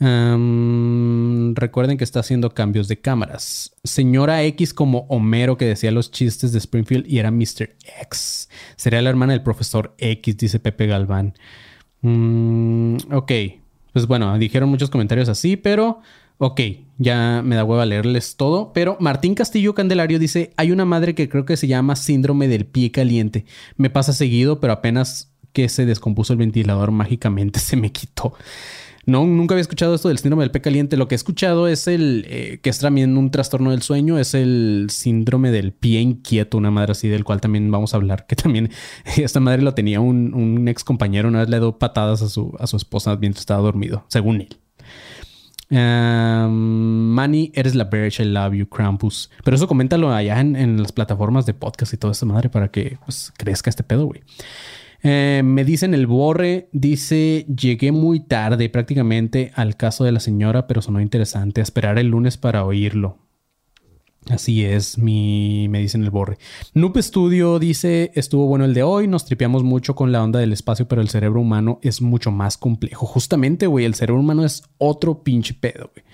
Um, 0.00 1.54
recuerden 1.54 1.96
que 1.96 2.04
está 2.04 2.20
haciendo 2.20 2.50
cambios 2.50 2.88
de 2.88 3.00
cámaras. 3.00 3.74
Señora 3.84 4.42
X 4.42 4.74
como 4.74 5.06
Homero 5.08 5.56
que 5.56 5.66
decía 5.66 5.92
los 5.92 6.10
chistes 6.10 6.52
de 6.52 6.58
Springfield 6.58 7.06
y 7.06 7.18
era 7.18 7.30
Mr. 7.30 7.76
X. 8.02 8.48
Sería 8.76 9.02
la 9.02 9.10
hermana 9.10 9.32
del 9.32 9.42
profesor 9.42 9.94
X, 9.98 10.36
dice 10.36 10.58
Pepe 10.58 10.86
Galván. 10.86 11.34
Um, 12.02 12.96
ok, 13.12 13.32
pues 13.92 14.06
bueno, 14.06 14.36
dijeron 14.38 14.68
muchos 14.68 14.90
comentarios 14.90 15.28
así, 15.28 15.56
pero 15.56 16.00
ok, 16.38 16.60
ya 16.98 17.42
me 17.44 17.56
da 17.56 17.64
hueva 17.64 17.86
leerles 17.86 18.36
todo. 18.36 18.72
Pero 18.72 18.96
Martín 19.00 19.34
Castillo 19.34 19.74
Candelario 19.74 20.18
dice, 20.18 20.52
hay 20.56 20.72
una 20.72 20.84
madre 20.84 21.14
que 21.14 21.28
creo 21.28 21.44
que 21.44 21.56
se 21.56 21.68
llama 21.68 21.96
síndrome 21.96 22.48
del 22.48 22.66
pie 22.66 22.90
caliente. 22.90 23.46
Me 23.76 23.90
pasa 23.90 24.12
seguido, 24.12 24.60
pero 24.60 24.72
apenas 24.72 25.32
que 25.52 25.68
se 25.68 25.86
descompuso 25.86 26.32
el 26.32 26.40
ventilador 26.40 26.90
mágicamente 26.90 27.60
se 27.60 27.76
me 27.76 27.92
quitó. 27.92 28.34
No, 29.06 29.26
nunca 29.26 29.54
había 29.54 29.62
escuchado 29.62 29.94
esto 29.94 30.08
del 30.08 30.18
síndrome 30.18 30.44
del 30.44 30.50
pie 30.50 30.62
caliente. 30.62 30.96
Lo 30.96 31.08
que 31.08 31.14
he 31.14 31.16
escuchado 31.16 31.68
es 31.68 31.86
el, 31.86 32.24
eh, 32.28 32.60
que 32.62 32.70
es 32.70 32.78
también 32.78 33.16
un 33.16 33.30
trastorno 33.30 33.70
del 33.70 33.82
sueño, 33.82 34.18
es 34.18 34.34
el 34.34 34.86
síndrome 34.90 35.50
del 35.50 35.72
pie 35.72 36.00
inquieto, 36.00 36.56
una 36.56 36.70
madre 36.70 36.92
así, 36.92 37.08
del 37.08 37.24
cual 37.24 37.40
también 37.40 37.70
vamos 37.70 37.94
a 37.94 37.98
hablar, 37.98 38.26
que 38.28 38.36
también 38.36 38.70
esta 39.16 39.40
madre 39.40 39.62
lo 39.62 39.74
tenía 39.74 40.00
un, 40.00 40.68
ex 40.68 40.84
compañero, 40.84 41.28
una 41.28 41.40
vez 41.40 41.48
le 41.48 41.58
dio 41.58 41.78
patadas 41.78 42.22
a 42.22 42.28
su, 42.28 42.54
a 42.58 42.66
su 42.66 42.76
esposa 42.76 43.16
mientras 43.16 43.42
estaba 43.42 43.60
dormido, 43.60 44.04
según 44.08 44.40
él. 44.40 44.56
Um, 45.70 47.14
Manny, 47.14 47.50
eres 47.54 47.74
la 47.74 47.84
Birch, 47.84 48.20
I 48.20 48.24
love 48.24 48.54
you, 48.54 48.68
Krampus. 48.68 49.30
Pero 49.42 49.56
eso 49.56 49.66
coméntalo 49.66 50.12
allá 50.12 50.40
en, 50.40 50.56
en 50.56 50.80
las 50.80 50.92
plataformas 50.92 51.46
de 51.46 51.54
podcast 51.54 51.92
y 51.94 51.96
toda 51.96 52.12
esta 52.12 52.26
madre 52.26 52.48
para 52.48 52.68
que 52.68 52.98
pues, 53.04 53.32
crezca 53.36 53.70
este 53.70 53.82
pedo, 53.82 54.06
güey. 54.06 54.22
Eh, 55.06 55.42
me 55.44 55.66
dicen 55.66 55.92
el 55.92 56.06
borre, 56.06 56.70
dice, 56.72 57.44
llegué 57.54 57.92
muy 57.92 58.20
tarde 58.20 58.70
prácticamente 58.70 59.52
al 59.54 59.76
caso 59.76 60.02
de 60.04 60.12
la 60.12 60.18
señora, 60.18 60.66
pero 60.66 60.80
sonó 60.80 61.00
interesante. 61.00 61.60
esperar 61.60 61.98
el 61.98 62.08
lunes 62.08 62.38
para 62.38 62.64
oírlo. 62.64 63.18
Así 64.30 64.64
es, 64.64 64.96
mi, 64.96 65.68
me 65.68 65.80
dicen 65.80 66.02
el 66.02 66.10
borre. 66.10 66.38
Noob 66.72 66.96
Studio 67.02 67.58
dice, 67.58 68.12
estuvo 68.14 68.46
bueno 68.46 68.64
el 68.64 68.72
de 68.72 68.82
hoy, 68.82 69.06
nos 69.06 69.26
tripeamos 69.26 69.62
mucho 69.62 69.94
con 69.94 70.10
la 70.10 70.22
onda 70.22 70.40
del 70.40 70.54
espacio, 70.54 70.88
pero 70.88 71.02
el 71.02 71.10
cerebro 71.10 71.42
humano 71.42 71.78
es 71.82 72.00
mucho 72.00 72.30
más 72.30 72.56
complejo. 72.56 73.04
Justamente, 73.04 73.66
güey, 73.66 73.84
el 73.84 73.94
cerebro 73.94 74.22
humano 74.22 74.42
es 74.42 74.62
otro 74.78 75.22
pinche 75.22 75.52
pedo, 75.52 75.90
güey. 75.94 76.06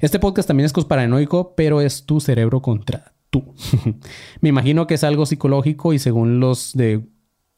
Este 0.00 0.18
podcast 0.18 0.48
también 0.48 0.64
es 0.64 0.72
paranoico, 0.72 1.54
pero 1.54 1.82
es 1.82 2.06
tu 2.06 2.18
cerebro 2.20 2.62
contra 2.62 3.12
tú. 3.28 3.54
me 4.40 4.48
imagino 4.48 4.86
que 4.86 4.94
es 4.94 5.04
algo 5.04 5.26
psicológico 5.26 5.92
y 5.92 5.98
según 5.98 6.40
los 6.40 6.72
de 6.72 7.02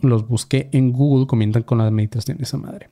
los 0.08 0.28
busqué 0.28 0.68
en 0.72 0.92
Google, 0.92 1.26
comentan 1.26 1.62
con 1.62 1.78
la 1.78 1.90
meditación 1.90 2.38
de 2.38 2.44
esa 2.44 2.58
madre. 2.58 2.88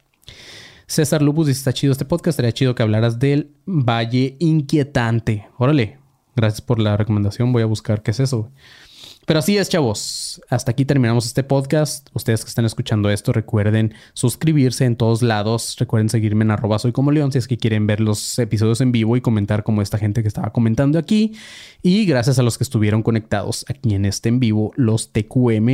César 0.87 1.23
Lupus 1.23 1.47
dice, 1.47 1.59
está 1.59 1.73
chido 1.73 1.93
este 1.93 2.05
podcast, 2.05 2.35
estaría 2.35 2.53
chido 2.53 2.75
que 2.75 2.83
hablaras 2.83 3.19
del 3.19 3.51
Valle 3.67 4.37
Inquietante. 4.41 5.47
Órale, 5.57 5.99
Gracias 6.35 6.63
por 6.63 6.79
la 6.79 6.97
recomendación. 6.97 7.53
Voy 7.53 7.63
a 7.63 7.67
buscar 7.67 8.03
qué 8.03 8.11
es 8.13 8.21
eso. 8.21 8.51
Pero 9.25 9.39
así 9.39 9.57
es, 9.57 9.69
chavos. 9.69 10.43
Hasta 10.51 10.73
aquí 10.73 10.85
terminamos 10.85 11.27
este 11.27 11.45
podcast. 11.45 12.09
Ustedes 12.13 12.45
que 12.45 12.49
están 12.49 12.65
escuchando 12.65 13.09
esto, 13.09 13.33
recuerden 13.33 13.95
suscribirse 14.15 14.85
en 14.85 14.97
todos 14.97 15.23
lados. 15.23 15.77
Recuerden 15.79 16.09
seguirme 16.09 16.45
en 16.45 16.51
arroba 16.51 16.81
soy 16.81 16.91
como 16.91 17.13
león 17.13 17.31
si 17.31 17.39
es 17.39 17.47
que 17.47 17.57
quieren 17.57 17.87
ver 17.87 18.01
los 18.01 18.39
episodios 18.41 18.81
en 18.81 18.91
vivo 18.91 19.17
y 19.17 19.21
comentar 19.21 19.63
como 19.63 19.81
esta 19.81 19.97
gente 19.97 20.23
que 20.23 20.29
estaba 20.29 20.53
comentando 20.53 20.99
aquí. 20.99 21.35
Y 21.83 22.05
gracias 22.05 22.41
a 22.41 22.43
los 22.43 22.59
que 22.59 22.65
estuvieron 22.65 23.05
conectados 23.05 23.65
aquí 23.69 23.95
en 23.95 24.07
este 24.07 24.29
en 24.29 24.41
vivo, 24.41 24.73
los 24.75 25.13
TQM. 25.13 25.69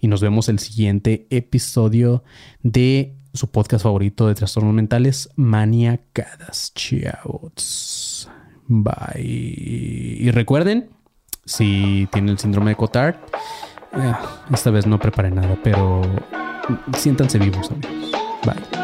Y 0.00 0.08
nos 0.08 0.22
vemos 0.22 0.48
el 0.48 0.58
siguiente 0.58 1.26
episodio 1.28 2.24
de 2.62 3.16
su 3.34 3.50
podcast 3.50 3.82
favorito 3.82 4.28
de 4.28 4.34
trastornos 4.34 4.72
mentales, 4.72 5.28
Maniacadas. 5.36 6.72
Chavos. 6.74 8.30
Bye. 8.66 9.20
Y 9.20 10.30
recuerden, 10.30 10.93
si 11.44 12.08
tienen 12.12 12.30
el 12.30 12.38
síndrome 12.38 12.70
de 12.70 12.76
Cotard, 12.76 13.16
eh, 13.92 14.12
esta 14.52 14.70
vez 14.70 14.86
no 14.86 14.98
preparé 14.98 15.30
nada, 15.30 15.56
pero 15.62 16.02
siéntanse 16.96 17.38
vivos. 17.38 17.70
Bye. 18.44 18.83